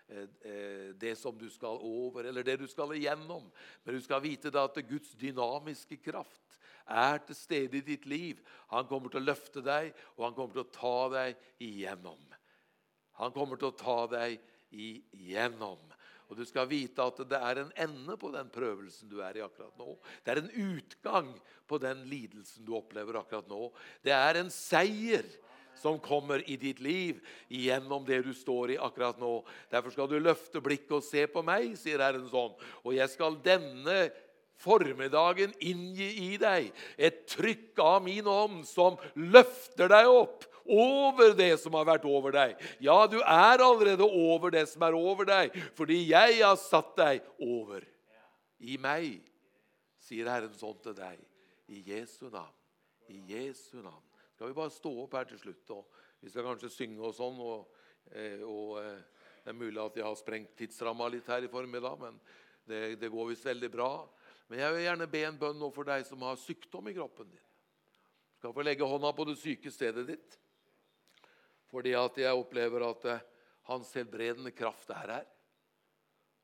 Eh, 0.08 0.26
eh, 0.50 0.90
det 0.96 1.16
som 1.16 1.38
du 1.38 1.50
skal 1.50 1.78
over, 1.78 2.26
eller 2.26 2.44
det 2.44 2.58
du 2.60 2.68
skal 2.68 2.96
igjennom. 2.96 3.52
Men 3.84 3.96
du 3.96 4.02
skal 4.02 4.22
vite 4.22 4.52
da 4.52 4.66
at 4.66 4.82
Guds 4.90 5.14
dynamiske 5.16 5.98
kraft 6.04 6.60
er 6.84 7.22
til 7.24 7.38
stede 7.38 7.80
i 7.80 7.86
ditt 7.86 8.06
liv. 8.06 8.42
Han 8.74 8.88
kommer 8.90 9.14
til 9.14 9.22
å 9.22 9.30
løfte 9.30 9.62
deg, 9.64 9.94
og 10.18 10.26
han 10.26 10.36
kommer 10.36 10.58
til 10.58 10.66
å 10.66 10.74
ta 10.74 10.98
deg 11.14 11.48
igjennom. 11.64 12.20
Han 13.22 13.32
kommer 13.32 13.62
til 13.62 13.70
å 13.70 13.78
ta 13.78 14.00
deg 14.10 14.42
igjennom. 14.74 15.93
Og 16.34 16.40
du 16.42 16.48
skal 16.50 16.66
vite 16.66 17.06
at 17.06 17.20
det 17.30 17.38
er 17.38 17.62
en 17.62 17.72
ende 17.86 18.18
på 18.18 18.32
den 18.34 18.48
prøvelsen 18.50 19.12
du 19.12 19.20
er 19.22 19.38
i 19.38 19.46
akkurat 19.46 19.78
nå. 19.78 19.94
Det 20.26 20.34
er 20.34 20.42
en 20.42 20.54
utgang 20.74 21.30
på 21.70 21.78
den 21.78 22.02
lidelsen 22.10 22.66
du 22.66 22.74
opplever 22.80 23.20
akkurat 23.20 23.46
nå. 23.52 23.68
Det 24.02 24.16
er 24.18 24.40
en 24.42 24.50
seier 24.50 25.28
som 25.78 26.00
kommer 26.02 26.42
i 26.50 26.58
ditt 26.58 26.82
liv 26.82 27.20
gjennom 27.54 28.06
det 28.08 28.24
du 28.26 28.32
står 28.34 28.74
i 28.74 28.82
akkurat 28.82 29.22
nå. 29.22 29.44
Derfor 29.70 29.94
skal 29.94 30.10
du 30.10 30.18
løfte 30.18 30.62
blikket 30.64 30.98
og 30.98 31.06
se 31.06 31.28
på 31.30 31.46
meg, 31.46 31.76
sier 31.78 32.02
Herren 32.02 32.26
sånn. 32.32 32.58
Og 32.82 32.98
jeg 32.98 33.14
skal 33.14 33.38
denne 33.46 34.08
formiddagen 34.64 35.54
inngi 35.62 36.10
i 36.32 36.32
deg 36.42 36.72
et 36.98 37.26
trykk 37.30 37.78
av 37.84 38.02
min 38.06 38.26
ånd 38.30 38.66
som 38.70 38.98
løfter 39.20 39.92
deg 39.92 40.10
opp 40.10 40.50
over 40.66 41.34
det 41.38 41.52
som 41.62 41.76
har 41.78 41.88
vært 41.88 42.06
over 42.08 42.36
deg. 42.36 42.56
Ja, 42.84 42.96
du 43.08 43.20
er 43.20 43.64
allerede 43.64 44.06
over 44.08 44.54
det 44.54 44.66
som 44.72 44.86
er 44.88 44.98
over 44.98 45.28
deg, 45.28 45.56
fordi 45.78 46.00
jeg 46.12 46.40
har 46.40 46.58
satt 46.60 46.96
deg 47.00 47.26
over. 47.44 47.86
I 48.64 48.78
meg, 48.80 49.20
sier 50.00 50.30
Herren 50.32 50.54
sånn 50.56 50.80
til 50.84 50.96
deg. 50.98 51.20
I 51.74 51.82
Jesu 51.88 52.30
navn. 52.30 52.56
I 53.12 53.20
Jesu 53.34 53.82
navn. 53.82 54.04
Skal 54.36 54.50
vi 54.50 54.58
bare 54.58 54.74
stå 54.74 54.92
opp 55.04 55.18
her 55.18 55.28
til 55.30 55.40
slutt? 55.42 55.76
og 55.76 56.00
Vi 56.24 56.32
skal 56.32 56.48
kanskje 56.48 56.72
synge 56.72 57.04
og 57.04 57.16
sånn. 57.16 57.40
og, 57.40 57.68
eh, 58.12 58.42
og 58.42 58.80
eh, 58.82 59.02
Det 59.44 59.52
er 59.52 59.60
mulig 59.60 59.80
at 59.84 59.98
jeg 60.00 60.06
har 60.06 60.16
sprengt 60.16 60.56
tidsramma 60.56 61.10
litt 61.12 61.28
her 61.28 61.44
i 61.44 61.52
formiddag, 61.52 62.00
men 62.00 62.20
det, 62.66 63.00
det 63.00 63.12
går 63.12 63.28
visst 63.34 63.46
veldig 63.46 63.70
bra. 63.72 63.90
Men 64.48 64.60
jeg 64.60 64.74
vil 64.74 64.86
gjerne 64.86 65.08
be 65.12 65.24
en 65.28 65.40
bønn 65.40 65.60
nå 65.60 65.70
for 65.76 65.84
deg 65.84 66.06
som 66.08 66.22
har 66.24 66.40
sykdom 66.40 66.88
i 66.88 66.96
kroppen 66.96 67.28
din. 67.28 67.44
Du 67.44 68.40
skal 68.40 68.56
få 68.56 68.64
legge 68.64 68.88
hånda 68.88 69.12
på 69.16 69.26
det 69.28 69.36
syke 69.40 69.72
stedet 69.72 70.06
ditt. 70.08 70.38
Fordi 71.74 71.96
at 71.98 72.20
jeg 72.22 72.38
opplever 72.38 72.84
at 72.86 73.06
eh, 73.10 73.24
hans 73.66 73.90
helbredende 73.98 74.52
kraft 74.54 74.92
er 74.94 75.16
her. 75.16 75.30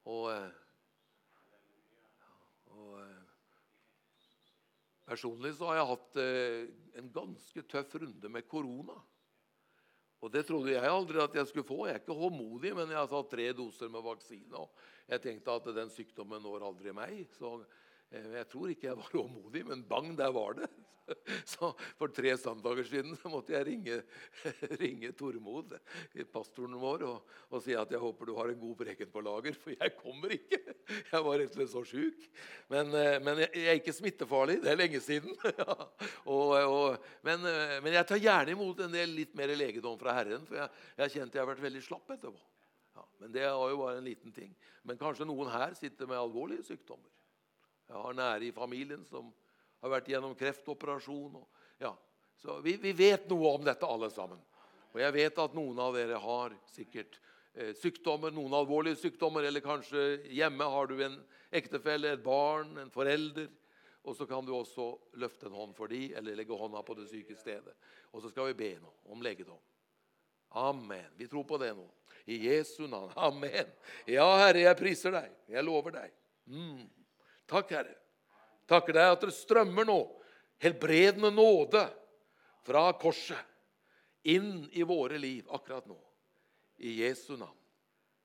Og, 0.10 0.26
eh, 0.34 0.50
og 2.74 2.96
eh, 3.04 3.16
Personlig 5.10 5.56
så 5.58 5.70
har 5.70 5.80
jeg 5.80 5.90
hatt 5.90 6.18
en 7.02 7.08
ganske 7.10 7.62
tøff 7.66 7.96
runde 7.98 8.30
med 8.30 8.46
korona. 8.46 8.94
Og 10.22 10.30
Det 10.30 10.44
trodde 10.46 10.76
jeg 10.76 10.86
aldri 10.86 11.18
at 11.24 11.34
jeg 11.34 11.50
skulle 11.50 11.66
få. 11.66 11.80
Jeg 11.88 11.96
er 11.96 12.02
ikke 12.04 12.18
håndmodig, 12.20 12.76
men 12.78 12.94
jeg 12.94 13.00
har 13.00 13.10
tatt 13.10 13.32
tre 13.32 13.48
doser 13.58 13.90
med 13.90 14.06
vaksine. 14.06 14.54
og 14.54 14.70
Jeg 15.10 15.24
tenkte 15.24 15.56
at 15.56 15.72
den 15.80 15.90
sykdommen 15.90 16.46
når 16.46 16.68
aldri 16.68 16.94
meg. 16.94 17.24
Så 17.34 17.56
jeg 18.12 18.46
tror 18.52 18.70
ikke 18.70 18.92
jeg 18.92 19.00
var 19.02 19.10
håndmodig, 19.18 19.66
men 19.66 19.82
bang, 19.90 20.14
der 20.18 20.30
var 20.36 20.60
det. 20.62 20.70
Så 21.52 21.72
For 22.00 22.12
tre 22.14 22.34
søndager 22.40 22.88
siden 22.88 23.18
så 23.20 23.32
måtte 23.32 23.56
jeg 23.56 23.68
ringe, 23.68 24.00
ringe 24.82 25.12
Tormod, 25.18 25.76
pastoren 26.34 26.78
vår, 26.80 27.06
og, 27.10 27.34
og, 27.50 27.58
si 27.64 27.76
at 27.78 27.92
jeg 27.94 28.02
håper 28.02 28.30
du 28.30 28.36
har 28.38 28.52
en 28.52 28.60
god 28.62 28.76
preken 28.84 29.12
på 29.12 29.24
lager, 29.26 29.58
for 29.60 29.74
jeg 29.76 29.96
kommer 30.00 30.36
ikke. 30.36 30.62
Jeg 31.10 31.22
var 31.26 31.38
rett 31.38 31.52
og 31.54 31.58
slett 31.58 31.70
så 31.72 31.82
sjuk. 31.86 32.24
Men, 32.72 32.90
eh, 32.98 33.20
men 33.22 33.40
jeg, 33.44 33.50
er 33.62 33.78
ikke 33.78 33.94
smittefarlig. 33.94 34.56
Det 34.64 34.72
er 34.72 34.78
lenge 34.80 35.02
siden. 35.04 35.36
Ja. 35.60 35.76
Og, 36.26 36.54
og, 36.58 37.10
men, 37.26 37.44
eh, 37.46 37.76
men, 37.84 37.94
jeg 37.94 38.08
tar 38.10 38.22
gjerne 38.22 38.56
imot 38.56 38.82
en 38.86 38.94
del 38.94 39.14
litt 39.14 39.36
mer 39.38 39.54
legedom 39.58 39.98
fra 40.02 40.16
Herren, 40.18 40.46
for 40.48 40.58
jeg, 40.58 40.86
jeg 41.02 41.14
kjente 41.16 41.38
jeg 41.38 41.44
har 41.44 41.52
vært 41.52 41.64
veldig 41.66 41.84
slapp 41.86 42.14
etterpå. 42.16 42.42
Ja, 42.98 43.06
men 43.22 43.34
det 43.36 43.46
var 43.46 43.70
jo 43.72 43.80
bare 43.84 44.00
en 44.02 44.10
liten 44.10 44.34
ting. 44.36 44.56
Men 44.88 45.00
kanskje 45.00 45.28
noen 45.30 45.52
her 45.54 45.76
sitter 45.78 46.10
med 46.10 46.20
alvorlige 46.20 46.66
sykdommer. 46.68 47.12
Jeg 47.90 47.98
har 47.98 48.18
nære 48.18 48.50
i 48.50 48.56
familien 48.56 49.06
som 49.10 49.32
har 49.82 49.94
vært 49.94 50.12
gjennom 50.12 50.36
kreftoperasjon. 50.38 51.40
Og, 51.40 51.66
ja. 51.82 51.94
Så 52.40 52.60
vi, 52.66 52.76
vi, 52.82 52.94
vet 52.96 53.28
noe 53.32 53.56
om 53.56 53.66
dette, 53.66 53.88
alle 53.88 54.12
sammen. 54.14 54.40
Og 54.94 55.02
jeg 55.04 55.16
vet 55.16 55.42
at 55.44 55.56
noen 55.58 55.80
av 55.84 55.96
dere 55.98 56.20
har 56.22 56.56
sikkert 56.72 57.20
eh, 57.54 57.74
sykdommer, 57.78 58.34
noen 58.34 58.56
alvorlige 58.58 59.00
sykdommer, 59.04 59.46
eller 59.46 59.64
kanskje 59.64 60.06
hjemme 60.34 60.68
har 60.74 60.90
du 60.90 60.98
en 61.06 61.18
ektefelle, 61.56 62.16
et 62.16 62.24
barn, 62.26 62.76
en 62.82 62.94
forelder. 62.94 63.50
Og 64.08 64.16
så 64.16 64.26
kan 64.26 64.46
du 64.48 64.54
også 64.56 64.94
løfte 65.20 65.50
en 65.50 65.58
hånd 65.60 65.76
for 65.78 65.92
dem, 65.92 66.16
eller 66.18 66.38
legge 66.40 66.56
hånda 66.56 66.82
på 66.88 66.96
det 66.98 67.10
syke 67.12 67.36
stedet. 67.38 67.76
Og 68.16 68.24
så 68.24 68.32
skal 68.32 68.50
vi 68.50 68.60
be 68.62 68.72
nå 68.82 68.94
om 69.12 69.22
legedom. 69.22 69.60
Amen. 70.58 71.12
Vi 71.20 71.28
tror 71.30 71.44
på 71.44 71.60
det 71.62 71.74
nå. 71.78 71.86
I 72.26 72.40
Jesu 72.48 72.88
navn. 72.88 73.12
Amen. 73.16 73.70
Ja, 74.10 74.26
Herre, 74.40 74.64
jeg 74.64 74.80
priser 74.80 75.14
deg. 75.14 75.34
Jeg 75.50 75.66
lover 75.66 75.94
deg. 76.00 76.16
Mm. 76.50 76.88
Takk, 77.50 77.76
Herre. 77.76 77.99
Takker 78.70 78.96
deg 78.96 79.16
at 79.16 79.26
det 79.26 79.34
strømmer 79.34 79.88
nå 79.90 80.00
helbredende 80.62 81.32
nåde 81.34 81.86
fra 82.68 82.90
korset 83.00 84.30
inn 84.30 84.68
i 84.72 84.84
våre 84.84 85.18
liv 85.18 85.48
akkurat 85.50 85.88
nå. 85.90 85.98
I 86.80 87.02
Jesu 87.02 87.34
navn. 87.38 87.56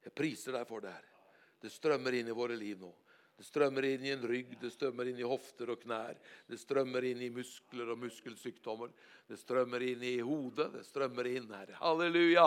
Jeg 0.04 0.12
priser 0.14 0.54
deg 0.54 0.66
for 0.68 0.84
det, 0.84 0.92
Herre. 0.92 1.10
Det 1.62 1.72
strømmer 1.72 2.14
inn 2.18 2.28
i 2.28 2.36
våre 2.36 2.58
liv 2.58 2.76
nå. 2.82 2.90
Det 3.34 3.48
strømmer 3.48 3.82
inn 3.88 4.04
i 4.06 4.12
en 4.14 4.22
rygg, 4.30 4.52
det 4.60 4.70
strømmer 4.70 5.08
inn 5.10 5.18
i 5.18 5.26
hofter 5.26 5.72
og 5.72 5.80
knær. 5.82 6.14
Det 6.46 6.54
strømmer 6.60 7.02
inn 7.08 7.22
i 7.26 7.32
muskler 7.34 7.88
og 7.90 7.98
muskelsykdommer. 8.04 8.92
Det 9.26 9.38
strømmer 9.40 9.82
inn 9.82 10.02
i 10.06 10.12
hodet. 10.22 10.68
Det 10.74 10.84
strømmer 10.86 11.26
inn, 11.30 11.48
her. 11.50 11.72
Halleluja! 11.80 12.44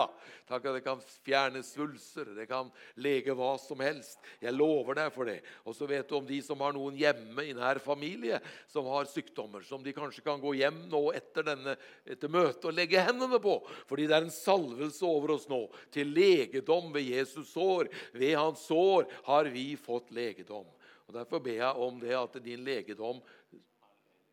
Takk 0.48 0.68
at 0.70 0.78
det 0.78 0.82
kan 0.86 1.02
fjerne 1.26 1.60
svulser. 1.66 2.30
Det 2.36 2.46
kan 2.48 2.70
lege 3.02 3.34
hva 3.36 3.50
som 3.60 3.82
helst. 3.84 4.22
Jeg 4.40 4.54
lover 4.56 4.96
deg 5.00 5.10
for 5.12 5.28
det. 5.28 5.42
Og 5.68 5.76
så 5.76 5.90
vet 5.90 6.08
du 6.08 6.16
om 6.20 6.28
de 6.28 6.38
som 6.46 6.64
har 6.64 6.72
noen 6.76 6.96
hjemme 6.96 7.44
i 7.44 7.52
nær 7.58 7.82
familie 7.84 8.40
som 8.70 8.88
har 8.88 9.10
sykdommer, 9.10 9.66
som 9.68 9.84
de 9.84 9.92
kanskje 9.96 10.24
kan 10.24 10.40
gå 10.40 10.54
hjem 10.60 10.84
nå 10.88 11.02
etter, 11.18 11.50
denne, 11.50 11.76
etter 12.08 12.32
møtet 12.32 12.70
og 12.70 12.78
legge 12.78 13.04
hendene 13.04 13.42
på. 13.42 13.58
Fordi 13.90 14.08
det 14.08 14.16
er 14.16 14.24
en 14.24 14.32
salvelse 14.32 15.04
over 15.04 15.34
oss 15.36 15.50
nå 15.52 15.66
til 15.92 16.16
legedom 16.16 16.94
ved 16.96 17.10
Jesus 17.10 17.52
sår. 17.52 17.92
Ved 18.16 18.38
hans 18.38 18.64
sår 18.70 19.10
har 19.28 19.52
vi 19.52 19.72
fått 19.76 20.14
legedom. 20.16 20.64
Og 21.08 21.14
Derfor 21.16 21.40
ber 21.40 21.56
jeg 21.56 21.84
om 21.86 21.96
det 22.02 22.12
at 22.16 22.36
din 22.44 22.60
legedom 22.66 23.22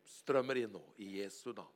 strømmer 0.06 0.60
inn 0.60 0.74
nå, 0.74 0.82
i 1.00 1.22
Jesu 1.22 1.48
navn. 1.54 1.72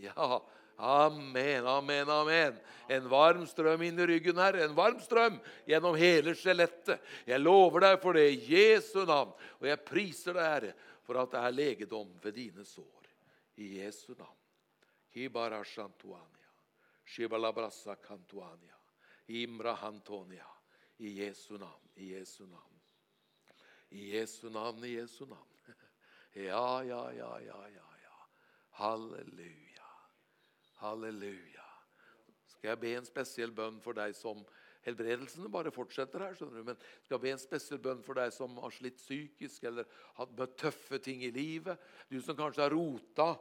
Ja, 0.00 0.40
amen, 0.80 1.66
amen, 1.68 2.08
amen. 2.08 2.56
En 2.88 3.08
varm 3.10 3.44
strøm 3.46 3.82
inn 3.84 4.00
i 4.00 4.06
ryggen 4.08 4.40
her, 4.40 4.56
en 4.64 4.76
varm 4.78 4.96
strøm 5.04 5.36
gjennom 5.68 5.98
hele 5.98 6.32
skjelettet. 6.38 7.02
Jeg 7.28 7.42
lover 7.42 7.84
deg 7.84 7.98
for 8.00 8.16
det 8.16 8.30
i 8.30 8.40
Jesu 8.54 9.02
navn, 9.04 9.34
og 9.60 9.68
jeg 9.68 9.84
priser 9.84 10.38
deg, 10.38 10.48
Herre, 10.54 10.72
for 11.04 11.20
at 11.20 11.34
det 11.34 11.44
er 11.44 11.58
legedom 11.58 12.08
ved 12.22 12.38
dine 12.38 12.64
sår. 12.64 13.12
I 13.60 13.74
Jesu 13.82 14.14
navn. 14.14 14.38
Imra 19.36 19.76
hantonia. 19.82 20.48
I 21.02 21.18
Jesu 21.20 21.58
navn, 21.58 21.92
i 22.00 22.14
Jesu 22.14 22.46
navn. 22.46 22.79
I 23.90 24.10
Jesu 24.14 24.48
navn, 24.50 24.84
i 24.84 24.96
Jesu 24.96 25.24
navn. 25.26 25.46
Ja, 26.32 26.82
ja, 26.86 27.10
ja, 27.10 27.30
ja, 27.42 27.60
ja. 27.74 27.86
ja. 28.02 28.18
Halleluja. 28.78 29.88
Halleluja. 30.78 31.66
Skal 32.46 32.68
jeg 32.70 32.80
be 32.80 32.92
en 32.94 33.08
spesiell 33.08 33.50
bønn 33.50 33.80
for 33.82 33.98
deg 33.98 34.14
som 34.14 34.44
Helbredelsene 34.86 35.50
bare 35.52 35.72
fortsetter 35.74 36.22
her. 36.24 36.36
skjønner 36.36 36.62
du, 36.62 36.68
Men 36.70 36.78
skal 37.02 37.16
jeg 37.16 37.24
be 37.24 37.32
en 37.34 37.42
spesiell 37.42 37.80
bønn 37.82 38.04
for 38.06 38.16
deg 38.16 38.32
som 38.32 38.54
har 38.62 38.72
slitt 38.72 38.96
psykisk 39.02 39.66
eller 39.68 39.88
har 40.16 40.30
møtt 40.38 40.56
tøffe 40.60 41.00
ting 41.02 41.24
i 41.26 41.32
livet. 41.34 41.82
Du 42.08 42.20
som 42.22 42.38
kanskje 42.38 42.62
har 42.64 42.72
rota 42.72 43.34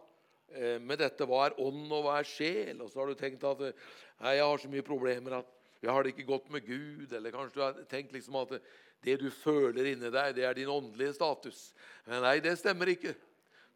eh, 0.51 0.81
med 0.81 0.99
dette. 0.99 1.29
Hva 1.29 1.45
er 1.45 1.61
ånd, 1.61 1.85
og 1.93 2.03
hva 2.07 2.17
er 2.19 2.27
sjel? 2.27 2.81
Og 2.81 2.91
så 2.91 3.03
har 3.03 3.13
du 3.13 3.21
tenkt 3.21 3.45
at 3.47 3.63
nei, 3.69 4.35
jeg 4.35 4.49
har 4.49 4.65
så 4.65 4.73
mye 4.73 4.87
problemer 4.87 5.39
at 5.39 5.55
jeg 5.79 5.93
har 5.95 6.03
det 6.03 6.11
ikke 6.11 6.27
godt 6.27 6.49
med 6.51 6.65
Gud. 6.67 7.13
Eller 7.15 7.31
kanskje 7.31 7.55
du 7.55 7.63
har 7.63 7.83
tenkt 7.91 8.11
liksom 8.17 8.35
at 8.41 8.57
det 9.05 9.15
du 9.21 9.29
føler 9.31 9.93
inni 9.93 10.11
deg, 10.11 10.35
det 10.35 10.45
er 10.45 10.57
din 10.57 10.71
åndelige 10.71 11.15
status. 11.15 11.69
Men 12.07 12.23
nei, 12.25 12.39
det 12.43 12.57
stemmer 12.59 12.91
ikke. 12.91 13.13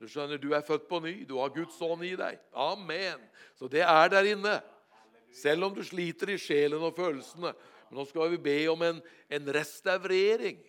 Du 0.02 0.10
skjønner, 0.12 0.42
du 0.42 0.52
er 0.52 0.66
født 0.68 0.90
på 0.90 1.00
ny. 1.04 1.14
Du 1.28 1.38
har 1.40 1.54
Guds 1.56 1.78
ånd 1.86 2.04
i 2.04 2.16
deg. 2.20 2.42
Amen. 2.60 3.22
Så 3.56 3.70
det 3.72 3.86
er 3.88 4.12
der 4.12 4.28
inne. 4.34 4.58
Selv 5.34 5.70
om 5.70 5.78
du 5.78 5.80
sliter 5.86 6.34
i 6.34 6.40
sjelen 6.42 6.84
og 6.84 6.98
følelsene. 6.98 7.54
Men 7.88 8.02
nå 8.02 8.06
skal 8.10 8.34
vi 8.34 8.42
be 8.44 8.58
om 8.74 8.84
en, 8.84 9.00
en 9.32 9.50
restaurering. 9.56 10.60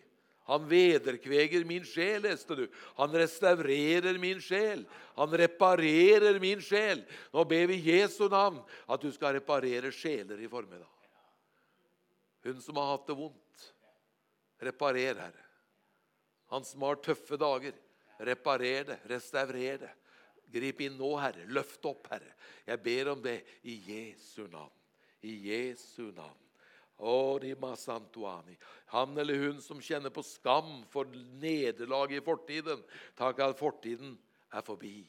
Han 0.45 0.67
vederkveger 0.69 1.63
min 1.65 1.85
sjel, 1.89 2.21
leste 2.23 2.55
du. 2.55 2.65
Han 2.99 3.13
restaurerer 3.17 4.19
min 4.21 4.39
sjel. 4.41 4.83
Han 5.17 5.33
reparerer 5.33 6.37
min 6.39 6.61
sjel. 6.61 7.01
Nå 7.33 7.43
ber 7.49 7.71
vi 7.71 7.81
Jesu 7.89 8.27
navn 8.29 8.61
at 8.85 9.01
du 9.01 9.09
skal 9.11 9.39
reparere 9.39 9.91
sjeler 9.91 10.39
i 10.39 10.49
formiddag. 10.49 10.91
Hun 12.45 12.61
som 12.61 12.77
har 12.77 12.93
hatt 12.93 13.09
det 13.09 13.17
vondt. 13.17 13.71
Reparer, 14.65 15.19
Herre. 15.19 15.43
Han 16.53 16.65
som 16.65 16.85
har 16.85 17.01
tøffe 17.03 17.37
dager. 17.41 17.75
Reparer 18.25 18.87
det, 18.91 18.99
restaurer 19.11 19.81
det. 19.81 19.91
Grip 20.55 20.81
inn 20.85 20.97
nå, 20.99 21.11
Herre. 21.19 21.45
Løft 21.51 21.85
opp, 21.89 22.07
Herre. 22.11 22.33
Jeg 22.65 22.81
ber 22.85 23.11
om 23.15 23.21
det 23.23 23.39
i 23.67 23.77
Jesu 23.89 24.45
navn. 24.47 24.73
I 25.25 25.35
Jesu 25.49 26.11
navn. 26.15 26.41
Han 28.93 29.17
eller 29.19 29.41
hun 29.41 29.57
som 29.61 29.81
kjenner 29.83 30.13
på 30.15 30.23
skam 30.23 30.85
for 30.93 31.09
nederlag 31.41 32.13
i 32.15 32.23
fortiden. 32.23 32.83
Takk 33.19 33.41
at 33.43 33.59
fortiden 33.59 34.15
er 34.55 34.63
forbi. 34.63 35.01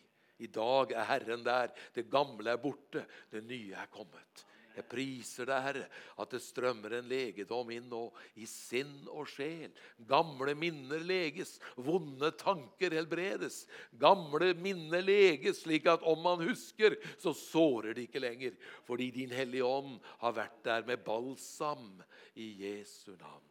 I 0.42 0.48
dag 0.50 0.92
er 0.92 1.06
Herren 1.12 1.44
der. 1.46 1.70
Det 1.94 2.08
gamle 2.10 2.50
er 2.52 2.60
borte. 2.60 3.06
Det 3.30 3.44
nye 3.46 3.76
er 3.78 3.86
kommet. 3.92 4.44
Jeg 4.76 4.84
priser 4.90 5.48
deg, 5.48 5.62
Herre, 5.64 5.86
at 6.20 6.34
det 6.34 6.42
strømmer 6.44 6.98
en 6.98 7.08
legedom 7.08 7.70
inn 7.72 7.88
nå 7.88 8.02
i 8.36 8.44
sinn 8.50 9.06
og 9.08 9.24
sjel. 9.32 9.72
Gamle 10.08 10.52
minner 10.58 11.00
leges, 11.00 11.56
vonde 11.80 12.30
tanker 12.36 12.92
helbredes. 12.96 13.62
Gamle 13.96 14.52
minner 14.60 15.04
leges, 15.04 15.62
slik 15.64 15.88
at 15.88 16.04
om 16.04 16.20
man 16.26 16.44
husker, 16.44 16.98
så 17.22 17.32
sårer 17.36 17.96
det 17.96 18.06
ikke 18.10 18.24
lenger. 18.26 18.56
Fordi 18.84 19.10
Din 19.16 19.32
Hellige 19.32 19.64
Ånd 19.64 19.96
har 20.20 20.36
vært 20.36 20.62
der 20.68 20.86
med 20.88 21.04
balsam 21.06 21.94
i 22.36 22.52
Jesu 22.66 23.14
navn. 23.16 23.44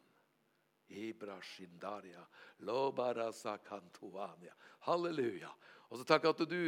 Halleluja. 4.86 5.50
Og 5.90 6.00
så 6.00 6.06
takk 6.06 6.30
at 6.30 6.46
du 6.50 6.60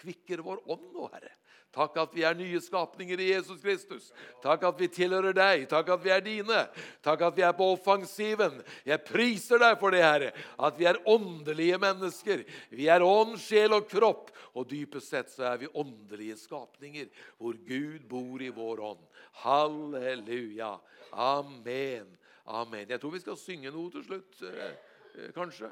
oppkvikker 0.00 0.38
vår 0.38 0.60
ånd 0.70 0.92
nå, 0.94 1.08
Herre. 1.12 1.36
Takk 1.70 2.00
at 2.02 2.14
vi 2.16 2.24
er 2.26 2.34
nye 2.34 2.58
skapninger 2.58 3.20
i 3.22 3.28
Jesus 3.30 3.60
Kristus. 3.62 4.08
Takk 4.42 4.64
at 4.66 4.80
vi 4.80 4.88
tilhører 4.90 5.32
deg. 5.36 5.68
Takk 5.70 5.92
at 5.94 6.02
vi 6.02 6.10
er 6.10 6.24
dine. 6.24 6.64
Takk 7.00 7.22
at 7.28 7.36
vi 7.36 7.44
er 7.46 7.54
på 7.54 7.68
offensiven. 7.76 8.56
Jeg 8.82 9.04
priser 9.06 9.62
deg 9.62 9.76
for 9.78 9.94
det, 9.94 10.02
Herre, 10.02 10.32
at 10.58 10.80
vi 10.80 10.88
er 10.90 10.98
åndelige 11.06 11.78
mennesker. 11.78 12.42
Vi 12.74 12.88
er 12.90 13.06
ånd, 13.06 13.36
sjel 13.38 13.76
og 13.76 13.86
kropp. 13.90 14.32
Og 14.58 14.66
dypest 14.66 15.12
sett 15.14 15.30
så 15.30 15.52
er 15.52 15.60
vi 15.62 15.70
åndelige 15.70 16.40
skapninger 16.40 17.06
hvor 17.38 17.54
Gud 17.68 18.02
bor 18.10 18.42
i 18.42 18.50
vår 18.50 18.82
ånd. 18.90 19.06
Halleluja. 19.44 20.74
Amen. 21.12 22.16
Amen. 22.50 22.88
Jeg 22.88 22.98
tror 22.98 23.14
vi 23.14 23.22
skal 23.22 23.38
synge 23.38 23.70
noe 23.70 23.94
til 23.94 24.02
slutt, 24.08 24.42
eh, 24.42 24.74
eh, 25.14 25.30
kanskje. 25.36 25.70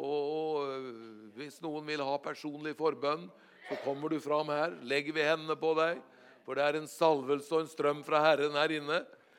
Og 0.00 0.64
eh, 0.72 0.92
hvis 1.36 1.60
noen 1.60 1.84
vil 1.86 2.02
ha 2.02 2.16
personlig 2.22 2.72
forbønn 2.78 3.28
så 3.68 3.76
kommer 3.84 4.12
du 4.12 4.18
fram 4.20 4.50
her, 4.52 4.74
legger 4.84 5.16
vi 5.16 5.24
hendene 5.24 5.56
på 5.56 5.72
deg. 5.78 6.00
For 6.44 6.58
det 6.58 6.64
er 6.64 6.78
en 6.78 6.90
salvelse 6.90 7.54
og 7.56 7.64
en 7.64 7.70
strøm 7.70 8.02
fra 8.04 8.20
Herren 8.26 8.56
her 8.58 8.74
inne. 8.76 8.98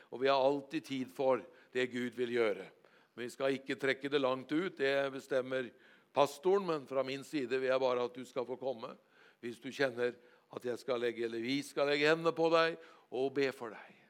Og 0.09 0.23
vi 0.23 0.29
har 0.31 0.41
alltid 0.41 0.85
tid 0.87 1.11
for 1.13 1.43
det 1.75 1.91
Gud 1.91 2.15
vil 2.17 2.33
gjøre. 2.33 2.65
Men 3.13 3.27
vi 3.27 3.33
skal 3.33 3.57
ikke 3.57 3.77
trekke 3.79 4.09
det 4.09 4.21
langt 4.21 4.51
ut. 4.51 4.77
Det 4.77 4.93
bestemmer 5.13 5.69
pastoren. 6.15 6.65
Men 6.71 6.87
fra 6.89 7.03
min 7.05 7.23
side 7.23 7.59
vil 7.59 7.69
jeg 7.69 7.83
bare 7.83 8.07
at 8.09 8.17
du 8.17 8.25
skal 8.25 8.47
få 8.47 8.57
komme. 8.57 8.95
Hvis 9.43 9.61
du 9.61 9.69
kjenner 9.69 10.15
at 10.55 10.65
jeg 10.65 10.81
skal 10.81 11.03
legge, 11.03 11.27
eller 11.27 11.43
vi 11.43 11.59
skal 11.65 11.91
legge 11.91 12.09
hendene 12.09 12.33
på 12.33 12.49
deg 12.53 12.79
og 13.13 13.29
be 13.35 13.51
for 13.53 13.75
deg. 13.75 14.04